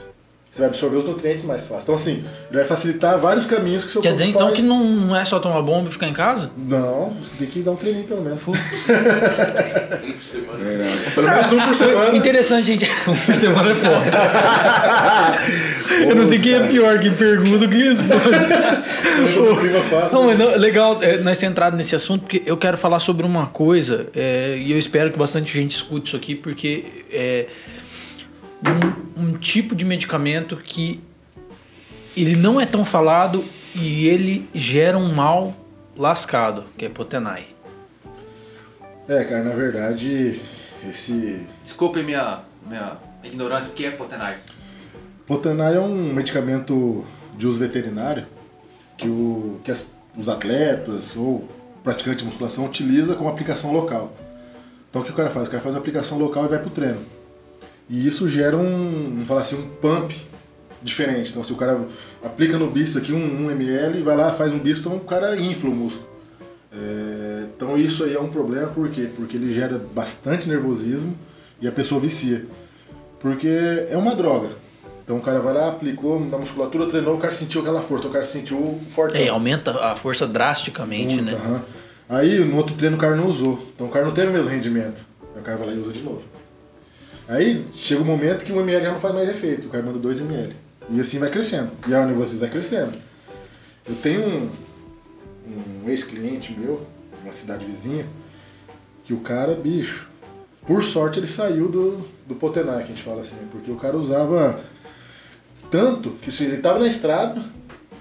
[0.51, 1.83] Você vai absorver os nutrientes mais fácil.
[1.83, 4.59] Então, assim, ele vai facilitar vários caminhos que o seu Quer dizer então faz.
[4.59, 6.51] que não, é só tomar bomba e ficar em casa?
[6.57, 8.45] Não, você tem que dar um treininho pelo menos.
[8.45, 9.21] Um por semana.
[11.15, 12.17] Pelo menos um por semana.
[12.17, 12.85] Interessante, gente.
[13.07, 14.03] Um por semana é foda.
[16.09, 17.95] Eu não sei quem é pior, quem pergunta que
[19.89, 20.13] fácil.
[20.13, 23.25] Não, mas não, legal é, nós ter entrado nesse assunto, porque eu quero falar sobre
[23.25, 27.47] uma coisa, é, e eu espero que bastante gente escute isso aqui, porque é
[29.17, 31.01] um, um tipo de medicamento que
[32.15, 33.43] ele não é tão falado
[33.73, 35.55] e ele gera um mal
[35.95, 37.45] lascado, que é Potenai.
[39.07, 40.39] É, cara, na verdade,
[40.87, 44.37] esse Desculpe minha, minha ignorância, o que é Potenai?
[45.25, 47.05] Potenai é um medicamento
[47.37, 48.25] de uso veterinário
[48.97, 49.85] que, o, que as-
[50.17, 51.47] os atletas ou
[51.83, 54.13] praticantes de musculação utiliza como aplicação local.
[54.89, 55.47] Então o que o cara faz?
[55.47, 56.99] O cara faz uma aplicação local e vai pro treino.
[57.91, 60.15] E isso gera um, vamos falar assim, um pump
[60.81, 61.29] diferente.
[61.29, 61.81] Então se o cara
[62.23, 65.35] aplica no bíceps aqui um, um ml, vai lá, faz um bíceps, então o cara
[65.35, 66.09] infla o músculo.
[66.71, 69.09] É, então isso aí é um problema, por quê?
[69.13, 71.13] Porque ele gera bastante nervosismo
[71.59, 72.45] e a pessoa vicia.
[73.19, 73.49] Porque
[73.89, 74.47] é uma droga.
[75.03, 78.09] Então o cara vai lá, aplicou na musculatura, treinou, o cara sentiu aquela força, o
[78.09, 79.21] cara sentiu forte.
[79.21, 81.37] É, aumenta a força drasticamente, né?
[82.07, 83.61] Aí no outro treino o cara não usou.
[83.75, 85.01] Então o cara não teve o mesmo rendimento.
[85.35, 86.21] Aí o cara vai lá e usa de novo.
[87.31, 89.97] Aí chega um momento que o ml já não faz mais efeito, o cara manda
[89.97, 90.53] 2 ml.
[90.89, 91.71] E assim vai crescendo.
[91.87, 92.91] E a nervosismo vai crescendo.
[93.87, 94.49] Eu tenho um,
[95.85, 96.85] um ex-cliente meu,
[97.23, 98.05] uma cidade vizinha,
[99.05, 100.09] que o cara, bicho,
[100.67, 103.47] por sorte ele saiu do, do Potenai, que a gente fala assim, né?
[103.49, 104.59] porque o cara usava
[105.69, 107.41] tanto que se ele tava na estrada,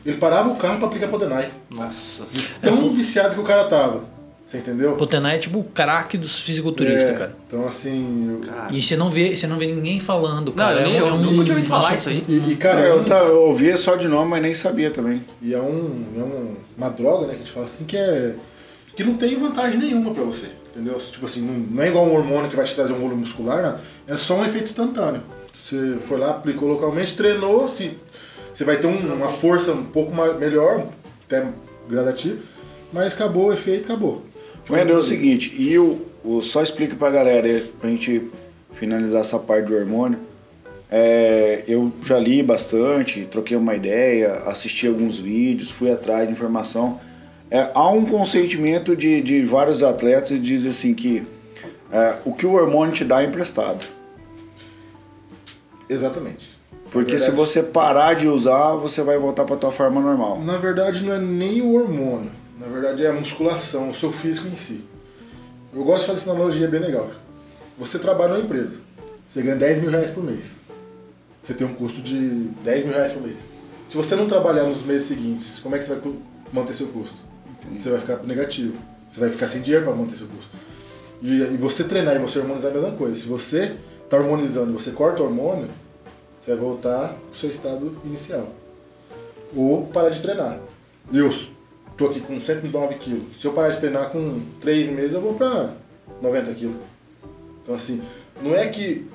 [0.05, 1.53] ele parava o carro para aplicar Potenai.
[1.71, 2.27] Nossa.
[2.61, 4.05] Tão viciado que o cara tava.
[4.51, 4.97] Você entendeu?
[4.97, 7.37] Potenai é tipo o craque dos fisiculturistas, É, cara.
[7.47, 8.31] Então assim.
[8.33, 8.75] eu- Cara.
[8.75, 10.81] E você não vê, você não vê ninguém falando, Não, cara.
[10.81, 12.25] eu, nem, É um- eu é nunca tinha ouvido falar isso aí.
[12.29, 15.23] E, e, cara, eu, tá- eu ouvia só de nome, mas nem sabia também.
[15.41, 18.35] e é, um, é um- uma droga, né, que a gente fala assim, que é.
[18.97, 20.47] que não tem vantagem nenhuma pra você.
[20.75, 20.99] Entendeu?
[20.99, 23.63] Tipo assim, não, não é igual um hormônio que vai te trazer um volume muscular,
[23.63, 23.79] né?
[24.09, 25.23] é só um efeito instantâneo.
[25.55, 27.97] Você foi lá, aplicou localmente, treinou, se,
[28.53, 30.87] você vai ter um- uma força um pouco mais, melhor,
[31.27, 31.47] até
[31.89, 32.39] gradativo,
[32.93, 34.25] mas acabou o efeito, acabou.
[34.71, 38.31] Wendel, é o seguinte, e o, o- só explica pra galera, pra gente
[38.75, 40.19] finalizar essa parte do hormônio.
[40.91, 46.99] É, eu já li bastante, troquei uma ideia, assisti alguns vídeos, fui atrás de informação.
[47.51, 51.23] É, há um consentimento de, de vários atletas que dizem assim que
[51.93, 53.85] é, o que o hormônio te dá é emprestado.
[55.89, 56.59] Exatamente.
[56.91, 60.41] Porque Na se verdade- você parar de usar, você vai voltar pra tua forma normal.
[60.41, 62.31] Na verdade, não é nem o hormônio.
[62.61, 64.85] Na verdade, é a musculação, o seu físico em si.
[65.73, 67.11] Eu gosto de fazer essa analogia bem legal.
[67.79, 68.79] Você trabalha numa empresa.
[69.27, 70.45] Você ganha 10 mil reais por mês.
[71.43, 72.19] Você tem um custo de
[72.63, 73.39] 10 mil reais por mês.
[73.89, 76.13] Se você não trabalhar nos meses seguintes, como é que você vai
[76.53, 77.17] manter seu custo?
[77.79, 78.77] Você vai ficar negativo.
[79.11, 80.51] Você vai ficar sem dinheiro para manter seu custo.
[81.23, 83.17] E, e você treinar e você hormonizar é a mesma coisa.
[83.17, 83.75] Se você
[84.05, 85.69] está hormonizando e você corta o hormônio,
[86.43, 88.53] você vai voltar pro seu estado inicial.
[89.57, 90.59] Ou parar de treinar.
[91.11, 91.33] Eu
[92.01, 93.39] tô aqui com 109 quilos.
[93.39, 95.75] Se eu parar de treinar com 3 meses, eu vou para
[96.23, 96.77] 90 quilos.
[97.63, 98.01] Então assim,
[98.41, 99.07] não é que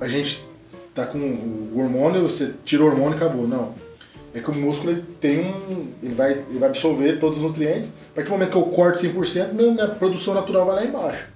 [0.00, 0.44] a gente
[0.92, 3.46] tá com o hormônio, você tira o hormônio e acabou.
[3.46, 3.74] Não.
[4.34, 5.86] É que o músculo ele tem um.
[6.02, 7.90] Ele vai, ele vai absorver todos os nutrientes.
[8.10, 11.28] A partir do momento que eu corto 100%, minha, produção natural vai lá embaixo.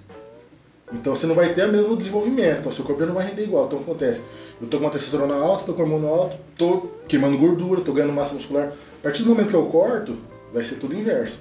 [0.92, 3.66] Então você não vai ter o mesmo desenvolvimento, o seu corpo não vai render igual.
[3.66, 4.20] Então acontece?
[4.60, 8.12] Eu tô com uma testosterona alta, tô com hormônio alto, tô queimando gordura, tô ganhando
[8.12, 8.72] massa muscular.
[8.98, 10.18] A partir do momento que eu corto,
[10.52, 11.38] vai ser tudo inverso.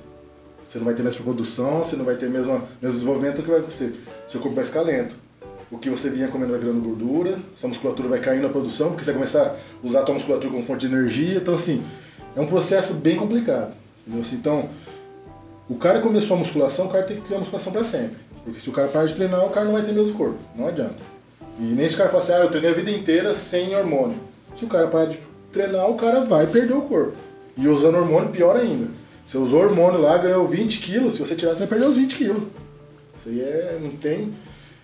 [0.67, 3.49] Você não vai ter a mesma produção, você não vai ter mesmo, mesmo desenvolvimento que
[3.49, 3.93] vai você.
[4.27, 5.15] Seu corpo vai ficar lento.
[5.71, 9.03] O que você vinha comendo vai virando gordura, sua musculatura vai caindo na produção, porque
[9.03, 11.37] você vai começar a usar a tua musculatura como fonte de energia.
[11.37, 11.83] Então, assim,
[12.35, 13.73] é um processo bem complicado.
[14.05, 14.21] Entendeu?
[14.21, 14.69] Assim, Então,
[15.67, 18.17] o cara começou a musculação, o cara tem que ter a musculação para sempre.
[18.43, 20.39] Porque se o cara parar de treinar, o cara não vai ter mesmo corpo.
[20.55, 20.95] Não adianta.
[21.59, 24.17] E nem se o cara falar assim, ah, eu treinei a vida inteira sem hormônio.
[24.57, 25.19] Se o cara parar de
[25.51, 27.13] treinar, o cara vai perder o corpo.
[27.55, 28.87] E usando hormônio, pior ainda.
[29.29, 32.15] Você usou hormônio lá, ganhou 20 quilos, se você tirar, você vai perder os 20
[32.15, 32.43] quilos.
[33.15, 33.77] Isso aí é.
[33.79, 34.33] não tem.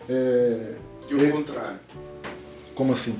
[0.07, 0.73] é,
[1.09, 1.79] E o contrário.
[2.75, 3.15] como assim?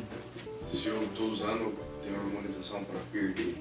[0.61, 1.73] Se eu tô usando,
[2.03, 3.55] tem hormonização pra perder.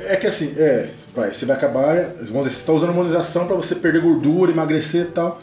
[0.00, 3.54] É que assim, é, vai, você vai acabar, vamos dizer, você está usando hormonização para
[3.54, 5.40] você perder gordura, emagrecer e tal.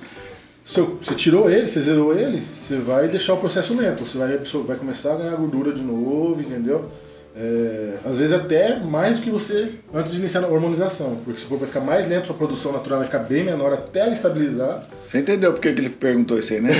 [0.66, 4.38] Seu- você tirou ele, você zerou ele, você vai deixar o processo lento, você vai,
[4.66, 6.92] vai começar a ganhar gordura de novo, entendeu?
[7.34, 11.48] É, às vezes até mais do que você antes de iniciar a hormonização, porque seu
[11.48, 14.84] corpo vai ficar mais lento, sua produção natural vai ficar bem menor até ela estabilizar.
[15.08, 16.72] Você entendeu por que ele perguntou isso aí, né?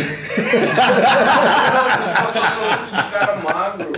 [2.16, 3.94] Tá falando muito de cara magro.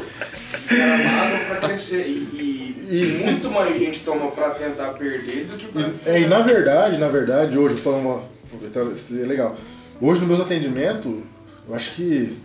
[0.67, 2.05] Gramado pra crescer.
[2.07, 5.81] E, e, e muito mais gente toma pra tentar perder do que pra.
[5.81, 8.23] E, é, e na verdade, na verdade, hoje, falando uma.
[8.63, 9.55] É legal.
[9.99, 11.15] Hoje no meus atendimentos,
[11.67, 12.38] eu acho que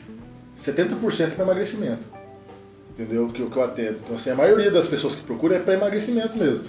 [0.64, 2.18] 70% é para emagrecimento.
[2.98, 3.28] Entendeu?
[3.28, 3.98] Que, que eu atendo.
[4.04, 6.64] Então, assim, a maioria das pessoas que procuram é para emagrecimento mesmo.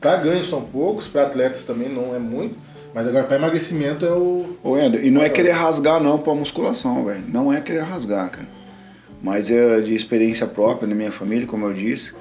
[0.00, 2.56] Para ganho são poucos, para atletas também não é muito.
[2.94, 4.56] Mas agora para emagrecimento é o.
[4.62, 7.24] Ô, Ender, e não é querer rasgar não pra musculação, velho.
[7.26, 8.46] Não é querer rasgar, cara.
[9.20, 12.12] Mas é de experiência própria na minha família, como eu disse,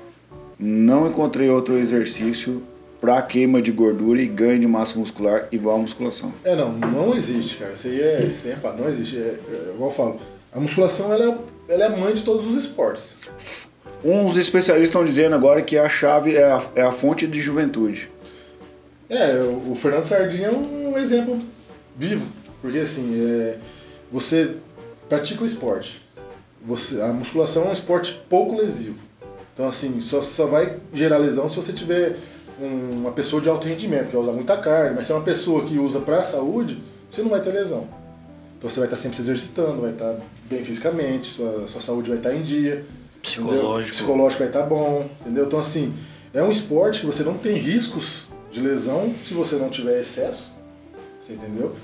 [0.58, 2.64] não encontrei outro exercício
[3.00, 6.34] para queima de gordura e ganho de massa muscular igual a musculação.
[6.44, 7.74] É, não, não existe, cara.
[7.74, 9.18] Isso aí é, isso aí é fato, não existe.
[9.18, 10.20] É, é, igual eu falo,
[10.54, 11.38] a musculação ela é,
[11.68, 13.16] ela é mãe de todos os esportes.
[14.04, 18.12] Uns especialistas estão dizendo agora que a chave é a, é a fonte de juventude.
[19.10, 21.42] É, o Fernando Sardinha é um exemplo
[21.96, 22.28] vivo.
[22.62, 23.58] Porque assim, é,
[24.12, 24.56] você
[25.08, 26.02] pratica o esporte.
[26.66, 28.96] Você, a musculação é um esporte pouco lesivo.
[29.54, 32.18] Então assim, só, só vai gerar lesão se você tiver
[32.60, 35.24] um, uma pessoa de alto rendimento, que vai usar muita carne, mas se é uma
[35.24, 36.82] pessoa que usa para a saúde,
[37.12, 37.88] você não vai ter lesão.
[38.64, 40.16] Então você vai estar sempre se exercitando, vai estar
[40.50, 42.86] bem fisicamente, sua, sua saúde vai estar em dia.
[43.22, 43.74] Psicológico.
[43.74, 43.92] Entendeu?
[43.92, 45.48] Psicológico vai estar bom, entendeu?
[45.48, 45.94] Então assim,
[46.34, 50.50] é um esporte que você não tem riscos de lesão se você não tiver excesso,
[51.22, 51.76] você entendeu?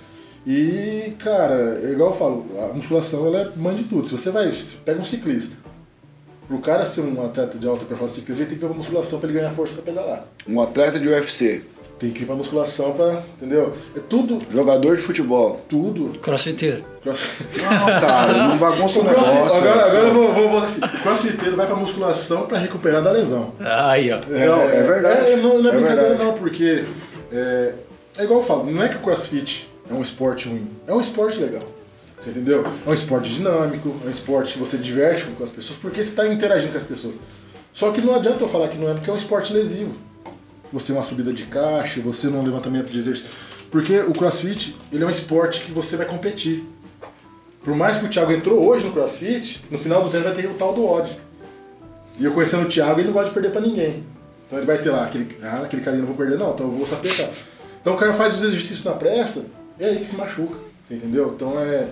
[0.48, 4.08] E, cara, é igual eu falo, a musculação ela é mãe de tudo.
[4.08, 4.50] Se você vai,
[4.86, 5.58] pega um ciclista,
[6.48, 9.20] pro cara ser um atleta de alta performance ciclista, ele tem que ir pra musculação
[9.20, 10.26] para ele ganhar força para pedalar.
[10.48, 11.62] Um atleta de UFC.
[12.00, 13.74] Tem que ir pra musculação pra, entendeu?
[13.96, 15.62] É tudo, Jogador de futebol.
[15.68, 16.18] tudo.
[16.20, 16.84] Crossfiteiro.
[17.04, 17.20] Cross...
[17.58, 19.32] Não, cara, não bagunça o negócio.
[19.38, 19.82] agora, velho.
[19.86, 23.54] agora eu vou, vou, vou assim, o crossfiteiro vai pra musculação pra recuperar da lesão.
[23.60, 24.20] Aí, ó.
[24.28, 25.32] Não, é verdade.
[25.32, 26.24] É, não, não é, É brincadeira verdade.
[26.24, 26.86] não, porque
[27.32, 27.74] é,
[28.18, 31.02] é igual eu falo, não é que o crossfit é um esporte ruim, é um
[31.02, 31.64] esporte legal.
[32.18, 32.66] Você entendeu?
[32.86, 36.10] É um esporte dinâmico, é um esporte que você diverte com as pessoas, porque você
[36.10, 37.16] está interagindo com as pessoas.
[37.74, 39.94] Só que não adianta eu falar que não é, porque é um esporte lesivo.
[40.72, 43.32] Você é uma subida de caixa, você num levantamento de exercício.
[43.72, 46.64] Porque o crossfit, ele é um esporte que você vai competir.
[47.64, 50.48] Por mais que o Thiago entrou hoje no crossfit, no final do treino vai ter
[50.48, 51.20] o tal do odd.
[52.20, 54.04] E eu conhecendo o Thiago, ele não gosta de perder pra ninguém.
[54.48, 56.72] Então ele vai ter lá, aquele, ah, aquele carinha não vou perder não, então eu
[56.72, 57.30] vou sapecar.
[57.82, 59.46] Então o cara faz os exercícios na pressa,
[59.80, 60.58] é aí que se machuca.
[60.90, 61.34] Entendeu?
[61.36, 61.88] Então é,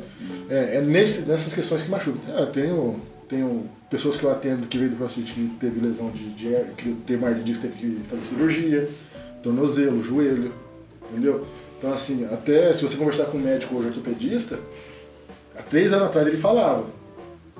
[0.49, 2.17] é, é nesse, nessas questões que machuca.
[2.29, 2.99] Ah, eu tenho,
[3.29, 6.47] tenho pessoas que eu atendo que veio do crossfit que teve lesão de, de
[6.77, 8.89] que teve de disco, teve que fazer cirurgia,
[9.43, 10.53] tornozelo, joelho,
[11.11, 11.45] entendeu?
[11.77, 14.59] Então assim, até se você conversar com um médico hoje ortopedista,
[15.57, 16.85] há três anos atrás ele falava,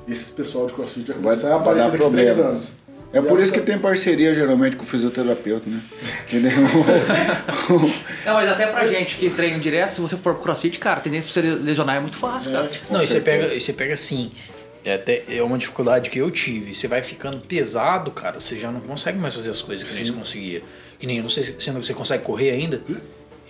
[0.08, 2.50] esse pessoal de crossfit vai Vai- começar a vai aparecer dar daqui a três problema.
[2.52, 2.78] anos.
[3.14, 5.80] É por isso que tem parceria geralmente com o fisioterapeuta, né?
[6.28, 7.94] Que nem o-
[8.26, 11.02] Não, mas até pra gente que treina direto, se você for pro crossfit, cara, a
[11.02, 12.70] tendência pra você lesionar é muito fácil, cara.
[12.90, 14.32] Não, e você pega, e você pega assim.
[14.88, 16.74] É, até, é uma dificuldade que eu tive.
[16.74, 20.06] Você vai ficando pesado, cara, você já não consegue mais fazer as coisas que nem
[20.06, 20.64] você conseguia.
[20.98, 22.82] Que nem eu não sei se você consegue correr ainda.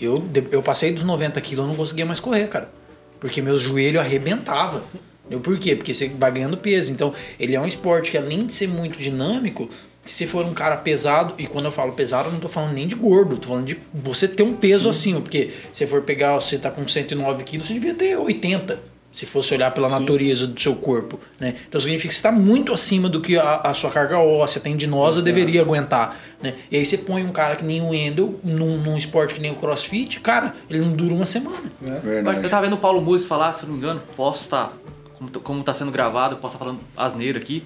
[0.02, 2.72] Eu, eu passei dos 90 quilos, eu não conseguia mais correr, cara.
[3.20, 4.84] Porque meu joelho arrebentava.
[5.30, 5.76] Eu, por quê?
[5.76, 6.92] Porque você vai ganhando peso.
[6.92, 9.70] Então, ele é um esporte que, além de ser muito dinâmico,
[10.06, 12.74] se você for um cara pesado, e quando eu falo pesado, eu não tô falando
[12.74, 15.22] nem de gordo, tô falando de você ter um peso acima.
[15.22, 18.97] Porque se você for pegar, você tá com 109 quilos, você devia ter 80.
[19.18, 21.56] Se fosse olhar pela natureza do seu corpo, né?
[21.68, 25.24] Então significa que você está muito acima do que a, a sua carga óssea tendinosa
[25.24, 26.54] deveria aguentar, né?
[26.70, 29.50] E aí você põe um cara que nem o Endel num, num esporte que nem
[29.52, 31.58] o CrossFit, cara, ele não dura uma semana.
[31.82, 32.44] Verdade.
[32.44, 34.72] Eu tava vendo o Paulo Musi falar, se eu não me engano, posso estar,
[35.18, 37.64] como, t- como tá sendo gravado, eu posso estar falando asneira aqui.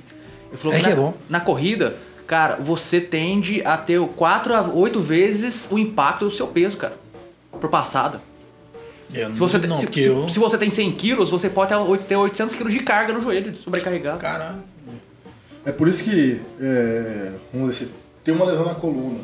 [0.48, 1.14] Ele falou É que que na, é bom.
[1.30, 6.48] na corrida, cara, você tende a ter 4 a 8 vezes o impacto do seu
[6.48, 6.94] peso, cara,
[7.60, 8.22] por passada.
[9.14, 10.28] Eu Se você, tem- não, se, se- eu...
[10.30, 13.22] se você tem 100 quilos, você pode ter oit- ter 800 quilos de carga no
[13.22, 14.20] joelho, sobrecarregado.
[14.20, 14.60] Caralho.
[15.66, 17.90] É por isso que, é, vamos dizer,
[18.24, 19.20] tem uma lesão na coluna,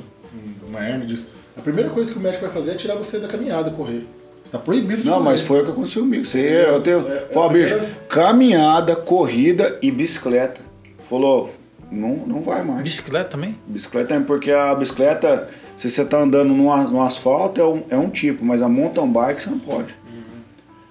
[0.68, 1.26] uma hernia disso.
[1.58, 4.06] A primeira coisa que o médico vai fazer é tirar você da caminhada, correr.
[4.46, 5.26] Está proibido de Não, correr.
[5.30, 6.26] mas foi o que aconteceu comigo.
[6.26, 7.00] Você, eu tenho.
[7.08, 10.62] É, é Falou, a bicho, primeira- caminhada, corrida e bicicleta.
[11.10, 11.54] Falou,
[11.92, 12.84] não, não vai mais.
[12.84, 13.58] Bicicleta também?
[13.66, 18.10] Bicicleta é porque a bicicleta, se você tá andando no, asfalto, é um, é um
[18.10, 19.96] tipo, mas a mountain bike você não pode.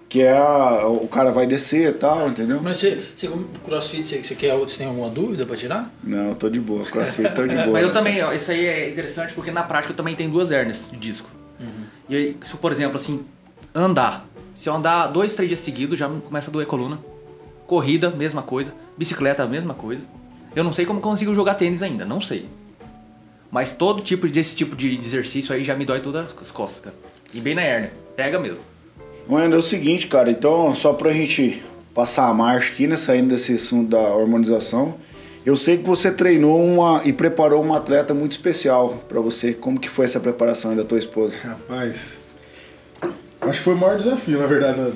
[0.08, 2.60] Que é a, o cara vai descer e tal, entendeu?
[2.62, 5.92] Mas você, você como crossfit, você, você, quer, você tem alguma dúvida pra tirar?
[6.02, 7.72] Não, eu tô de boa, crossfit tô de boa.
[7.72, 10.52] Mas eu também, ó, isso aí é interessante porque na prática eu também tenho duas
[10.52, 11.28] hérnias de disco.
[12.08, 13.24] E aí, se por exemplo, assim,
[13.74, 14.24] andar.
[14.54, 17.00] Se eu andar dois, três dias seguidos, já começa a doer a coluna.
[17.66, 18.72] Corrida, mesma coisa.
[18.96, 20.02] Bicicleta, mesma coisa.
[20.54, 22.46] Eu não sei como consigo jogar tênis ainda, não sei.
[23.50, 26.96] Mas todo tipo desse tipo de exercício aí já me dói todas as costas, cara.
[27.32, 27.92] E bem na hérnia.
[28.16, 28.60] Pega mesmo.
[29.28, 31.62] Mano, é o seguinte, cara, então só pra gente
[31.94, 34.94] passar a marcha aqui, né, saindo desse assunto da hormonização,
[35.44, 39.52] Eu sei que você treinou uma e preparou uma atleta muito especial para você.
[39.54, 41.36] Como que foi essa preparação da tua esposa?
[41.44, 42.18] Rapaz,
[43.40, 44.90] acho que foi o maior desafio, na verdade, na-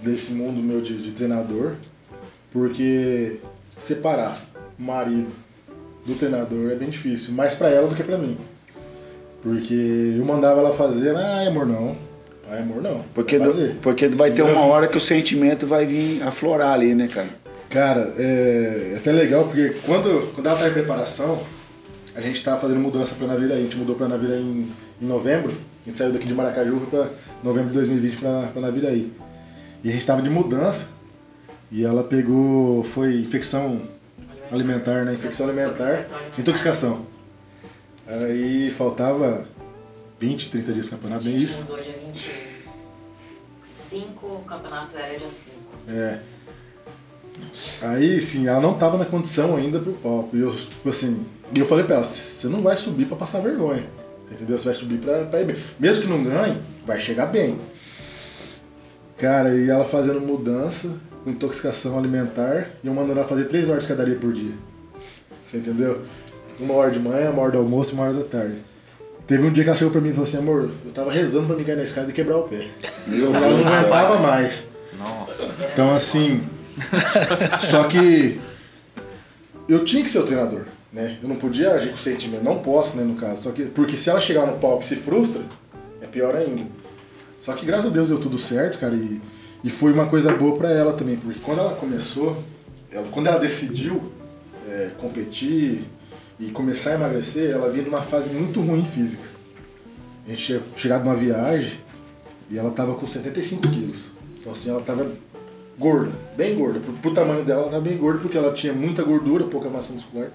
[0.00, 1.74] desse mundo meu de, de treinador,
[2.52, 3.38] porque
[3.76, 4.40] separar
[4.78, 5.28] o marido
[6.08, 8.36] do treinador é bem difícil, mais pra ela do que pra mim.
[9.42, 11.96] Porque eu mandava ela fazer, ai amor não,
[12.50, 15.86] ai amor não, Porque, vai do- porque vai ter uma hora que o sentimento vai
[15.86, 17.28] vir aflorar ali, né, cara?
[17.70, 21.40] Cara, é, é até legal porque quando, quando ela tá em preparação,
[22.16, 23.58] a gente tava fazendo mudança pra Naviraí.
[23.58, 25.52] A gente mudou pra Naviraí em, em novembro.
[25.52, 27.10] A gente saiu daqui de Maracaju foi pra
[27.44, 29.12] novembro de 2020 pra, pra Naviraí.
[29.84, 30.88] E a gente tava de mudança.
[31.70, 33.82] E ela pegou, foi infecção
[34.50, 35.14] alimentar, né?
[35.14, 36.04] Infecção alimentar,
[36.36, 37.06] intoxicação.
[38.06, 39.46] Aí faltava
[40.18, 41.60] 20, 30 dias pro campeonato, bem isso.
[41.60, 45.56] mudou dia 25, o campeonato era dia 5.
[45.88, 46.18] É.
[47.82, 50.36] Aí, sim, ela não tava na condição ainda pro palco.
[50.36, 53.40] E eu, tipo assim, e eu falei pra ela, você não vai subir pra passar
[53.40, 53.84] vergonha.
[54.30, 54.58] Entendeu?
[54.58, 55.56] Você vai subir pra, pra ir bem.
[55.78, 57.58] Mesmo que não ganhe, vai chegar bem.
[59.16, 63.84] Cara, e ela fazendo mudança, com intoxicação alimentar, e eu mandando ela fazer três horas
[63.84, 64.52] de escadaria por dia.
[65.46, 66.02] Você entendeu?
[66.58, 68.56] Uma hora de manhã, uma hora do almoço e uma hora da tarde.
[69.26, 71.46] Teve um dia que ela chegou pra mim e falou assim, amor, eu tava rezando
[71.46, 72.66] pra me cair na escada e quebrar o pé.
[73.06, 74.64] Meu Ela não aguentava mais.
[74.98, 75.48] Nossa.
[75.72, 76.42] Então assim.
[77.70, 78.40] só que
[79.68, 80.62] eu tinha que ser o treinador,
[80.92, 81.18] né?
[81.22, 83.42] Eu não podia agir com sentimento, não posso, né, no caso.
[83.42, 85.42] Só que, porque se ela chegar no palco e se frustra,
[86.00, 86.62] é pior ainda.
[87.40, 89.20] Só que graças a Deus deu tudo certo, cara, e,
[89.62, 92.42] e foi uma coisa boa pra ela também, porque quando ela começou,
[92.90, 94.12] ela- quando ela decidiu
[94.70, 95.84] é, competir
[96.38, 99.22] e começar a emagrecer, ela vinha numa fase muito ruim física.
[100.26, 101.80] A gente tinha chegado numa viagem
[102.50, 103.98] e ela tava com 75 quilos.
[104.38, 105.10] Então assim, ela tava
[105.78, 106.80] gorda, bem gorda.
[106.80, 109.92] Pro, pro tamanho dela, ela tava bem gorda porque ela tinha muita gordura, pouca massa
[109.92, 110.28] muscular.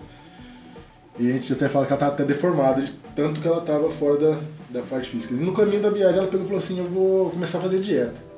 [1.20, 3.92] E a gente até fala que ela tava até deformada, de tanto que ela tava
[3.92, 4.40] fora da,
[4.72, 5.36] da parte física.
[5.36, 7.80] E no caminho da viagem ela pegou e falou assim, eu vou começar a fazer
[7.80, 8.33] dieta.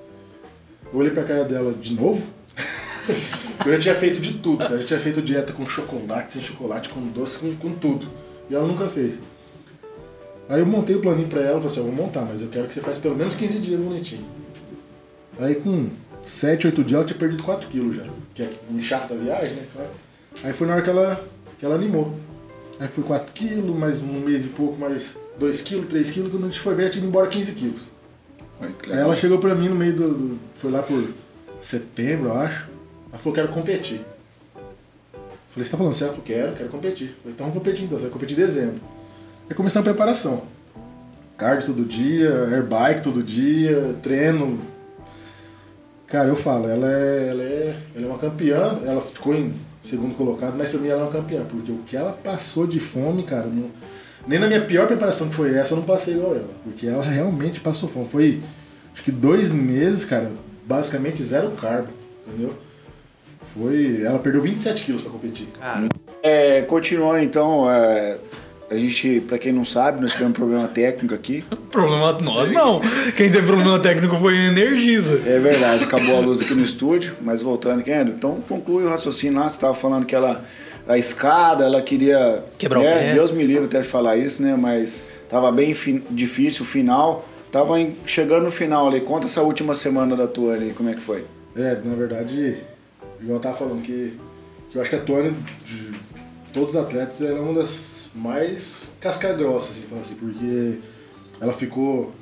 [0.91, 2.25] Eu olhei pra cara dela de novo.
[3.65, 4.75] eu já tinha feito de tudo, cara.
[4.75, 8.07] Eu já tinha feito dieta com chocolate, sem chocolate, com doce, com, com tudo.
[8.49, 9.17] E ela nunca fez.
[10.47, 12.67] Aí eu montei o planinho pra ela, falei assim, eu vou montar, mas eu quero
[12.67, 14.25] que você faça pelo menos 15 dias bonitinho.
[15.39, 15.89] Aí com
[16.23, 18.03] 7, 8 dias ela tinha perdido 4 quilos já.
[18.33, 19.65] Que é o inchaço da viagem, né?
[19.73, 19.89] Claro.
[20.43, 21.25] Aí foi na hora que ela,
[21.59, 22.13] que ela animou.
[22.79, 26.45] Aí foi 4 quilos, mais um mês e pouco, mais 2 quilos, 3 quilos, quando
[26.45, 27.81] a gente foi ver, ela tinha ido embora 15 quilos.
[28.61, 31.09] Aí ela chegou pra mim no meio do, do- Foi lá por
[31.61, 32.67] setembro, eu acho.
[33.11, 34.01] Ela falou, quero competir.
[35.51, 36.13] Falei, você tá falando sério?
[36.13, 37.07] Ela falou, quero, quero competir.
[37.21, 38.81] Falei, então vamos competir então, você vai competir em dezembro.
[39.49, 40.43] Aí começamos a preparação.
[41.37, 44.59] Cardio todo dia, airbike todo dia, treino.
[46.07, 49.53] Cara, eu falo, ela é, ela é, ela é uma campeã, ela ficou em
[49.89, 52.79] segundo colocado, mas pra mim ela é uma campeã, porque o que ela passou de
[52.79, 53.69] fome, cara, não-
[54.27, 57.03] nem na minha pior preparação que foi essa, eu não passei igual ela, porque ela
[57.03, 58.07] realmente passou fome.
[58.07, 58.41] Foi,
[58.93, 60.31] acho que dois meses, cara,
[60.65, 61.89] basicamente zero carbo,
[62.27, 62.53] entendeu?
[63.53, 65.47] Foi, ela perdeu 27 quilos pra competir.
[65.59, 65.87] Cara,
[66.21, 68.17] É, continuando então, é,
[68.69, 71.43] a gente, pra quem não sabe, nós tivemos um problema técnico aqui.
[71.71, 72.81] Problema nós não.
[73.15, 75.21] Quem teve problema técnico foi a Energisa.
[75.25, 78.89] É verdade, acabou a luz aqui no estúdio, mas voltando aqui, André, então conclui o
[78.89, 80.43] raciocínio lá, você estava falando que ela,
[80.87, 82.43] a escada, ela queria...
[82.57, 83.13] Quebrar o né, pé.
[83.13, 87.27] Deus me livre até de falar isso, né, mas tava bem fi- difícil o final,
[87.51, 90.93] tava em- chegando no final ali, conta essa última semana da tua ali, como é
[90.93, 91.25] que foi?
[91.55, 92.57] É, na verdade,
[93.19, 94.13] igual eu tava falando, que,
[94.69, 95.33] que eu acho que a Tônia,
[95.65, 95.91] de
[96.53, 100.79] todos os atletas, ela é uma das mais casca-grossa, assim, falando assim, porque
[101.41, 102.13] ela ficou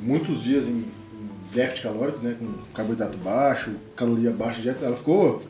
[0.00, 0.84] muitos dias em,
[1.52, 5.42] déficit calórico, né, com carboidrato baixo, caloria baixa de dieta, ela ficou,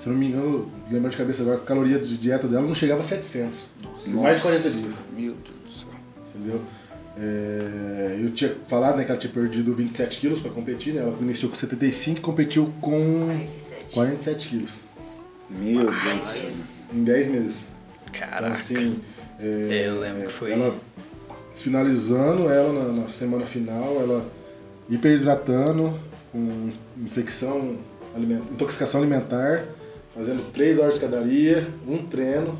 [0.00, 2.74] se eu não me engano, lembrando de cabeça agora, a caloria de dieta dela não
[2.74, 3.68] chegava a 700,
[4.08, 4.94] mais de 40 dias.
[5.16, 5.88] Meu Deus do céu.
[6.34, 6.62] Entendeu?
[7.18, 11.02] É, eu tinha falado né, que ela tinha perdido 27 quilos para competir, né?
[11.02, 13.94] Ela iniciou com 75 e competiu com 47.
[13.94, 14.70] 47 quilos
[15.50, 16.54] Meu Deus do Dez céu.
[16.94, 17.64] em 10 meses.
[18.08, 18.52] Então, Caraca.
[18.54, 18.98] assim,
[19.38, 20.52] é, Eu lembro que foi.
[20.52, 20.74] ela
[21.54, 24.24] finalizando ela na, na semana final, ela
[24.88, 25.98] hiperidratando,
[26.32, 27.76] com infecção,
[28.14, 29.64] aliment- intoxicação alimentar,
[30.20, 32.58] fazendo 3 horas de escadaria, um treino,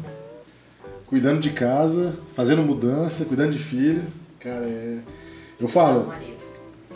[1.06, 4.02] cuidando de casa, fazendo mudança, cuidando de filho.
[4.38, 4.98] Cara, é.
[5.60, 6.10] Eu falo,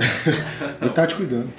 [0.80, 1.50] eu tá te cuidando.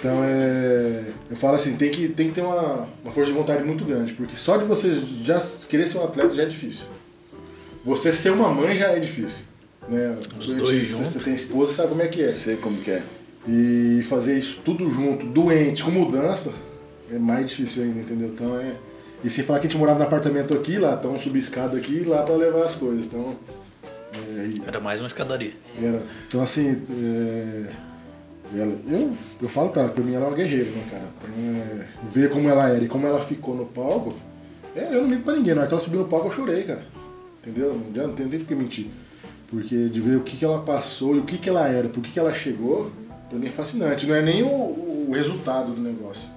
[0.00, 1.04] Então é.
[1.30, 4.12] Eu falo assim, tem que, tem que ter uma, uma força de vontade muito grande,
[4.12, 6.84] porque só de você já querer ser um atleta já é difícil.
[7.84, 9.44] Você ser uma mãe já é difícil.
[9.88, 10.18] Né?
[10.36, 11.12] Os dois você, juntos.
[11.12, 12.32] você tem esposa, sabe como é que é.
[12.32, 13.04] Sei como que é.
[13.46, 16.52] E fazer isso tudo junto, doente, com mudança,
[17.12, 18.28] é mais difícil ainda, entendeu?
[18.28, 18.74] Então é.
[19.24, 21.98] E sem falar que a gente morava no apartamento aqui, lá, então subir escada aqui
[21.98, 23.04] e lá pra levar as coisas.
[23.04, 23.36] Então.
[24.14, 25.52] é, e- Era mais uma escadaria.
[25.80, 27.66] era, então assim, é,
[28.56, 31.04] ela, eu, eu falo pra ela, pra mim ela é uma guerreira, né, cara?
[31.22, 34.14] Então, é, ver como ela era e como ela ficou no palco,
[34.74, 36.64] é, eu não minto pra ninguém, na hora que ela subiu no palco eu chorei,
[36.64, 36.84] cara.
[37.40, 37.80] Entendeu?
[37.94, 38.86] Não não tem nem por que mentir.
[39.48, 42.02] Porque de ver o que, que ela passou e o que, que ela era, por
[42.02, 42.90] que, que ela chegou,
[43.28, 44.06] pra mim é fascinante.
[44.06, 46.28] Não é nem o, o resultado do negócio.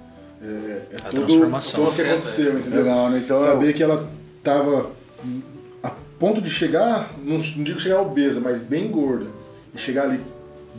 [0.46, 1.80] É, é A tudo, transformação.
[1.80, 2.82] tudo o que aconteceu, entendeu?
[2.82, 3.22] Legal, né?
[3.24, 4.08] Então, Saber que ela
[4.42, 4.90] tava
[5.82, 9.26] a ponto de chegar, não, não digo chegar obesa, mas bem gorda.
[9.74, 10.20] E chegar ali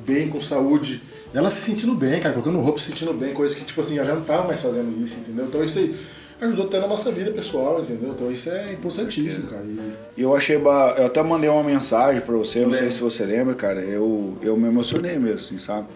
[0.06, 1.02] bem, com saúde.
[1.34, 4.08] Ela se sentindo bem, cara, colocando roupa, se sentindo bem, coisa que, tipo assim, ela
[4.08, 5.46] já não tava mais fazendo isso, entendeu?
[5.46, 5.96] Então isso aí
[6.40, 8.12] ajudou até na nossa vida pessoal, entendeu?
[8.12, 9.64] Então isso é importantíssimo, cara.
[10.16, 10.58] E, eu achei.
[10.58, 10.96] Ba...
[10.98, 12.94] Eu até mandei uma mensagem pra você, não sei Lembro.
[12.94, 13.82] se você lembra, cara.
[13.82, 15.88] Eu, eu me emocionei mesmo, assim, sabe?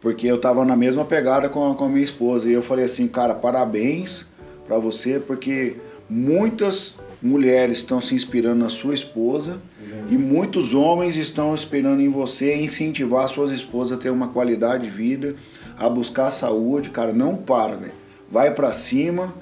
[0.00, 2.48] Porque eu tava na mesma pegada com a, com a minha esposa.
[2.48, 4.26] E eu falei assim, cara, parabéns
[4.66, 5.76] pra você, porque
[6.08, 9.58] muitas mulheres estão se inspirando na sua esposa
[10.10, 14.90] e muitos homens estão esperando em você incentivar suas esposas a ter uma qualidade de
[14.90, 15.34] vida,
[15.76, 17.92] a buscar saúde, cara, não para, velho.
[18.30, 19.34] Vai pra cima,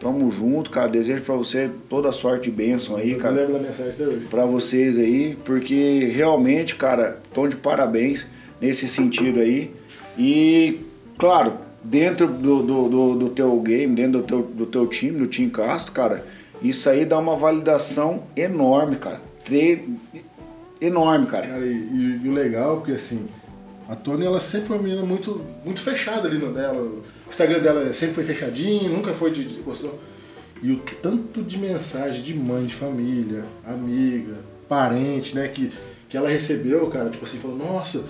[0.00, 0.88] tamo junto, cara.
[0.88, 4.26] Desejo pra você toda sorte e bênção aí, eu cara lembro da mensagem até hoje.
[4.30, 8.26] para vocês aí, porque realmente, cara, estão de parabéns
[8.60, 9.72] nesse sentido aí.
[10.18, 10.80] E,
[11.18, 15.26] claro, dentro do, do, do, do teu game, dentro do teu, do teu time, do
[15.26, 16.24] Team Castro, cara,
[16.62, 19.20] isso aí dá uma validação enorme, cara.
[19.44, 19.88] Tre...
[20.80, 21.46] Enorme, cara.
[21.46, 23.26] Cara, e, e- o legal, porque assim,
[23.88, 26.80] a Tony ela sempre foi uma menina muito, muito fechada ali no dela.
[26.80, 29.62] O Instagram dela sempre foi fechadinho, nunca foi de, de.
[30.62, 35.70] E o tanto de mensagem de mãe, de família, amiga, parente, né, que,
[36.08, 38.02] que ela recebeu, cara, tipo assim, falou, nossa,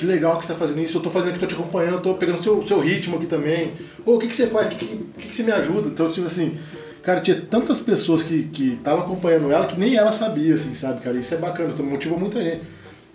[0.00, 2.14] que legal que você tá fazendo isso, eu tô fazendo aqui, tô te acompanhando, tô
[2.14, 3.74] pegando seu, seu ritmo aqui também.
[4.06, 4.68] Ô, o que, que você faz?
[4.68, 5.88] O que, que, que, você me ajuda?
[5.88, 6.56] Então, tipo assim,
[7.02, 8.48] cara, tinha tantas pessoas que
[8.78, 11.18] estavam acompanhando ela que nem ela sabia, assim, sabe, cara?
[11.18, 12.62] Isso é bacana, então motiva muita gente.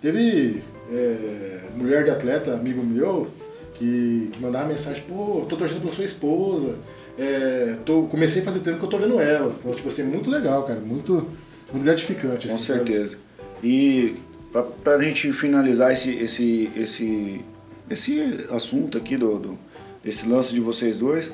[0.00, 3.32] Teve é, mulher de atleta, amigo meu,
[3.74, 6.76] que, que mandava mensagem, pô, tô torcendo pela sua esposa,
[7.18, 9.52] é, tô, comecei a fazer treino porque eu tô vendo ela.
[9.58, 11.26] Então, tipo assim, muito legal, cara, muito,
[11.72, 12.46] muito gratificante.
[12.46, 12.78] Com assim, sabe?
[12.78, 13.18] certeza.
[13.60, 14.14] E
[14.56, 17.44] pra, pra gente finalizar esse, esse, esse,
[17.90, 19.58] esse assunto aqui do, do,
[20.02, 21.30] desse lance de vocês dois,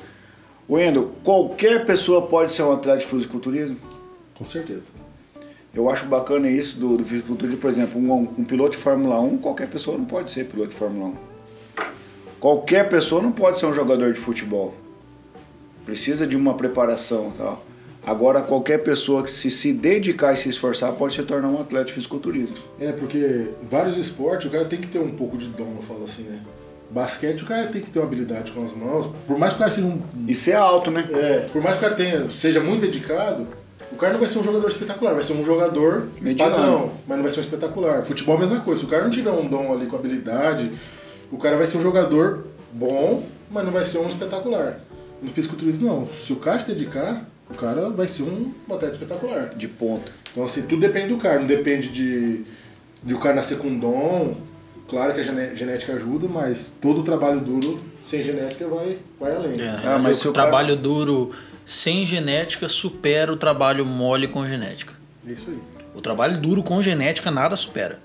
[0.69, 3.77] Wendel, qualquer pessoa pode ser um atleta de fisiculturismo?
[4.33, 4.83] Com certeza.
[5.73, 9.37] Eu acho bacana isso do, do fisiculturismo, por exemplo, um, um piloto de Fórmula 1,
[9.37, 11.15] qualquer pessoa não pode ser piloto de Fórmula 1.
[12.39, 14.73] Qualquer pessoa não pode ser um jogador de futebol.
[15.85, 17.65] Precisa de uma preparação tal.
[18.05, 21.85] Agora, qualquer pessoa que se, se dedicar e se esforçar pode se tornar um atleta
[21.85, 22.55] de fisiculturismo.
[22.79, 26.03] É, porque vários esportes o cara tem que ter um pouco de dom, eu falo
[26.03, 26.39] assim, né?
[26.89, 29.09] Basquete o cara tem que ter uma habilidade com as mãos.
[29.25, 30.01] Por mais que o cara seja um.
[30.27, 31.07] E ser alto, né?
[31.11, 33.47] É, por mais que o cara tenha, seja muito dedicado,
[33.91, 36.55] o cara não vai ser um jogador espetacular, vai ser um jogador Mediano.
[36.55, 38.03] padrão, mas não vai ser um espetacular.
[38.03, 38.81] Futebol é a mesma coisa.
[38.81, 40.71] Se o cara não tiver um dom ali com habilidade,
[41.31, 44.79] o cara vai ser um jogador bom, mas não vai ser um espetacular.
[45.21, 46.07] No fisiculturismo não.
[46.09, 49.49] Se o cara se dedicar, o cara vai ser um atleta espetacular.
[49.55, 50.11] De ponta.
[50.31, 52.43] Então, assim, tudo depende do cara, não depende de,
[53.03, 54.35] de o cara nascer com dom.
[54.89, 55.23] Claro que a
[55.55, 59.61] genética ajuda, mas todo o trabalho duro sem genética vai, vai além.
[59.61, 61.31] É, Ah, mas o se o cara- trabalho duro
[61.65, 64.93] sem genética supera o trabalho mole com genética.
[65.27, 65.57] É isso aí.
[65.95, 67.99] O trabalho duro com genética nada supera.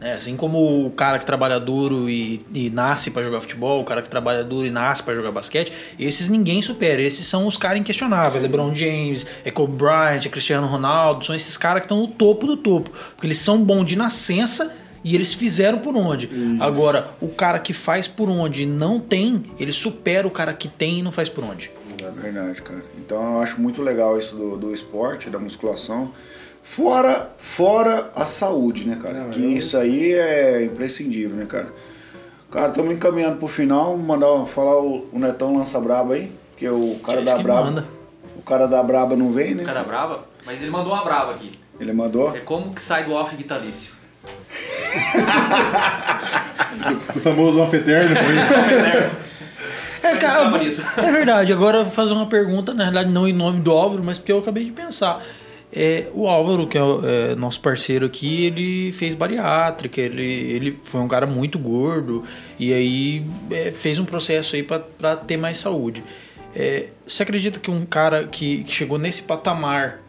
[0.00, 0.14] Né?
[0.14, 4.02] assim como o cara que trabalha duro e, e nasce pra jogar futebol, o cara
[4.02, 7.02] que trabalha duro e nasce pra jogar basquete, esses ninguém supera.
[7.02, 8.42] Esses são os caras inquestionáveis.
[8.42, 12.46] LeBron James, é Kobe Bryant, é Cristiano Ronaldo, são esses caras que estão no topo
[12.46, 12.90] do topo.
[12.90, 14.74] Porque eles são bons de nascença
[15.04, 16.30] e eles fizeram por onde.
[16.60, 20.68] Agora, o cara que faz por onde e não tem, ele supera o cara que
[20.68, 21.70] tem e não faz por onde.
[22.02, 22.82] É verdade, cara.
[22.98, 26.12] Então eu acho muito legal isso do, do esporte, da musculação.
[26.62, 29.14] Fora, fora a saúde, né, cara?
[29.24, 31.68] Não, que eu- isso aí é imprescindível, né, cara?
[32.50, 33.96] Cara, estamos encaminhando pro final.
[33.96, 36.32] Mandar falar o, o Netão lança braba aí.
[36.56, 37.62] Que o cara é da braba.
[37.64, 37.84] manda.
[38.36, 39.64] O cara da braba não vem, né?
[39.64, 40.24] Cara brava?
[40.44, 41.52] Mas ele mandou uma brava aqui.
[41.78, 42.34] Ele mandou.
[42.36, 43.92] É como que sai do off vitalício?
[47.16, 48.14] O famoso off eterno.
[50.02, 50.50] É, Mas cara,
[50.96, 51.52] é verdade.
[51.52, 54.32] Agora eu vou fazer uma pergunta, na realidade não em nome do Álvaro, mas porque
[54.32, 55.20] eu acabei de pensar.
[55.72, 61.00] É, o Álvaro, que é, é nosso parceiro aqui, ele fez bariátrica, ele, ele foi
[61.00, 62.24] um cara muito gordo
[62.58, 66.02] e aí é, fez um processo aí para ter mais saúde.
[66.54, 70.00] É, você acredita que um cara que, que chegou nesse patamar,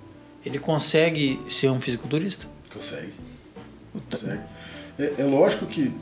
[0.44, 2.48] ele consegue ser um fisiculturista?
[2.74, 3.14] Consegue.
[4.10, 4.42] Consegue.
[4.98, 5.94] É, é lógico que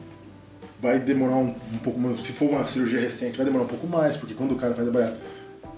[0.81, 2.25] vai demorar um, um pouco mais.
[2.25, 4.87] Se for uma cirurgia recente, vai demorar um pouco mais, porque quando o cara faz
[4.87, 5.25] a bariátrica,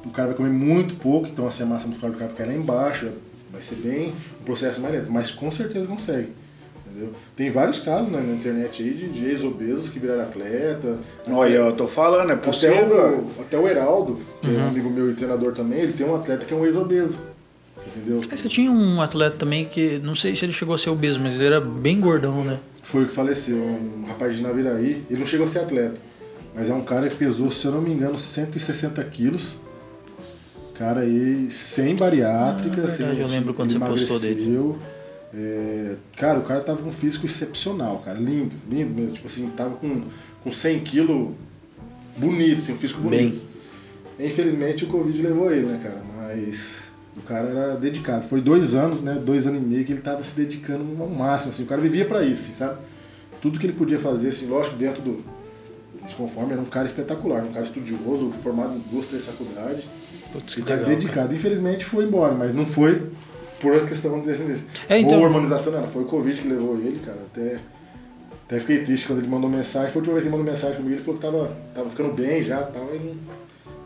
[0.05, 2.55] o cara vai comer muito pouco, então assim, a massa muscular do cara vai cair
[2.55, 3.11] lá embaixo,
[3.51, 6.29] vai ser bem um processo mais lento, mas com certeza consegue.
[6.87, 7.13] Entendeu?
[7.35, 10.99] Tem vários casos né, na internet aí de, de ex-obesos que viraram atleta.
[11.29, 13.31] Olha, eu tô falando, é Até possível.
[13.37, 16.15] o, até o Heraldo, que é um amigo meu e treinador também, ele tem um
[16.15, 17.17] atleta que é um ex-obeso.
[17.87, 18.21] Entendeu?
[18.29, 21.19] Aí você tinha um atleta também que, não sei se ele chegou a ser obeso,
[21.19, 22.59] mas ele era bem gordão, né?
[22.83, 25.03] Foi o que faleceu, um rapaz de Naviraí.
[25.09, 25.95] Ele não chegou a ser atleta,
[26.53, 29.55] mas é um cara que pesou, se eu não me engano, 160 quilos.
[30.81, 32.73] Cara aí, sem bariátrica.
[32.81, 34.41] Ah, verdade, sem- eu lembro quando você postou dele.
[35.31, 38.17] É, cara, o cara tava com um físico excepcional, cara.
[38.17, 39.11] Lindo, lindo mesmo.
[39.13, 40.01] Tipo assim, tava com,
[40.43, 41.33] com 100 quilos
[42.17, 43.41] bonito, assim, um físico bonito.
[44.19, 46.01] Infelizmente o Covid levou ele, né, cara?
[46.17, 46.59] Mas
[47.15, 48.25] o cara era dedicado.
[48.25, 49.21] Foi dois anos, né?
[49.23, 51.61] Dois anos e meio que ele tava se dedicando ao máximo, assim.
[51.61, 52.79] O cara vivia pra isso, assim, sabe?
[53.39, 55.23] Tudo que ele podia fazer, assim, lógico, dentro do.
[56.17, 59.83] Conforme, era um cara espetacular, um cara estudioso, formado em duas, três faculdades.
[60.31, 60.95] Putz, que cara legal.
[60.95, 61.35] dedicado.
[61.35, 63.01] Infelizmente foi embora, mas não foi
[63.59, 64.65] por a questão de descendência.
[64.89, 65.87] É, então- Ou hormonização, não.
[65.87, 67.17] Foi o Covid que levou ele, cara.
[67.31, 67.59] Até,
[68.47, 69.89] até fiquei triste quando ele mandou mensagem.
[69.91, 72.13] Foi a última vez que ele mandou mensagem comigo, ele falou que tava, tava ficando
[72.13, 72.89] bem já e tal.
[72.95, 73.15] E não, não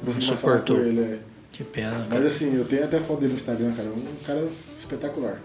[0.05, 0.79] consegui mais falar com suportou.
[0.85, 1.01] ele.
[1.01, 1.19] é.
[1.51, 2.27] Que pena, Mas cara.
[2.27, 3.87] assim, eu tenho até foto dele no Instagram, cara.
[3.87, 4.45] Um cara
[4.77, 5.41] espetacular.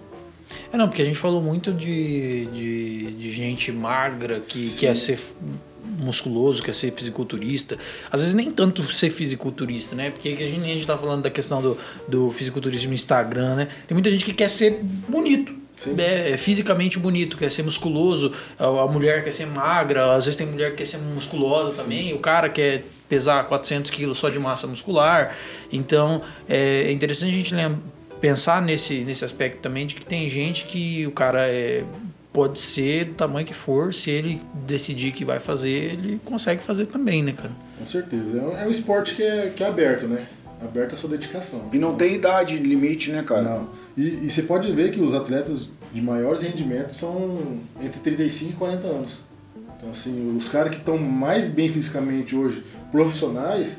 [0.73, 5.21] É, não, porque a gente falou muito de, de, de gente magra que quer ser
[5.85, 7.79] musculoso, quer ser fisiculturista.
[8.11, 10.11] Às vezes nem tanto ser fisiculturista, né?
[10.11, 11.79] Porque a gente, a gente tá falando da questão do,
[12.09, 13.69] do fisiculturismo no Instagram, né?
[13.87, 15.61] Tem muita gente que quer ser bonito.
[15.77, 15.95] Sim.
[15.97, 20.47] É, fisicamente bonito, quer ser musculoso, a, a mulher quer ser magra, às vezes tem
[20.47, 24.67] mulher que quer ser musculosa também, o cara quer pesar 400 quilos só de massa
[24.67, 25.35] muscular.
[25.73, 27.79] Então é, é interessante a gente lem-
[28.21, 31.83] pensar nesse, nesse aspecto também de que tem gente que o cara é,
[32.33, 36.87] pode ser do tamanho que for, se ele decidir que vai fazer, ele consegue fazer
[36.87, 37.51] também, né, cara?
[37.79, 38.39] Com certeza.
[38.39, 40.27] É um, é um esporte que é, que é aberto, né?
[40.63, 41.69] Aberto à sua dedicação.
[41.73, 43.43] E não tem idade limite, né, cara?
[43.43, 43.69] Não.
[43.97, 48.55] E, e você pode ver que os atletas de maiores rendimentos são entre 35 e
[48.55, 49.19] 40 anos.
[49.77, 52.63] Então, assim, os caras que estão mais bem fisicamente hoje,
[52.93, 53.79] profissionais,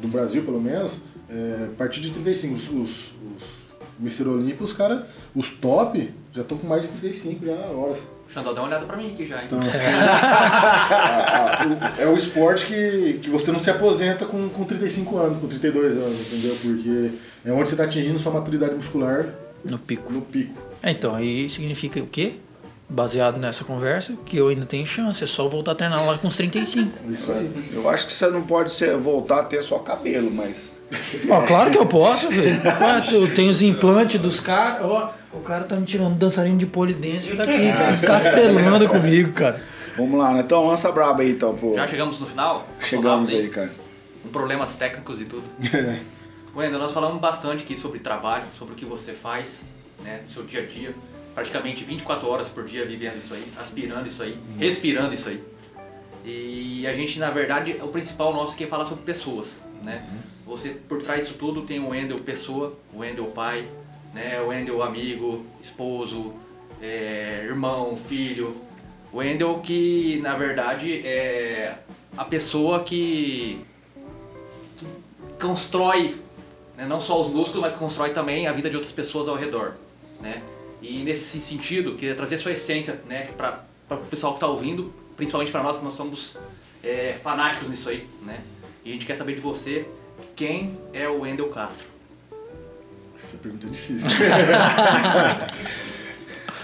[0.00, 0.98] do Brasil pelo menos,
[1.28, 2.54] é, a partir de 35.
[2.54, 3.58] Os, os, os
[3.98, 4.28] Mr.
[4.28, 5.04] Olímpia, os caras,
[5.34, 7.98] os top, já estão com mais de 35 já horas.
[8.28, 9.42] O Xandó dá uma olhada pra mim aqui já, hein?
[9.46, 11.66] Então, assim, a- a-
[11.98, 15.48] o- é o esporte que, que você não se aposenta com, com 35 anos, com
[15.48, 16.56] 32 anos, entendeu?
[16.60, 17.10] Porque
[17.44, 19.26] é onde você está atingindo sua maturidade muscular
[19.68, 20.12] No pico.
[20.12, 20.54] no pico.
[20.82, 22.34] É, então, aí significa o quê?
[22.88, 26.28] Baseado nessa conversa, que eu ainda tenho chance, é só voltar a treinar lá com
[26.28, 26.90] os 35.
[27.12, 27.50] Isso aí.
[27.72, 30.74] Eu acho que você não pode ser, voltar a ter só cabelo, mas.
[31.28, 32.60] Ó, claro que eu posso, velho.
[33.12, 34.82] Eu tenho os implantes dos caras.
[34.82, 39.62] Ó, o cara tá me tirando dançarino de polidense e tá aqui castelando comigo, cara.
[39.96, 40.40] Vamos lá, né?
[40.40, 41.74] Então lança braba aí, então, pô.
[41.74, 42.66] Já chegamos no final?
[42.80, 43.70] Chegamos aí, cara.
[44.22, 45.44] Com problemas técnicos e tudo.
[46.54, 49.64] Wendel, nós falamos bastante aqui sobre trabalho, sobre o que você faz,
[50.02, 50.92] né, no seu dia a dia.
[51.34, 55.40] Praticamente 24 horas por dia vivendo isso aí, aspirando isso aí, respirando isso aí.
[56.24, 60.04] E a gente, na verdade, o principal nosso aqui é falar sobre pessoas, né?
[60.48, 63.68] Você, por trás disso tudo, tem o Wendel pessoa, o Wendel pai,
[64.14, 64.40] né?
[64.40, 66.32] O Wendel amigo, esposo,
[66.80, 68.56] é, irmão, filho.
[69.12, 71.76] O Wendel que, na verdade, é
[72.16, 73.60] a pessoa que
[75.38, 76.16] constrói
[76.78, 79.36] né, não só os músculos, mas que constrói também a vida de outras pessoas ao
[79.36, 79.74] redor,
[80.18, 80.42] né?
[80.80, 85.52] E nesse sentido, queria trazer sua essência, né, para o pessoal que está ouvindo, principalmente
[85.52, 86.36] para nós que nós somos
[86.82, 88.40] é, fanáticos nisso aí, né?
[88.82, 89.86] E a gente quer saber de você
[90.38, 91.84] quem é o Wendel Castro.
[93.18, 94.08] Essa pergunta é difícil.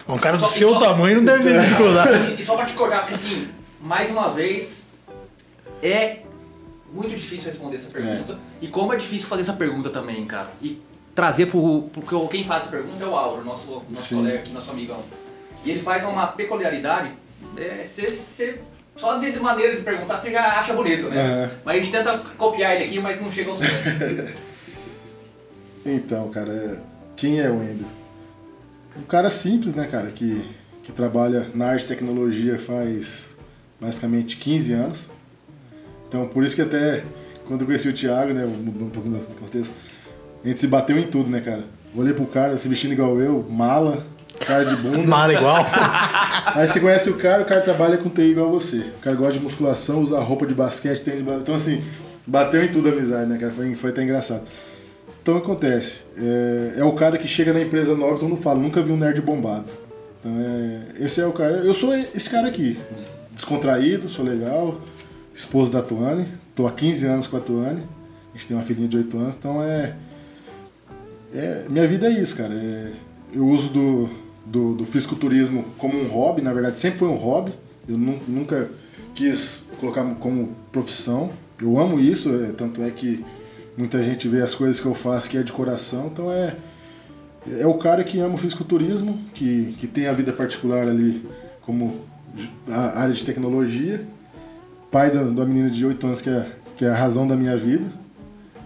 [0.07, 2.35] Um cara do Só- seu só- tamanho não deve ter dificuldade.
[2.39, 3.49] E só para te cortar, porque assim,
[3.81, 4.87] mais uma vez,
[5.83, 6.19] é
[6.93, 8.39] muito difícil responder essa pergunta.
[8.61, 10.51] E como é difícil fazer essa pergunta também, cara.
[10.61, 10.79] E
[11.15, 11.89] trazer pro.
[11.91, 14.17] Porque quem faz essa pergunta é o Álvaro, nosso, nosso Sim.
[14.17, 15.03] colega aqui, nosso amigão.
[15.65, 17.11] E ele faz uma peculiaridade.
[17.57, 18.61] É, cê, cê-
[18.97, 21.17] só de maneira de perguntar você já acha bonito, né?
[21.17, 21.51] É.
[21.65, 24.33] Mas a gente tenta copiar ele aqui, mas não chega aos pés.
[25.87, 26.79] Então, cara, é-
[27.15, 27.87] quem é o Wendel?
[28.99, 30.43] Um cara simples, né, cara, que,
[30.83, 33.35] que trabalha na arte e tecnologia faz
[33.79, 35.05] basicamente 15 anos.
[36.09, 37.05] Então, por isso que até
[37.47, 39.75] quando eu conheci o Thiago, né, mudou um pouquinho da contexto,
[40.43, 41.65] a gente se bateu em tudo, né, cara?
[41.95, 44.07] Olhei pro cara se vestindo igual eu, mala,
[44.41, 44.99] cara de bunda.
[44.99, 45.67] Mala igual.
[46.55, 48.79] Aí você conhece o cara, o cara trabalha com TI igual você.
[48.79, 51.83] O cara gosta de musculação, usa roupa de basquete, tem de Então assim,
[52.27, 53.53] bateu em tudo a amizade, né, cara?
[53.53, 54.43] Foi, foi até engraçado.
[55.23, 56.03] Então o que acontece?
[56.19, 58.93] É, é o cara que chega na empresa nova e todo mundo fala, nunca vi
[58.93, 59.65] um nerd bombado.
[60.21, 61.53] Então é, esse é o cara.
[61.53, 62.79] Eu sou esse cara aqui.
[63.33, 64.81] Descontraído, sou legal,
[65.35, 67.83] esposo da Tuane, tô há 15 anos com a Tuane.
[68.33, 69.95] A gente tem uma filhinha de 8 anos, então é.
[71.35, 72.55] é minha vida é isso, cara.
[72.55, 72.93] É,
[73.33, 74.11] eu uso do,
[74.47, 77.53] do, do fisiculturismo como um hobby, na verdade sempre foi um hobby.
[77.89, 78.71] Eu nu- nunca
[79.15, 81.31] quis colocar como profissão.
[81.61, 83.25] Eu amo isso, é, tanto é que
[83.77, 86.57] muita gente vê as coisas que eu faço que é de coração, então é.
[87.59, 91.23] É o cara que ama o fisiculturismo, que, que tem a vida particular ali
[91.61, 92.01] como
[92.67, 94.03] a área de tecnologia,
[94.91, 97.55] pai da, da menina de 8 anos que é, que é a razão da minha
[97.59, 97.85] vida.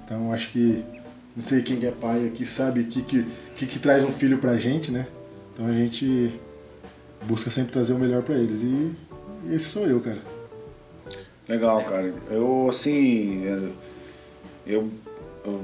[0.05, 0.85] Então acho que
[1.37, 3.27] não sei quem que é pai aqui sabe o que, que,
[3.57, 5.09] que, que traz um filho pra gente, né?
[5.59, 6.39] Então a gente
[7.25, 8.63] busca sempre trazer o melhor pra eles.
[8.63, 8.95] E
[9.53, 10.21] esse sou eu, cara.
[11.49, 12.15] Legal, cara.
[12.31, 13.69] Eu, assim, é,
[14.65, 14.89] eu,
[15.45, 15.61] eu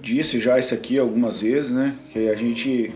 [0.00, 1.94] disse já isso aqui algumas vezes, né?
[2.10, 2.92] Que a gente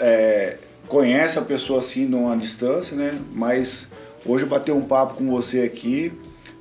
[0.00, 0.56] é,
[0.88, 3.16] conhece a pessoa assim de uma distância, né?
[3.32, 3.86] Mas
[4.24, 6.12] hoje bater um papo com você aqui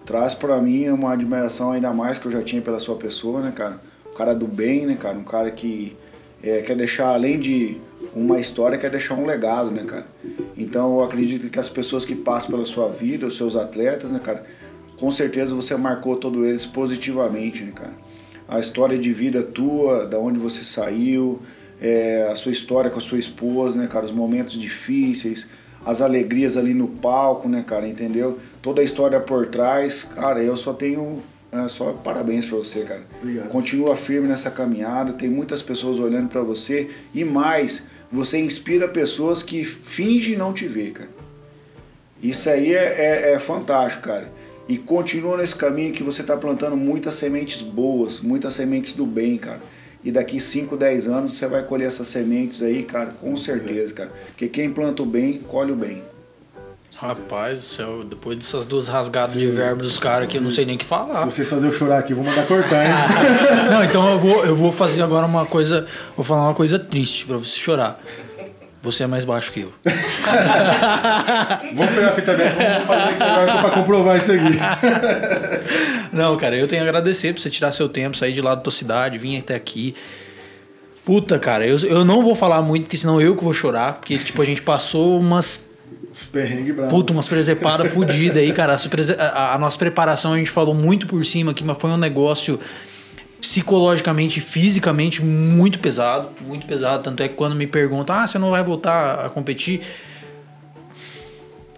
[0.06, 3.52] traz pra mim uma admiração ainda mais que eu já tinha pela sua pessoa, né,
[3.52, 3.81] cara?
[4.06, 5.18] Um cara do bem, né, cara?
[5.18, 5.97] Um cara que
[6.45, 7.77] é, quer deixar, além de
[8.13, 10.05] uma história, quer deixar um legado, né, cara?
[10.55, 14.19] Então eu acredito que as pessoas que passam pela sua vida, os seus atletas, né,
[14.23, 14.45] cara?
[14.97, 17.93] Com certeza você marcou todos eles positivamente, né, cara?
[18.47, 21.41] A história de vida tua, da onde você saiu,
[21.81, 24.05] é, a sua história com a sua esposa, né, cara?
[24.05, 25.47] Os momentos difíceis,
[25.84, 27.88] as alegrias ali no palco, né, cara?
[27.88, 28.38] Entendeu?
[28.61, 31.23] Toda a história por trás, cara, eu só tenho
[31.64, 33.03] é, só parabéns pra você, cara.
[33.22, 33.49] Obrigado.
[33.49, 39.41] Continua firme nessa caminhada, tem muitas pessoas olhando pra você e mais, você inspira pessoas
[39.44, 41.10] que fingem não te ver, cara.
[42.22, 44.32] Isso aí é, é- é fantástico, cara.
[44.68, 49.38] E continua nesse caminho que você está plantando muitas sementes boas, muitas sementes do bem,
[49.38, 49.60] cara.
[50.03, 54.11] E daqui 5, 10 anos você vai colher essas sementes aí, cara, com certeza, cara.
[54.27, 56.02] Porque quem planta o bem, colhe o bem.
[56.97, 60.65] Rapaz do céu, depois dessas duas rasgadas de verbo dos caras que eu não sei
[60.65, 61.26] nem o que Se falar.
[61.26, 62.91] vocês fazerem eu chorar aqui, eu vou mandar cortar, hein?
[63.69, 65.85] Não, então eu vou, eu vou fazer agora uma coisa.
[66.15, 67.99] Vou falar uma coisa triste pra você chorar.
[68.81, 69.73] Você é mais baixo que eu.
[71.76, 74.57] Vamos pegar a fita dela vamos fazer aqui agora pra comprovar isso aqui.
[76.13, 78.61] Não, cara, eu tenho a agradecer por você tirar seu tempo, sair de lá da
[78.61, 79.95] tua cidade, vir até aqui.
[81.03, 83.93] Puta, cara, eu, eu não vou falar muito, porque senão eu que vou chorar.
[83.93, 85.65] Porque, tipo, a gente passou umas
[86.31, 86.89] Perrengue bravo.
[86.89, 88.75] Puta, umas presepadas fodidas aí, cara.
[88.75, 91.97] A, a- a nossa preparação a gente falou muito por cima aqui, mas foi um
[91.97, 92.59] negócio
[93.41, 96.29] psicologicamente e fisicamente muito pesado.
[96.41, 97.03] Muito pesado.
[97.03, 99.81] Tanto é que quando me perguntam, ah, você não vai voltar a competir?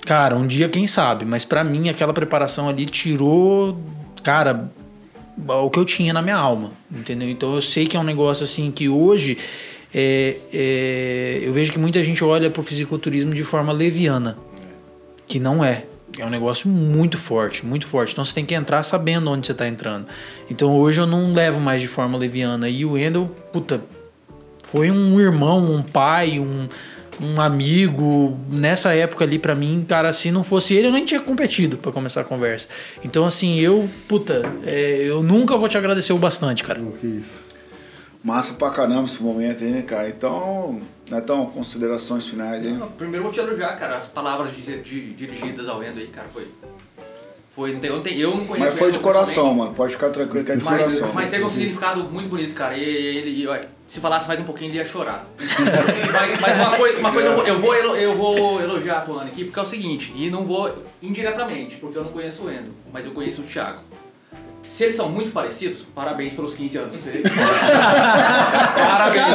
[0.06, 3.78] Cara, um dia quem sabe, mas pra mim aquela preparação ali tirou,
[4.24, 4.72] cara,
[5.46, 7.30] o que eu tinha na minha alma, entendeu?
[7.30, 9.38] Então eu sei que é um negócio assim que hoje
[9.94, 14.38] é, é, eu vejo que muita gente olha pro fisiculturismo de forma leviana,
[15.28, 15.86] que não é.
[16.18, 18.14] É um negócio muito forte, muito forte.
[18.14, 20.08] Então você tem que entrar sabendo onde você tá entrando.
[20.50, 22.68] Então hoje eu não levo mais de forma leviana.
[22.68, 23.82] E o Wendel, puta,
[24.64, 26.68] foi um irmão, um pai, um,
[27.22, 28.38] um amigo.
[28.50, 31.92] Nessa época ali, pra mim, cara, se não fosse ele, eu nem tinha competido pra
[31.92, 32.68] começar a conversa.
[33.04, 36.82] Então, assim, eu, puta, é, eu nunca vou te agradecer o bastante, cara.
[37.00, 37.46] Que isso.
[38.28, 40.10] Massa pra caramba esse momento aí, né, cara?
[40.10, 42.74] Então, Netão, considerações finais aí.
[42.74, 43.96] Não, primeiro eu vou te elogiar, cara.
[43.96, 46.46] As palavras di- di- dirigidas ao Endo aí, cara, foi.
[47.56, 49.74] Foi, não tem, eu, não tenho- eu não conheço Mas foi de coração, mano.
[49.74, 51.16] Pode ficar tranquilo que é de Mas, coração.
[51.16, 52.76] mas teve um significado muito bonito, cara.
[52.76, 55.26] E ele, olha, se falasse mais um pouquinho, ele ia chorar.
[56.12, 59.58] mas, mas uma coisa, uma coisa eu, vou, eu, vou, elogiar a Tuane aqui, porque
[59.58, 60.70] é o seguinte, e não vou
[61.02, 63.80] indiretamente, porque eu não conheço o Endo, mas eu conheço o Thiago.
[64.68, 66.96] Se eles são muito parecidos, parabéns pelos 15 anos.
[68.76, 69.26] parabéns.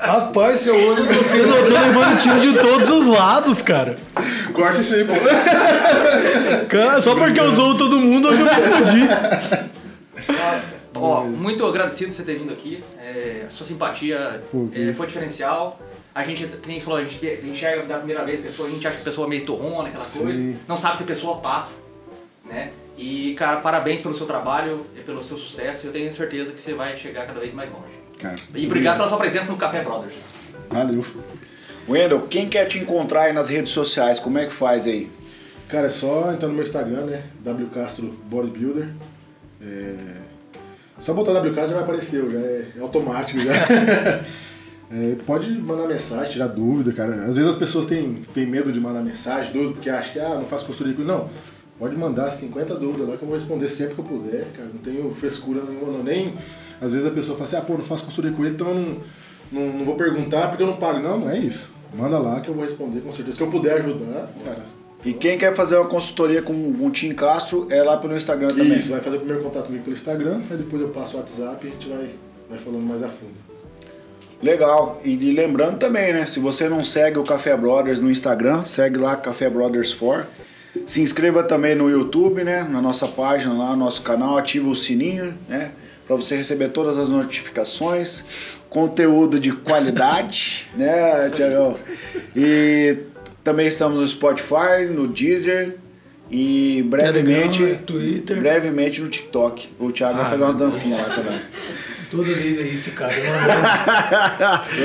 [0.00, 3.98] Rapaz, seu olho não Você não tô levando tiro de todos os lados, cara.
[4.54, 5.12] Corta isso aí, pô.
[6.68, 9.06] Cara, Só porque usou todo mundo, hoje eu me fudi.
[10.94, 12.82] Ó, muito agradecido por você ter vindo aqui.
[12.98, 15.78] É, a sua simpatia Pô, é, foi diferencial.
[16.14, 18.84] A gente, que nem falou, a gente enxerga da primeira vez a pessoa, a gente
[18.88, 20.22] acha que a pessoa é meio torrona, aquela Sim.
[20.22, 20.56] coisa.
[20.66, 21.76] Não sabe que a pessoa passa,
[22.48, 22.70] né?
[22.96, 25.86] E, cara, parabéns pelo seu trabalho e pelo seu sucesso.
[25.86, 27.92] Eu tenho certeza que você vai chegar cada vez mais longe.
[28.18, 30.14] Cara, E obrigado pela sua presença no Café Brothers.
[30.68, 31.04] valeu.
[31.88, 35.08] Wendel, quem quer te encontrar aí nas redes sociais, como é que faz aí?
[35.68, 37.22] Cara, é só entrar no meu Instagram, né?
[37.44, 38.88] W Castro Bodybuilder.
[39.62, 39.94] É...
[41.00, 43.52] Só botar W Castro já vai aparecer, já é automático já.
[44.90, 47.12] É, pode mandar mensagem, tirar dúvida, cara.
[47.26, 50.34] Às vezes as pessoas têm, têm medo de mandar mensagem, dúvida, porque acham que ah,
[50.36, 51.06] não faço costura de culo.
[51.06, 51.30] Não,
[51.78, 54.68] pode mandar 50 dúvidas lá que eu vou responder sempre que eu puder, cara.
[54.72, 56.02] Não tenho frescura nenhuma, não.
[56.02, 56.34] Nem.
[56.80, 58.74] Às vezes a pessoa fala assim, ah, pô, não faço costura de culo, então eu
[58.74, 58.96] não,
[59.52, 60.98] não, não vou perguntar porque eu não pago.
[60.98, 61.70] Não, não é isso.
[61.94, 63.36] Manda lá que eu vou responder com certeza.
[63.36, 64.66] Se eu puder ajudar, cara,
[65.04, 68.78] E quem quer fazer uma consultoria com o Tim Castro é lá pelo Instagram também.
[68.78, 71.66] Isso, vai fazer o primeiro contato comigo pelo Instagram, aí depois eu passo o WhatsApp
[71.66, 72.10] e a gente vai,
[72.50, 73.48] vai falando mais a fundo.
[74.42, 75.00] Legal.
[75.04, 76.26] E, e lembrando também, né?
[76.26, 80.26] Se você não segue o Café Brothers no Instagram, segue lá Café Brothers 4.
[80.86, 82.62] Se inscreva também no YouTube, né?
[82.68, 85.72] Na nossa página lá, no nosso canal, ativa o sininho, né?
[86.06, 88.24] Para você receber todas as notificações,
[88.70, 91.76] conteúdo de qualidade, né, Tiagão?
[92.34, 92.96] E
[93.44, 95.76] também estamos no Spotify, no Deezer
[96.30, 98.38] e brevemente, Telegram, Twitter.
[98.38, 99.68] brevemente no TikTok.
[99.78, 101.40] O Thiago vai Ah, fazer umas dancinhas lá também.
[102.10, 103.12] Toda vez é isso, cara.
[103.12, 103.20] Você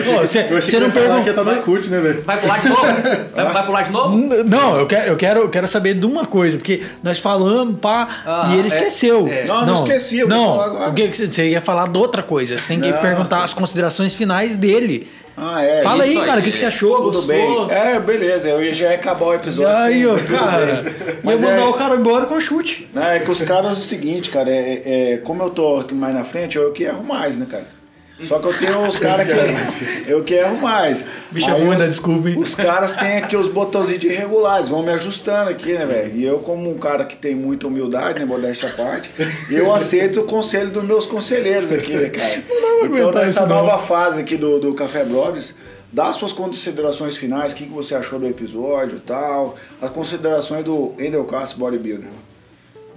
[0.10, 1.22] Eu achei você que não perguntou.
[1.22, 1.52] que ia estar no
[1.90, 2.22] né, velho?
[2.24, 2.84] Vai pular de novo?
[3.34, 4.18] Vai, vai pular de novo?
[4.44, 8.08] Não, eu quero, eu, quero, eu quero saber de uma coisa, porque nós falamos, pá,
[8.26, 9.28] Ah, e ele é- esqueceu.
[9.28, 9.45] é.
[9.45, 10.91] Não, não esqueci, eu vou Não, falar agora.
[10.91, 12.58] o que que você- você ia falar de outra coisa.
[12.58, 13.00] Você tem que Não.
[13.00, 15.08] perguntar as considerações finais dele.
[15.36, 15.82] Ah, é.
[15.82, 16.96] Fala aí, cara, o que, que você achou?
[16.98, 17.26] Tudo Gostou?
[17.28, 17.68] bem.
[17.72, 19.76] É, beleza, eu já ia acabar o episódio.
[19.76, 20.66] Aí, sim, ó, tudo cara.
[20.66, 20.94] bem.
[21.08, 22.88] Ia Mas mandar é- o cara embora com chute.
[22.96, 24.82] É que os caras é o seguinte, cara, é,
[25.14, 27.66] é- como eu tô aqui mais na frente, eu que erro mais, né, cara?
[28.26, 31.04] Só que eu tenho os caras que eu que erro mais.
[31.32, 32.36] Bicho, é ruim desculpa, hein?
[32.38, 36.16] Os caras têm aqui os botãozinhos de regular, eles vão me ajustando aqui, né, velho?
[36.16, 39.10] E eu, como um cara que tem muita humildade, né, modéstia à parte,
[39.50, 42.44] eu aceito o conselho dos meus conselheiros aqui, né, cara?
[42.84, 45.56] Então, nessa nova fase aqui do, do Café Brothers,
[45.91, 50.66] dá suas considerações finais, o que, que você achou do episódio e tal, as considerações
[50.66, 52.10] do Endel Castro Bodybuilder.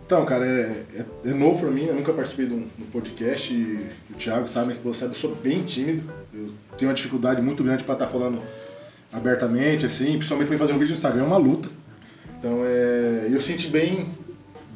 [0.06, 2.86] Então, cara, é, é, é novo pra mim, eu nunca participei de um, de um
[2.92, 6.04] podcast e o Thiago sabe, minha esposa sabe, eu sou bem tímido.
[6.32, 8.40] Eu tenho uma dificuldade muito grande pra estar falando
[9.12, 11.68] abertamente, assim, principalmente pra fazer um vídeo no Instagram, é uma luta.
[12.38, 14.08] Então, é, eu senti bem,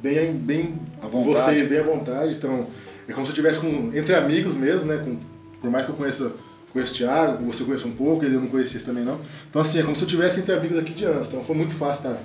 [0.02, 1.44] bem, bem À vontade.
[1.44, 2.34] vocês, bem à vontade.
[2.34, 2.66] Então,
[3.08, 4.96] é como se eu estivesse com, entre amigos mesmo, né?
[4.96, 5.16] Com,
[5.60, 6.32] por mais que eu conheça,
[6.72, 9.20] conheça o Thiago, você conheça um pouco, ele eu não conhecia também não.
[9.48, 11.28] Então, assim, é como se eu estivesse entre amigos aqui de anos.
[11.28, 12.22] Então, foi muito fácil estar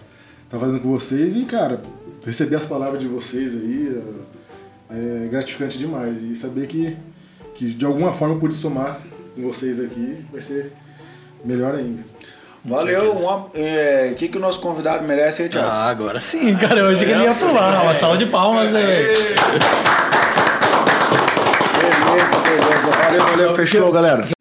[0.50, 1.82] tá fazendo com vocês e, cara,
[2.26, 4.02] receber as palavras de vocês aí
[4.90, 6.22] é, é gratificante demais.
[6.22, 6.96] E saber que,
[7.56, 9.00] que de alguma forma eu pude somar
[9.36, 10.72] com vocês aqui vai ser
[11.44, 12.04] melhor ainda.
[12.68, 15.68] Valeu, é, o que, que o nosso convidado merece aí, Thiago?
[15.70, 16.80] Ah, agora sim, cara.
[16.80, 17.84] Eu achei que ele ia pular.
[17.84, 19.08] Uma salva de palmas, né, velho?
[21.80, 22.92] Beleza, beleza.
[23.04, 23.56] Valeu, valeu.
[23.56, 24.35] Fechou, galera.